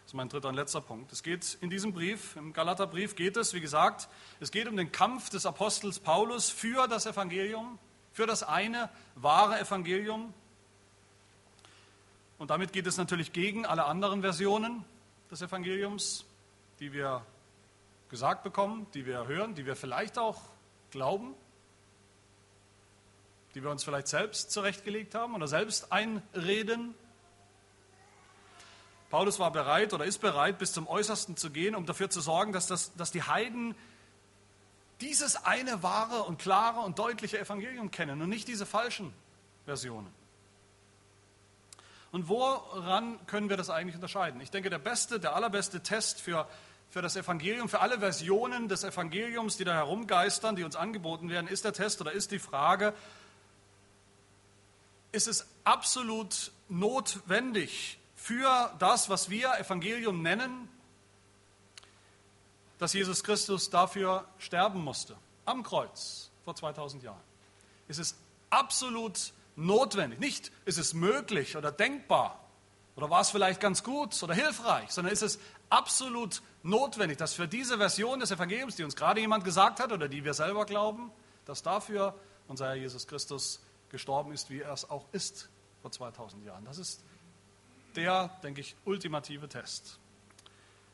Das 0.02 0.08
ist 0.08 0.14
mein 0.14 0.28
dritter 0.28 0.50
und 0.50 0.54
letzter 0.54 0.82
Punkt. 0.82 1.10
Es 1.10 1.22
geht 1.22 1.56
in 1.62 1.70
diesem 1.70 1.94
Brief, 1.94 2.36
im 2.36 2.52
Galaterbrief 2.52 3.16
geht 3.16 3.38
es, 3.38 3.54
wie 3.54 3.62
gesagt, 3.62 4.10
es 4.38 4.50
geht 4.50 4.68
um 4.68 4.76
den 4.76 4.92
Kampf 4.92 5.30
des 5.30 5.46
Apostels 5.46 5.98
Paulus 5.98 6.50
für 6.50 6.88
das 6.88 7.06
Evangelium, 7.06 7.78
für 8.12 8.26
das 8.26 8.42
eine 8.42 8.90
wahre 9.14 9.58
Evangelium, 9.58 10.34
und 12.38 12.50
damit 12.50 12.72
geht 12.72 12.86
es 12.86 12.96
natürlich 12.96 13.32
gegen 13.32 13.64
alle 13.64 13.84
anderen 13.84 14.20
Versionen 14.20 14.84
des 15.30 15.42
Evangeliums, 15.42 16.24
die 16.80 16.92
wir 16.92 17.24
gesagt 18.08 18.42
bekommen, 18.44 18.86
die 18.94 19.06
wir 19.06 19.26
hören, 19.26 19.54
die 19.54 19.66
wir 19.66 19.76
vielleicht 19.76 20.18
auch 20.18 20.40
glauben, 20.90 21.34
die 23.54 23.62
wir 23.62 23.70
uns 23.70 23.84
vielleicht 23.84 24.08
selbst 24.08 24.50
zurechtgelegt 24.50 25.14
haben 25.14 25.34
oder 25.34 25.48
selbst 25.48 25.90
einreden. 25.90 26.94
Paulus 29.08 29.38
war 29.38 29.50
bereit 29.50 29.94
oder 29.94 30.04
ist 30.04 30.18
bereit, 30.18 30.58
bis 30.58 30.72
zum 30.72 30.86
Äußersten 30.86 31.36
zu 31.36 31.50
gehen, 31.50 31.74
um 31.74 31.86
dafür 31.86 32.10
zu 32.10 32.20
sorgen, 32.20 32.52
dass, 32.52 32.66
das, 32.66 32.94
dass 32.96 33.12
die 33.12 33.22
Heiden 33.22 33.74
dieses 35.00 35.36
eine 35.36 35.82
wahre 35.82 36.24
und 36.24 36.38
klare 36.38 36.80
und 36.80 36.98
deutliche 36.98 37.38
Evangelium 37.38 37.90
kennen 37.90 38.20
und 38.20 38.28
nicht 38.28 38.48
diese 38.48 38.66
falschen 38.66 39.12
Versionen. 39.64 40.12
Und 42.16 42.30
woran 42.30 43.18
können 43.26 43.50
wir 43.50 43.58
das 43.58 43.68
eigentlich 43.68 43.94
unterscheiden? 43.94 44.40
Ich 44.40 44.50
denke, 44.50 44.70
der 44.70 44.78
beste, 44.78 45.20
der 45.20 45.36
allerbeste 45.36 45.82
Test 45.82 46.18
für, 46.18 46.48
für 46.88 47.02
das 47.02 47.14
Evangelium, 47.14 47.68
für 47.68 47.80
alle 47.80 47.98
Versionen 47.98 48.68
des 48.68 48.84
Evangeliums, 48.84 49.58
die 49.58 49.64
da 49.64 49.74
herumgeistern, 49.74 50.56
die 50.56 50.64
uns 50.64 50.76
angeboten 50.76 51.28
werden, 51.28 51.46
ist 51.46 51.66
der 51.66 51.74
Test 51.74 52.00
oder 52.00 52.12
ist 52.12 52.30
die 52.30 52.38
Frage, 52.38 52.94
ist 55.12 55.28
es 55.28 55.46
absolut 55.64 56.52
notwendig 56.70 57.98
für 58.14 58.74
das, 58.78 59.10
was 59.10 59.28
wir 59.28 59.52
Evangelium 59.58 60.22
nennen, 60.22 60.70
dass 62.78 62.94
Jesus 62.94 63.24
Christus 63.24 63.68
dafür 63.68 64.26
sterben 64.38 64.82
musste, 64.82 65.18
am 65.44 65.62
Kreuz 65.62 66.30
vor 66.46 66.56
2000 66.56 67.02
Jahren? 67.02 67.20
Ist 67.88 67.98
es 67.98 68.16
absolut 68.48 69.34
notwendig? 69.56 70.20
Nicht 70.20 70.52
ist 70.64 70.78
es 70.78 70.94
möglich 70.94 71.56
oder 71.56 71.72
denkbar 71.72 72.40
oder 72.94 73.10
war 73.10 73.20
es 73.20 73.30
vielleicht 73.30 73.60
ganz 73.60 73.82
gut 73.82 74.20
oder 74.22 74.34
hilfreich, 74.34 74.90
sondern 74.90 75.12
ist 75.12 75.22
es 75.22 75.38
absolut 75.68 76.42
notwendig, 76.62 77.18
dass 77.18 77.34
für 77.34 77.48
diese 77.48 77.76
Version 77.76 78.20
des 78.20 78.30
Evangeliums, 78.30 78.76
die 78.76 78.84
uns 78.84 78.96
gerade 78.96 79.20
jemand 79.20 79.44
gesagt 79.44 79.80
hat 79.80 79.92
oder 79.92 80.08
die 80.08 80.24
wir 80.24 80.34
selber 80.34 80.64
glauben, 80.64 81.10
dass 81.44 81.62
dafür 81.62 82.14
unser 82.48 82.66
Herr 82.66 82.74
Jesus 82.74 83.06
Christus 83.06 83.60
gestorben 83.90 84.32
ist, 84.32 84.50
wie 84.50 84.60
er 84.60 84.72
es 84.72 84.88
auch 84.88 85.06
ist 85.12 85.48
vor 85.82 85.92
2000 85.92 86.44
Jahren. 86.44 86.64
Das 86.64 86.78
ist 86.78 87.04
der, 87.96 88.28
denke 88.42 88.60
ich, 88.60 88.76
ultimative 88.84 89.48
Test. 89.48 89.98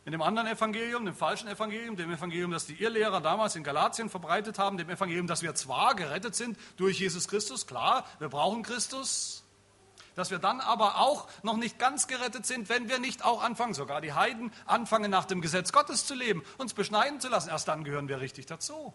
In 0.05 0.11
dem 0.13 0.23
anderen 0.23 0.49
Evangelium, 0.49 1.05
dem 1.05 1.15
falschen 1.15 1.47
Evangelium, 1.49 1.97
dem 1.97 2.11
Evangelium, 2.11 2.51
das 2.51 2.67
die 2.67 2.75
Irrlehrer 2.75 3.21
damals 3.21 3.55
in 3.55 3.63
Galatien 3.63 4.11
verbreitet 4.11 4.59
haben, 4.59 4.77
dem 4.77 4.91
Evangelium, 4.91 5.29
dass 5.29 5.43
wir 5.43 5.55
zwar 5.55 5.95
gerettet 5.95 6.35
sind 6.35 6.59
durch 6.77 6.99
Jesus 6.99 7.29
Christus, 7.29 7.69
klar, 7.69 8.05
wir 8.19 8.29
brauchen 8.29 8.65
Christus, 8.65 9.45
dass 10.17 10.33
wir 10.33 10.41
dann 10.41 10.61
aber 10.61 10.99
auch 10.99 11.29
noch 11.45 11.57
nicht 11.57 11.79
ganz 11.79 12.09
gerettet 12.09 12.47
sind, 12.47 12.69
wenn 12.69 12.89
wir 12.89 12.99
nicht 12.99 13.25
auch 13.25 13.43
anfangen, 13.43 13.75
sogar 13.75 14.01
die 14.01 14.13
Heiden 14.13 14.53
anfangen, 14.67 15.11
nach 15.11 15.25
dem 15.25 15.41
Gesetz 15.41 15.73
Gottes 15.73 16.05
zu 16.05 16.15
leben, 16.15 16.43
uns 16.59 16.75
beschneiden 16.75 17.21
zu 17.21 17.29
lassen. 17.29 17.49
Erst 17.49 17.69
dann 17.69 17.85
gehören 17.85 18.09
wir 18.09 18.21
richtig 18.21 18.47
dazu. 18.47 18.93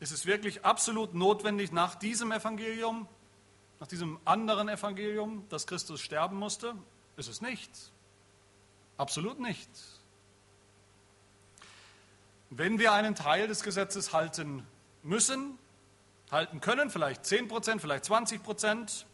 Ist 0.00 0.10
es 0.10 0.26
wirklich 0.26 0.64
absolut 0.64 1.14
notwendig 1.14 1.70
nach 1.70 1.94
diesem 1.94 2.32
Evangelium, 2.32 3.06
nach 3.78 3.86
diesem 3.86 4.18
anderen 4.24 4.68
Evangelium, 4.68 5.48
dass 5.48 5.68
Christus 5.68 6.00
sterben 6.00 6.36
musste? 6.36 6.74
Ist 7.16 7.28
es 7.28 7.40
nicht. 7.40 7.70
Absolut 8.96 9.40
nicht. 9.40 9.70
Wenn 12.50 12.78
wir 12.78 12.92
einen 12.92 13.14
Teil 13.14 13.48
des 13.48 13.62
Gesetzes 13.62 14.12
halten 14.12 14.66
müssen, 15.02 15.58
halten 16.30 16.60
können, 16.60 16.90
vielleicht 16.90 17.24
10 17.24 17.48
Prozent, 17.48 17.80
vielleicht 17.80 18.04
20 18.04 18.42
Prozent, 18.42 19.06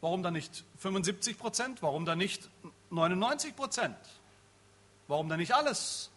warum 0.00 0.22
dann 0.22 0.32
nicht 0.32 0.64
75 0.78 1.38
Prozent? 1.38 1.82
Warum 1.82 2.04
dann 2.04 2.18
nicht 2.18 2.50
99 2.90 3.54
Prozent? 3.54 3.96
Warum 5.08 5.28
dann 5.28 5.38
nicht 5.38 5.54
alles? 5.54 6.10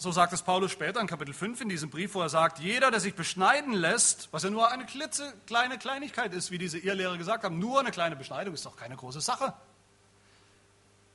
So 0.00 0.12
sagt 0.12 0.32
es 0.32 0.42
Paulus 0.42 0.70
später 0.70 1.00
in 1.00 1.08
Kapitel 1.08 1.34
5 1.34 1.60
in 1.62 1.68
diesem 1.68 1.90
Brief, 1.90 2.14
wo 2.14 2.22
er 2.22 2.28
sagt, 2.28 2.60
jeder, 2.60 2.92
der 2.92 3.00
sich 3.00 3.14
beschneiden 3.14 3.72
lässt, 3.72 4.28
was 4.30 4.44
ja 4.44 4.50
nur 4.50 4.70
eine 4.70 4.86
klitzekleine 4.86 5.76
Kleinigkeit 5.76 6.32
ist, 6.32 6.52
wie 6.52 6.58
diese 6.58 6.78
Irrlehrer 6.78 7.18
gesagt 7.18 7.42
haben, 7.42 7.58
nur 7.58 7.80
eine 7.80 7.90
kleine 7.90 8.14
Beschneidung 8.14 8.54
ist 8.54 8.64
doch 8.64 8.76
keine 8.76 8.94
große 8.94 9.20
Sache. 9.20 9.52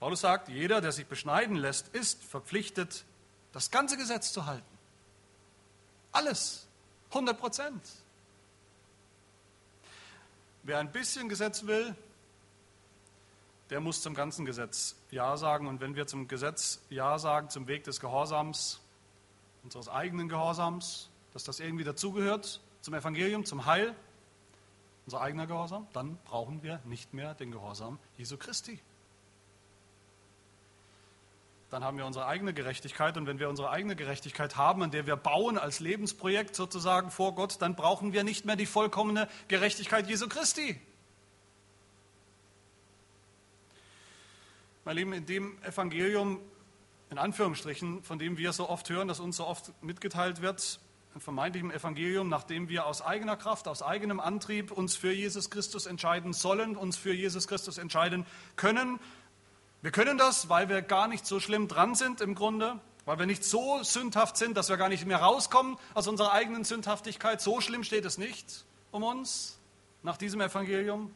Paulus 0.01 0.19
sagt, 0.19 0.49
jeder, 0.49 0.81
der 0.81 0.91
sich 0.91 1.05
beschneiden 1.05 1.55
lässt, 1.55 1.87
ist 1.95 2.25
verpflichtet, 2.25 3.05
das 3.53 3.71
ganze 3.71 3.95
Gesetz 3.95 4.33
zu 4.33 4.47
halten. 4.47 4.65
Alles, 6.11 6.67
100 7.11 7.39
Prozent. 7.39 7.81
Wer 10.63 10.79
ein 10.79 10.91
bisschen 10.91 11.29
Gesetz 11.29 11.65
will, 11.67 11.95
der 13.73 13.79
muss 13.79 14.03
zum 14.03 14.13
ganzen 14.13 14.45
Gesetz 14.45 14.95
Ja 15.09 15.35
sagen. 15.35 15.65
Und 15.65 15.81
wenn 15.81 15.95
wir 15.95 16.05
zum 16.05 16.27
Gesetz 16.27 16.83
Ja 16.91 17.17
sagen, 17.17 17.49
zum 17.49 17.65
Weg 17.65 17.83
des 17.85 17.99
Gehorsams, 17.99 18.79
unseres 19.63 19.89
eigenen 19.89 20.29
Gehorsams, 20.29 21.09
dass 21.33 21.43
das 21.43 21.59
irgendwie 21.59 21.83
dazugehört, 21.83 22.61
zum 22.81 22.93
Evangelium, 22.93 23.45
zum 23.45 23.65
Heil, 23.65 23.95
unser 25.07 25.21
eigener 25.21 25.47
Gehorsam, 25.47 25.87
dann 25.91 26.19
brauchen 26.23 26.61
wir 26.61 26.81
nicht 26.85 27.15
mehr 27.15 27.33
den 27.33 27.49
Gehorsam 27.49 27.97
Jesu 28.15 28.37
Christi. 28.37 28.79
Dann 31.71 31.83
haben 31.83 31.97
wir 31.97 32.05
unsere 32.05 32.27
eigene 32.27 32.53
Gerechtigkeit 32.53 33.17
und 33.17 33.25
wenn 33.25 33.39
wir 33.39 33.49
unsere 33.49 33.71
eigene 33.71 33.95
Gerechtigkeit 33.95 34.55
haben, 34.55 34.83
an 34.83 34.91
der 34.91 35.07
wir 35.07 35.15
bauen 35.15 35.57
als 35.57 35.79
Lebensprojekt 35.79 36.55
sozusagen 36.55 37.09
vor 37.09 37.33
Gott, 37.33 37.59
dann 37.59 37.75
brauchen 37.75 38.13
wir 38.13 38.23
nicht 38.23 38.45
mehr 38.45 38.55
die 38.55 38.67
vollkommene 38.67 39.27
Gerechtigkeit 39.47 40.07
Jesu 40.07 40.29
Christi. 40.29 40.79
Meine 44.85 44.99
Lieben, 44.99 45.13
in 45.13 45.25
dem 45.25 45.63
Evangelium, 45.63 46.41
in 47.09 47.17
Anführungsstrichen, 47.17 48.03
von 48.03 48.19
dem 48.19 48.37
wir 48.37 48.51
so 48.51 48.67
oft 48.67 48.89
hören, 48.89 49.07
das 49.07 49.21
uns 49.21 49.37
so 49.37 49.47
oft 49.47 49.71
mitgeteilt 49.81 50.41
wird, 50.41 50.81
ein 51.15 51.21
vermeintlichem 51.21 51.71
Evangelium, 51.71 52.27
nachdem 52.27 52.67
wir 52.67 52.85
aus 52.85 53.01
eigener 53.01 53.37
Kraft, 53.37 53.69
aus 53.69 53.81
eigenem 53.81 54.19
Antrieb 54.19 54.71
uns 54.71 54.97
für 54.97 55.13
Jesus 55.13 55.49
Christus 55.49 55.85
entscheiden 55.85 56.33
sollen, 56.33 56.75
uns 56.75 56.97
für 56.97 57.13
Jesus 57.13 57.47
Christus 57.47 57.77
entscheiden 57.77 58.25
können. 58.57 58.99
Wir 59.81 59.91
können 59.91 60.17
das, 60.17 60.49
weil 60.49 60.67
wir 60.67 60.81
gar 60.81 61.07
nicht 61.07 61.25
so 61.25 61.39
schlimm 61.39 61.69
dran 61.69 61.95
sind 61.95 62.19
im 62.19 62.35
Grunde, 62.35 62.81
weil 63.05 63.19
wir 63.19 63.25
nicht 63.25 63.45
so 63.45 63.81
sündhaft 63.83 64.35
sind, 64.35 64.57
dass 64.57 64.67
wir 64.67 64.75
gar 64.75 64.89
nicht 64.89 65.05
mehr 65.05 65.19
rauskommen 65.19 65.77
aus 65.93 66.09
unserer 66.09 66.33
eigenen 66.33 66.65
Sündhaftigkeit. 66.65 67.39
So 67.39 67.61
schlimm 67.61 67.85
steht 67.85 68.03
es 68.03 68.17
nicht 68.17 68.65
um 68.91 69.03
uns 69.03 69.59
nach 70.01 70.17
diesem 70.17 70.41
Evangelium. 70.41 71.15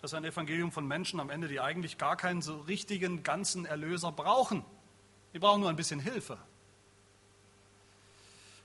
Das 0.00 0.12
ist 0.12 0.14
ein 0.14 0.24
Evangelium 0.24 0.72
von 0.72 0.86
Menschen 0.86 1.20
am 1.20 1.28
Ende, 1.28 1.46
die 1.48 1.60
eigentlich 1.60 1.98
gar 1.98 2.16
keinen 2.16 2.40
so 2.40 2.60
richtigen, 2.60 3.22
ganzen 3.22 3.66
Erlöser 3.66 4.12
brauchen. 4.12 4.64
Die 5.34 5.38
brauchen 5.38 5.60
nur 5.60 5.68
ein 5.68 5.76
bisschen 5.76 6.00
Hilfe. 6.00 6.38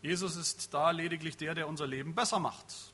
Jesus 0.01 0.35
ist 0.35 0.73
da 0.73 0.91
lediglich 0.91 1.35
der, 1.35 1.55
der 1.55 1.67
unser 1.67 1.87
Leben 1.87 2.15
besser 2.15 2.39
macht, 2.39 2.93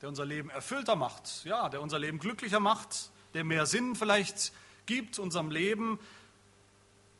der 0.00 0.08
unser 0.08 0.24
Leben 0.24 0.50
erfüllter 0.50 0.96
macht, 0.96 1.44
ja, 1.44 1.68
der 1.68 1.82
unser 1.82 1.98
Leben 1.98 2.18
glücklicher 2.18 2.58
macht, 2.58 3.10
der 3.34 3.44
mehr 3.44 3.66
Sinn 3.66 3.94
vielleicht 3.94 4.52
gibt 4.86 5.18
unserem 5.18 5.50
Leben. 5.50 6.00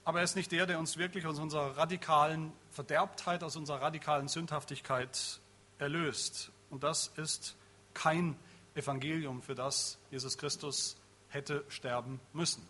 Aber 0.05 0.19
er 0.19 0.25
ist 0.25 0.35
nicht 0.35 0.51
der, 0.51 0.67
der 0.67 0.79
uns 0.79 0.97
wirklich 0.97 1.27
aus 1.27 1.39
unserer 1.39 1.77
radikalen 1.77 2.53
Verderbtheit, 2.71 3.45
aus 3.45 3.55
unserer 3.55 3.83
radikalen 3.83 4.27
Sündhaftigkeit 4.29 5.41
erlöst. 5.79 6.51
Und 6.71 6.83
das 6.83 7.13
ist 7.17 7.55
kein 7.95 8.37
Evangelium, 8.75 9.43
für 9.43 9.55
das 9.55 9.99
Jesus 10.11 10.39
Christus 10.39 10.97
hätte 11.29 11.65
sterben 11.69 12.21
müssen. 12.33 12.67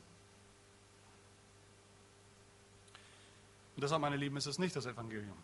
Und 3.75 3.83
deshalb, 3.83 4.01
meine 4.01 4.17
Lieben, 4.17 4.37
ist 4.37 4.47
es 4.47 4.59
nicht 4.59 4.77
das 4.77 4.87
Evangelium. 4.87 5.37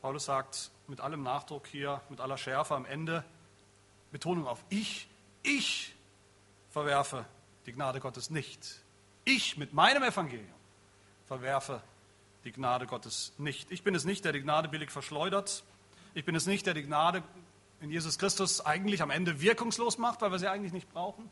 Paulus 0.00 0.24
sagt 0.24 0.70
mit 0.86 1.00
allem 1.00 1.22
Nachdruck 1.22 1.66
hier, 1.66 2.00
mit 2.08 2.20
aller 2.20 2.38
Schärfe 2.38 2.74
am 2.74 2.86
Ende, 2.86 3.24
Betonung 4.10 4.46
auf 4.46 4.64
ich, 4.70 5.08
ich 5.42 5.94
verwerfe 6.70 7.26
die 7.66 7.72
Gnade 7.72 8.00
Gottes 8.00 8.30
nicht. 8.30 8.80
Ich 9.24 9.56
mit 9.56 9.72
meinem 9.72 10.02
Evangelium 10.02 10.48
verwerfe 11.26 11.82
die 12.44 12.52
Gnade 12.52 12.86
Gottes 12.86 13.32
nicht. 13.38 13.70
Ich 13.70 13.82
bin 13.82 13.94
es 13.94 14.04
nicht, 14.04 14.24
der 14.24 14.32
die 14.32 14.40
Gnade 14.40 14.68
billig 14.68 14.90
verschleudert. 14.90 15.62
Ich 16.14 16.24
bin 16.24 16.34
es 16.34 16.46
nicht, 16.46 16.66
der 16.66 16.74
die 16.74 16.82
Gnade 16.82 17.22
in 17.80 17.90
Jesus 17.90 18.18
Christus 18.18 18.64
eigentlich 18.64 19.02
am 19.02 19.10
Ende 19.10 19.40
wirkungslos 19.40 19.98
macht, 19.98 20.20
weil 20.20 20.30
wir 20.30 20.38
sie 20.38 20.48
eigentlich 20.48 20.72
nicht 20.72 20.90
brauchen. 20.92 21.28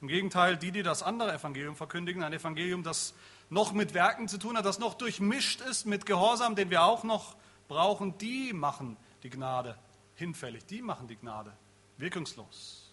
Im 0.00 0.08
Gegenteil, 0.08 0.56
die, 0.56 0.72
die 0.72 0.82
das 0.82 1.02
andere 1.02 1.32
Evangelium 1.32 1.76
verkündigen, 1.76 2.22
ein 2.22 2.32
Evangelium, 2.32 2.82
das 2.82 3.14
noch 3.48 3.72
mit 3.72 3.94
Werken 3.94 4.28
zu 4.28 4.38
tun 4.38 4.56
hat, 4.56 4.64
das 4.64 4.78
noch 4.78 4.94
durchmischt 4.94 5.60
ist 5.60 5.86
mit 5.86 6.06
Gehorsam, 6.06 6.56
den 6.56 6.70
wir 6.70 6.82
auch 6.82 7.04
noch 7.04 7.36
brauchen, 7.68 8.18
die 8.18 8.52
machen 8.52 8.96
die 9.22 9.30
Gnade 9.30 9.78
hinfällig, 10.16 10.66
die 10.66 10.82
machen 10.82 11.08
die 11.08 11.16
Gnade 11.16 11.56
wirkungslos. 11.96 12.92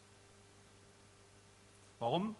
Warum? 2.00 2.36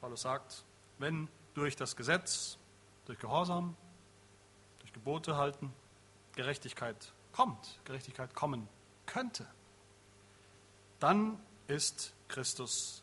Paulus 0.00 0.22
sagt, 0.22 0.64
wenn 0.98 1.28
durch 1.54 1.76
das 1.76 1.96
Gesetz, 1.96 2.56
durch 3.04 3.18
Gehorsam, 3.18 3.76
durch 4.78 4.92
Gebote 4.92 5.36
halten, 5.36 5.72
Gerechtigkeit 6.34 7.12
kommt, 7.32 7.80
Gerechtigkeit 7.84 8.34
kommen 8.34 8.68
könnte, 9.06 9.46
dann 10.98 11.38
ist 11.66 12.14
Christus 12.28 13.02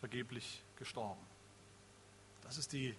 vergeblich 0.00 0.62
gestorben. 0.76 1.20
Das 2.42 2.58
ist 2.58 2.72
die 2.72 2.94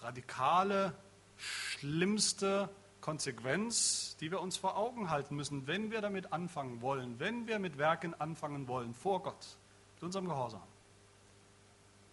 radikale, 0.00 0.96
schlimmste 1.36 2.68
Konsequenz, 3.00 4.16
die 4.20 4.30
wir 4.30 4.40
uns 4.40 4.56
vor 4.56 4.76
Augen 4.76 5.10
halten 5.10 5.36
müssen, 5.36 5.66
wenn 5.66 5.90
wir 5.90 6.00
damit 6.00 6.32
anfangen 6.32 6.80
wollen, 6.80 7.20
wenn 7.20 7.46
wir 7.46 7.58
mit 7.58 7.78
Werken 7.78 8.14
anfangen 8.14 8.66
wollen 8.66 8.94
vor 8.94 9.22
Gott, 9.22 9.58
mit 9.94 10.02
unserem 10.02 10.26
Gehorsam. 10.26 10.62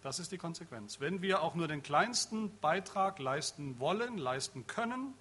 Das 0.02 0.18
ist 0.18 0.32
die 0.32 0.38
Konsequenz. 0.38 1.00
Wenn 1.00 1.22
wir 1.22 1.42
auch 1.42 1.54
nur 1.54 1.66
den 1.66 1.82
kleinsten 1.82 2.56
Beitrag 2.58 3.18
leisten 3.18 3.80
wollen, 3.80 4.18
leisten 4.18 4.66
können, 4.66 5.14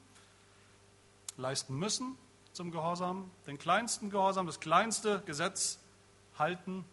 leisten 1.37 1.75
müssen 1.75 2.17
zum 2.51 2.71
Gehorsam, 2.71 3.31
den 3.47 3.57
kleinsten 3.57 4.09
Gehorsam, 4.09 4.45
das 4.45 4.59
kleinste 4.59 5.21
Gesetz 5.21 5.79
halten, 6.37 6.85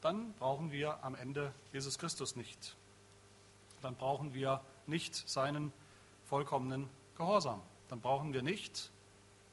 dann 0.00 0.34
brauchen 0.34 0.72
wir 0.72 1.02
am 1.04 1.14
Ende 1.14 1.54
Jesus 1.72 1.98
Christus 1.98 2.36
nicht. 2.36 2.76
Dann 3.80 3.94
brauchen 3.94 4.34
wir 4.34 4.60
nicht 4.86 5.28
seinen 5.28 5.72
vollkommenen 6.24 6.88
Gehorsam. 7.16 7.62
Dann 7.88 8.00
brauchen 8.00 8.32
wir 8.32 8.42
nicht 8.42 8.90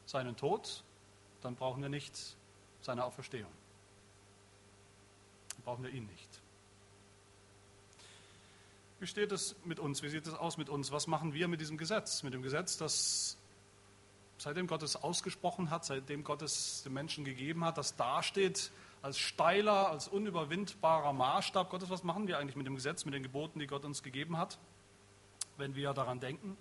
seinen 0.06 0.36
Tod, 0.36 0.84
dann 1.42 1.56
brauchen 1.56 1.82
wir 1.82 1.90
nicht 1.90 2.36
seine 2.82 3.06
Auferstehung. 3.06 3.52
Dann 5.56 5.64
brauchen 5.64 5.84
wir 5.84 5.92
ihn 5.92 6.06
nicht. 6.08 6.29
Wie 9.00 9.08
steht 9.08 9.32
es 9.32 9.56
mit 9.64 9.80
uns? 9.80 10.04
Wie 10.04 10.10
sieht 10.10 10.28
es 10.28 10.34
aus 10.34 10.58
mit 10.58 10.70
uns? 10.70 10.92
Was 10.92 11.08
machen 11.08 11.34
wir 11.34 11.48
mit 11.48 11.62
diesem 11.62 11.78
Gesetz? 11.78 12.24
Mit 12.24 12.34
dem 12.34 12.42
Gesetz, 12.42 12.78
das 12.78 13.38
seitdem 14.38 14.68
Gott 14.68 14.84
es 14.84 14.96
ausgesprochen 14.96 15.70
hat, 15.70 15.86
seitdem 15.86 16.24
Gott 16.24 16.42
es 16.42 16.84
den 16.84 16.94
Menschen 16.94 17.24
gegeben 17.24 17.64
hat, 17.64 17.78
das 17.78 17.96
dasteht 17.96 18.72
als 19.02 19.18
steiler, 19.18 19.90
als 19.90 20.08
unüberwindbarer 20.10 21.14
Maßstab 21.14 21.70
Gottes. 21.70 21.90
Was 21.90 22.04
machen 22.04 22.28
wir 22.28 22.38
eigentlich 22.38 22.58
mit 22.58 22.68
dem 22.68 22.76
Gesetz, 22.76 23.06
mit 23.06 23.14
den 23.14 23.24
Geboten, 23.24 23.60
die 23.60 23.68
Gott 23.68 23.86
uns 23.86 24.04
gegeben 24.04 24.38
hat, 24.38 24.60
wenn 25.58 25.76
wir 25.76 25.94
daran 25.94 26.20
denken? 26.20 26.58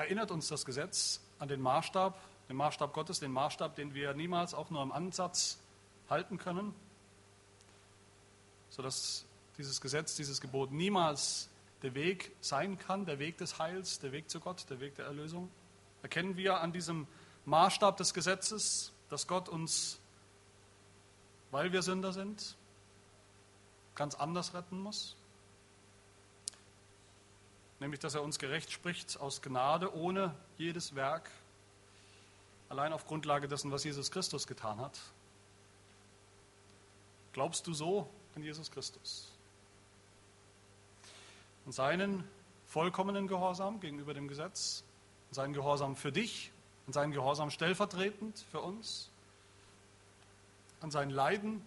erinnert 0.00 0.30
uns 0.30 0.48
das 0.48 0.64
Gesetz 0.64 1.20
an 1.38 1.48
den 1.48 1.60
Maßstab, 1.60 2.18
den 2.48 2.56
Maßstab 2.56 2.94
Gottes, 2.94 3.20
den 3.20 3.32
Maßstab, 3.32 3.76
den 3.76 3.92
wir 3.94 4.14
niemals 4.14 4.54
auch 4.54 4.70
nur 4.70 4.82
im 4.82 4.92
Ansatz 4.92 5.58
halten 6.10 6.38
können, 6.38 6.74
sodass 8.68 9.24
dieses 9.58 9.80
Gesetz, 9.80 10.16
dieses 10.16 10.40
Gebot 10.40 10.72
niemals 10.72 11.48
der 11.82 11.94
Weg 11.94 12.32
sein 12.40 12.78
kann, 12.78 13.06
der 13.06 13.18
Weg 13.18 13.38
des 13.38 13.58
Heils, 13.58 13.98
der 14.00 14.12
Weg 14.12 14.30
zu 14.30 14.40
Gott, 14.40 14.68
der 14.68 14.80
Weg 14.80 14.96
der 14.96 15.06
Erlösung. 15.06 15.50
Erkennen 16.02 16.36
wir 16.36 16.60
an 16.60 16.72
diesem 16.72 17.06
Maßstab 17.46 17.96
des 17.96 18.14
Gesetzes, 18.14 18.92
dass 19.08 19.26
Gott 19.26 19.48
uns, 19.48 19.98
weil 21.50 21.72
wir 21.72 21.82
Sünder 21.82 22.12
sind, 22.12 22.56
ganz 23.94 24.14
anders 24.14 24.54
retten 24.54 24.80
muss? 24.80 25.16
Nämlich, 27.80 28.00
dass 28.00 28.14
er 28.14 28.22
uns 28.22 28.38
gerecht 28.38 28.70
spricht 28.70 29.18
aus 29.20 29.40
Gnade, 29.40 29.94
ohne 29.94 30.34
jedes 30.58 30.94
Werk, 30.94 31.30
allein 32.68 32.92
auf 32.92 33.06
Grundlage 33.06 33.48
dessen, 33.48 33.72
was 33.72 33.84
Jesus 33.84 34.10
Christus 34.10 34.46
getan 34.46 34.78
hat. 34.80 34.98
Glaubst 37.32 37.66
du 37.66 37.74
so 37.74 38.08
an 38.34 38.42
Jesus 38.42 38.70
Christus? 38.70 39.32
Und 41.64 41.72
seinen 41.72 42.24
vollkommenen 42.66 43.28
Gehorsam 43.28 43.80
gegenüber 43.80 44.14
dem 44.14 44.28
Gesetz, 44.28 44.84
seinen 45.30 45.52
Gehorsam 45.52 45.96
für 45.96 46.12
dich, 46.12 46.50
und 46.86 46.94
seinen 46.94 47.12
Gehorsam 47.12 47.50
stellvertretend 47.50 48.44
für 48.50 48.60
uns, 48.60 49.10
an 50.80 50.90
sein 50.90 51.10
Leiden 51.10 51.62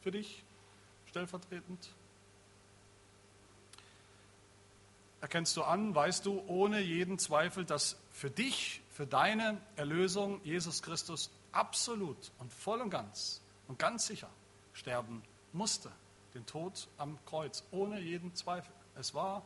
für 0.00 0.10
dich 0.10 0.42
stellvertretend. 1.06 1.88
Erkennst 5.20 5.56
du 5.56 5.62
an, 5.62 5.94
weißt 5.94 6.26
du 6.26 6.42
ohne 6.48 6.80
jeden 6.80 7.20
Zweifel, 7.20 7.64
dass 7.64 7.96
für 8.10 8.30
dich, 8.30 8.82
für 8.90 9.06
deine 9.06 9.60
Erlösung 9.76 10.40
Jesus 10.42 10.82
Christus 10.82 11.30
absolut 11.52 12.32
und 12.40 12.52
voll 12.52 12.80
und 12.80 12.90
ganz 12.90 13.40
und 13.68 13.78
ganz 13.78 14.06
sicher 14.06 14.28
sterben 14.72 15.22
musste, 15.52 15.90
den 16.34 16.46
Tod 16.46 16.88
am 16.98 17.18
Kreuz, 17.26 17.64
ohne 17.70 18.00
jeden 18.00 18.34
Zweifel. 18.34 18.72
Es 18.94 19.14
war 19.14 19.42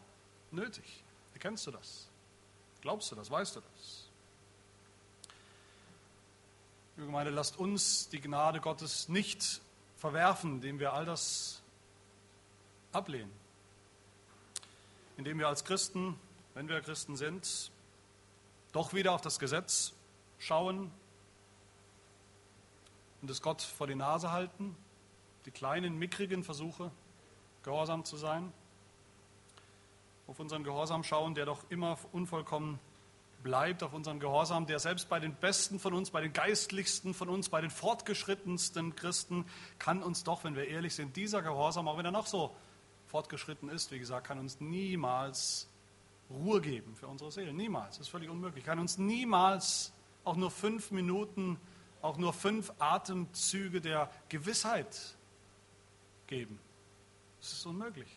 nötig. 0.50 1.04
Erkennst 1.34 1.66
du 1.66 1.70
das? 1.70 2.08
Glaubst 2.80 3.10
du 3.10 3.16
das? 3.16 3.30
Weißt 3.30 3.56
du 3.56 3.60
das? 3.60 4.08
Liebe 6.96 7.06
Gemeinde, 7.06 7.30
lasst 7.30 7.58
uns 7.58 8.08
die 8.08 8.20
Gnade 8.20 8.60
Gottes 8.60 9.08
nicht 9.08 9.60
verwerfen, 9.98 10.56
indem 10.56 10.78
wir 10.78 10.92
all 10.92 11.04
das 11.04 11.60
ablehnen. 12.92 13.32
Indem 15.16 15.38
wir 15.38 15.48
als 15.48 15.64
Christen, 15.64 16.18
wenn 16.54 16.68
wir 16.68 16.80
Christen 16.80 17.16
sind, 17.16 17.70
doch 18.72 18.94
wieder 18.94 19.12
auf 19.12 19.20
das 19.20 19.38
Gesetz 19.38 19.92
schauen 20.38 20.90
und 23.20 23.30
es 23.30 23.42
Gott 23.42 23.62
vor 23.62 23.86
die 23.86 23.94
Nase 23.94 24.30
halten, 24.32 24.76
die 25.46 25.50
kleinen, 25.52 25.98
mickrigen 25.98 26.44
Versuche, 26.44 26.90
gehorsam 27.62 28.04
zu 28.04 28.16
sein, 28.16 28.52
auf 30.26 30.40
unseren 30.40 30.64
Gehorsam 30.64 31.04
schauen, 31.04 31.34
der 31.34 31.46
doch 31.46 31.64
immer 31.70 31.98
unvollkommen 32.12 32.80
bleibt, 33.44 33.84
auf 33.84 33.92
unseren 33.92 34.18
Gehorsam, 34.18 34.66
der 34.66 34.80
selbst 34.80 35.08
bei 35.08 35.20
den 35.20 35.34
Besten 35.34 35.78
von 35.78 35.94
uns, 35.94 36.10
bei 36.10 36.20
den 36.20 36.32
Geistlichsten 36.32 37.14
von 37.14 37.28
uns, 37.28 37.48
bei 37.48 37.60
den 37.60 37.70
fortgeschrittensten 37.70 38.96
Christen, 38.96 39.46
kann 39.78 40.02
uns 40.02 40.24
doch, 40.24 40.42
wenn 40.42 40.56
wir 40.56 40.66
ehrlich 40.66 40.96
sind, 40.96 41.16
dieser 41.16 41.42
Gehorsam, 41.42 41.86
auch 41.86 41.96
wenn 41.96 42.04
er 42.04 42.10
noch 42.10 42.26
so 42.26 42.56
fortgeschritten 43.06 43.68
ist, 43.68 43.92
wie 43.92 44.00
gesagt, 44.00 44.26
kann 44.26 44.40
uns 44.40 44.60
niemals 44.60 45.68
Ruhe 46.28 46.60
geben 46.60 46.96
für 46.96 47.06
unsere 47.06 47.30
Seele. 47.30 47.52
Niemals. 47.52 47.98
Das 47.98 48.08
ist 48.08 48.10
völlig 48.10 48.28
unmöglich. 48.28 48.64
Kann 48.64 48.80
uns 48.80 48.98
niemals 48.98 49.92
auch 50.24 50.34
nur 50.34 50.50
fünf 50.50 50.90
Minuten, 50.90 51.56
auch 52.02 52.16
nur 52.16 52.32
fünf 52.32 52.72
Atemzüge 52.80 53.80
der 53.80 54.10
Gewissheit 54.28 55.15
geben. 56.26 56.58
Das 57.40 57.52
ist 57.52 57.66
unmöglich. 57.66 58.08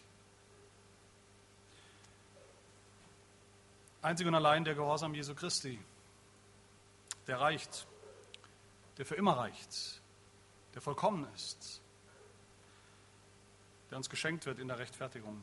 Einzig 4.01 4.27
und 4.27 4.35
allein 4.35 4.63
der 4.63 4.75
Gehorsam 4.75 5.13
Jesu 5.13 5.35
Christi, 5.35 5.77
der 7.27 7.39
reicht, 7.41 7.85
der 8.97 9.05
für 9.05 9.15
immer 9.15 9.37
reicht, 9.37 10.01
der 10.73 10.81
vollkommen 10.81 11.27
ist, 11.35 11.81
der 13.89 13.97
uns 13.97 14.09
geschenkt 14.09 14.45
wird 14.45 14.59
in 14.59 14.67
der 14.67 14.79
Rechtfertigung. 14.79 15.41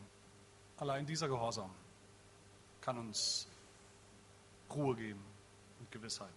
Allein 0.79 1.05
dieser 1.05 1.29
Gehorsam 1.29 1.71
kann 2.81 2.99
uns 2.99 3.47
Ruhe 4.75 4.97
geben 4.97 5.25
und 5.81 5.91
Gewissheit. 5.91 6.31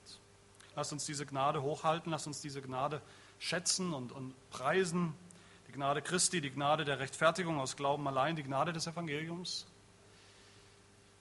Lasst 0.75 0.91
uns 0.91 1.05
diese 1.05 1.25
Gnade 1.25 1.61
hochhalten, 1.61 2.11
lasst 2.11 2.27
uns 2.27 2.41
diese 2.41 2.61
Gnade 2.61 3.01
schätzen 3.38 3.93
und, 3.93 4.11
und 4.11 4.34
preisen. 4.49 5.13
Die 5.70 5.74
Gnade 5.74 6.01
Christi, 6.01 6.41
die 6.41 6.49
Gnade 6.49 6.84
der 6.84 6.97
Rechtfertigung 6.97 7.59
aus 7.59 7.78
Glauben 7.78 8.07
allein, 8.07 8.36
die 8.36 8.41
Gnade 8.41 8.74
des 8.74 8.88
Evangeliums. 8.88 9.67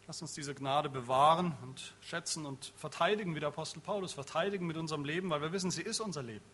Lass 0.07 0.22
uns 0.22 0.32
diese 0.32 0.55
Gnade 0.55 0.88
bewahren 0.88 1.55
und 1.61 1.94
schätzen 2.01 2.46
und 2.46 2.72
verteidigen, 2.78 3.34
wie 3.34 3.40
der 3.40 3.51
Apostel 3.51 3.80
Paulus, 3.80 4.14
verteidigen 4.14 4.66
mit 4.66 4.78
unserem 4.78 5.05
Leben, 5.05 5.28
weil 5.28 5.42
wir 5.42 5.53
wissen, 5.53 5.70
sie 5.70 5.82
ist 5.82 6.01
unser 6.01 6.22
Leben. 6.22 6.46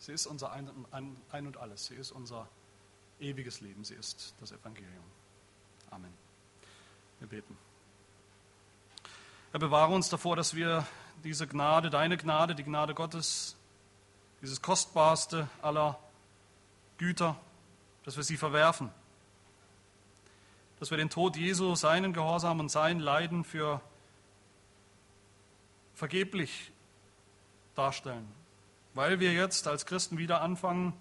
Sie 0.00 0.12
ist 0.12 0.26
unser 0.26 0.50
Ein, 0.50 1.46
und 1.46 1.56
alles. 1.58 1.86
Sie 1.86 1.94
ist 1.94 2.10
unser 2.10 2.48
ewiges 3.20 3.60
Leben. 3.60 3.84
Sie 3.84 3.94
ist 3.94 4.34
das 4.40 4.50
Evangelium. 4.50 5.04
Amen. 5.90 6.12
Wir 7.20 7.28
beten. 7.28 7.56
Herr, 9.52 9.60
bewahre 9.60 9.94
uns 9.94 10.08
davor, 10.08 10.34
dass 10.34 10.56
wir 10.56 10.84
diese 11.22 11.46
Gnade, 11.46 11.88
deine 11.88 12.16
Gnade, 12.16 12.56
die 12.56 12.64
Gnade 12.64 12.94
Gottes, 12.94 13.54
dieses 14.42 14.60
kostbarste 14.60 15.48
aller 15.62 16.00
Güter, 16.98 17.36
dass 18.04 18.16
wir 18.16 18.24
sie 18.24 18.36
verwerfen 18.36 18.90
dass 20.78 20.90
wir 20.90 20.98
den 20.98 21.10
Tod 21.10 21.36
Jesu, 21.36 21.74
seinen 21.74 22.12
Gehorsam 22.12 22.60
und 22.60 22.70
sein 22.70 23.00
Leiden 23.00 23.44
für 23.44 23.80
vergeblich 25.94 26.70
darstellen, 27.74 28.26
weil 28.94 29.20
wir 29.20 29.32
jetzt 29.32 29.68
als 29.68 29.86
Christen 29.86 30.18
wieder 30.18 30.42
anfangen, 30.42 30.92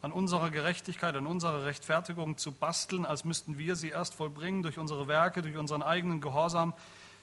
an 0.00 0.12
unserer 0.12 0.50
Gerechtigkeit, 0.50 1.16
an 1.16 1.26
unserer 1.26 1.64
Rechtfertigung 1.64 2.36
zu 2.36 2.52
basteln, 2.52 3.06
als 3.06 3.24
müssten 3.24 3.58
wir 3.58 3.74
sie 3.74 3.88
erst 3.88 4.14
vollbringen 4.14 4.62
durch 4.62 4.78
unsere 4.78 5.08
Werke, 5.08 5.40
durch 5.42 5.56
unseren 5.56 5.82
eigenen 5.82 6.20
Gehorsam. 6.20 6.74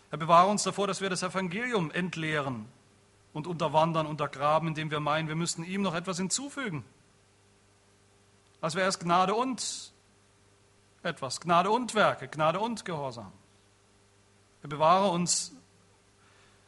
Herr, 0.10 0.18
bewahre 0.18 0.50
uns 0.50 0.64
davor, 0.64 0.88
dass 0.88 1.00
wir 1.00 1.10
das 1.10 1.24
Evangelium 1.24 1.92
entleeren 1.92 2.66
und 3.34 3.48
unterwandern, 3.48 4.08
untergraben, 4.08 4.70
indem 4.70 4.89
wir 4.92 5.00
meinen, 5.00 5.28
wir 5.28 5.36
müssten 5.36 5.64
ihm 5.64 5.84
noch 5.84 5.94
etwas 5.94 6.18
hinzufügen. 6.18 6.84
Als 8.62 8.76
wäre 8.76 8.88
es 8.88 8.99
Gnade 8.99 9.34
und 9.34 9.91
etwas. 11.03 11.41
Gnade 11.41 11.72
und 11.72 11.95
Werke, 11.95 12.28
Gnade 12.28 12.59
und 12.59 12.86
Gehorsam. 12.86 13.32
Er 14.62 14.70
bewahre 14.70 15.09
uns 15.09 15.51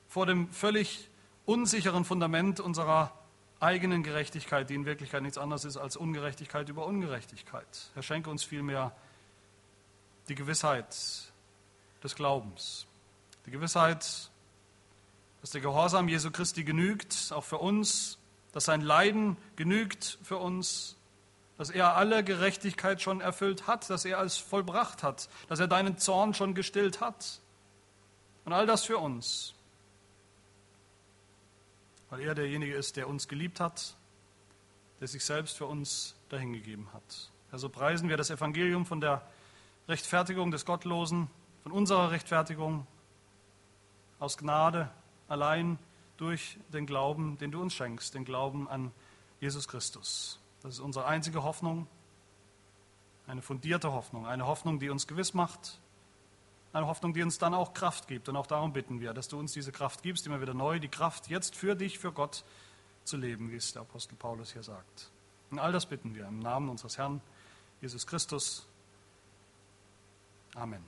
vor 0.09 0.25
dem 0.25 0.49
völlig 0.51 1.09
unsicheren 1.45 2.05
Fundament 2.05 2.59
unserer 2.59 3.11
eigenen 3.59 4.03
Gerechtigkeit, 4.03 4.69
die 4.69 4.75
in 4.75 4.85
Wirklichkeit 4.85 5.21
nichts 5.21 5.37
anderes 5.37 5.65
ist 5.65 5.77
als 5.77 5.95
Ungerechtigkeit 5.95 6.67
über 6.69 6.85
Ungerechtigkeit. 6.85 7.91
Er 7.95 8.03
schenke 8.03 8.29
uns 8.29 8.43
vielmehr 8.43 8.91
die 10.27 10.35
Gewissheit 10.35 10.87
des 12.03 12.15
Glaubens, 12.15 12.85
die 13.45 13.51
Gewissheit, 13.51 14.29
dass 15.41 15.49
der 15.51 15.61
Gehorsam 15.61 16.07
Jesu 16.09 16.31
Christi 16.31 16.63
genügt, 16.63 17.31
auch 17.31 17.43
für 17.43 17.57
uns, 17.57 18.17
dass 18.51 18.65
sein 18.65 18.81
Leiden 18.81 19.37
genügt 19.55 20.17
für 20.23 20.37
uns, 20.37 20.97
dass 21.58 21.70
er 21.70 21.95
alle 21.95 22.24
Gerechtigkeit 22.24 23.01
schon 23.01 23.22
erfüllt 23.22 23.68
hat, 23.68 23.89
dass 23.89 24.06
er 24.06 24.18
alles 24.18 24.38
vollbracht 24.38 25.04
hat, 25.04 25.30
dass 25.47 25.60
er 25.60 25.68
deinen 25.68 25.97
Zorn 25.97 26.34
schon 26.34 26.56
gestillt 26.56 26.99
hat. 26.99 27.39
Und 28.45 28.54
all 28.54 28.66
das 28.66 28.86
für 28.86 28.97
uns, 28.97 29.54
weil 32.10 32.22
er 32.22 32.36
derjenige 32.36 32.74
ist, 32.74 32.97
der 32.97 33.08
uns 33.08 33.28
geliebt 33.28 33.60
hat, 33.60 33.95
der 34.99 35.08
sich 35.08 35.24
selbst 35.24 35.58
für 35.58 35.66
uns 35.66 36.16
dahingegeben 36.30 36.91
hat. 36.93 37.32
Also 37.51 37.70
preisen 37.70 38.10
wir 38.10 38.18
das 38.18 38.30
Evangelium 38.30 38.86
von 38.86 38.99
der 38.99 39.22
Rechtfertigung 39.88 40.51
des 40.51 40.66
Gottlosen, 40.66 41.30
von 41.62 41.72
unserer 41.72 42.12
Rechtfertigung 42.12 42.88
aus 44.20 44.38
Gnade 44.38 44.89
allein 45.28 45.78
durch 46.18 46.58
den 46.70 46.86
Glauben, 46.86 47.38
den 47.38 47.51
du 47.51 47.62
uns 47.62 47.74
schenkst, 47.74 48.14
den 48.14 48.26
Glauben 48.26 48.68
an 48.68 48.91
Jesus 49.39 49.68
Christus. 49.68 50.39
Das 50.64 50.76
ist 50.76 50.80
unsere 50.80 51.05
einzige 51.05 51.43
Hoffnung, 51.43 51.88
eine 53.28 53.41
fundierte 53.41 53.91
Hoffnung, 53.91 54.26
eine 54.26 54.47
Hoffnung, 54.47 54.80
die 54.80 54.89
uns 54.89 55.07
gewiss 55.07 55.34
macht, 55.34 55.80
eine 56.72 56.88
Hoffnung, 56.88 57.14
die 57.14 57.22
uns 57.22 57.38
dann 57.38 57.53
auch 57.53 57.74
Kraft 57.74 58.07
gibt. 58.07 58.30
Und 58.30 58.36
auch 58.36 58.47
darum 58.47 58.74
bitten 58.74 58.99
wir, 58.99 59.14
dass 59.14 59.28
du 59.28 59.38
uns 59.38 59.53
diese 59.53 59.72
Kraft 59.72 60.01
gibst, 60.01 60.26
immer 60.26 60.41
wieder 60.41 60.53
neu, 60.53 60.80
die 60.80 60.88
Kraft 60.88 61.28
jetzt 61.28 61.55
für 61.55 61.76
dich, 61.76 61.99
für 61.99 62.11
Gott 62.11 62.43
zu 63.03 63.18
leben, 63.18 63.51
wie 63.51 63.57
es 63.57 63.74
der 63.74 63.84
Apostel 63.84 64.16
Paulus 64.16 64.53
hier 64.53 64.64
sagt. 64.64 65.11
Und 65.51 65.59
all 65.59 65.72
das 65.72 65.86
bitten 65.86 66.16
wir 66.16 66.26
im 66.28 66.39
Namen 66.39 66.70
unseres 66.70 66.97
Herrn 66.97 67.22
Jesus 67.82 68.07
Christus. 68.07 68.66
Amen. 70.55 70.84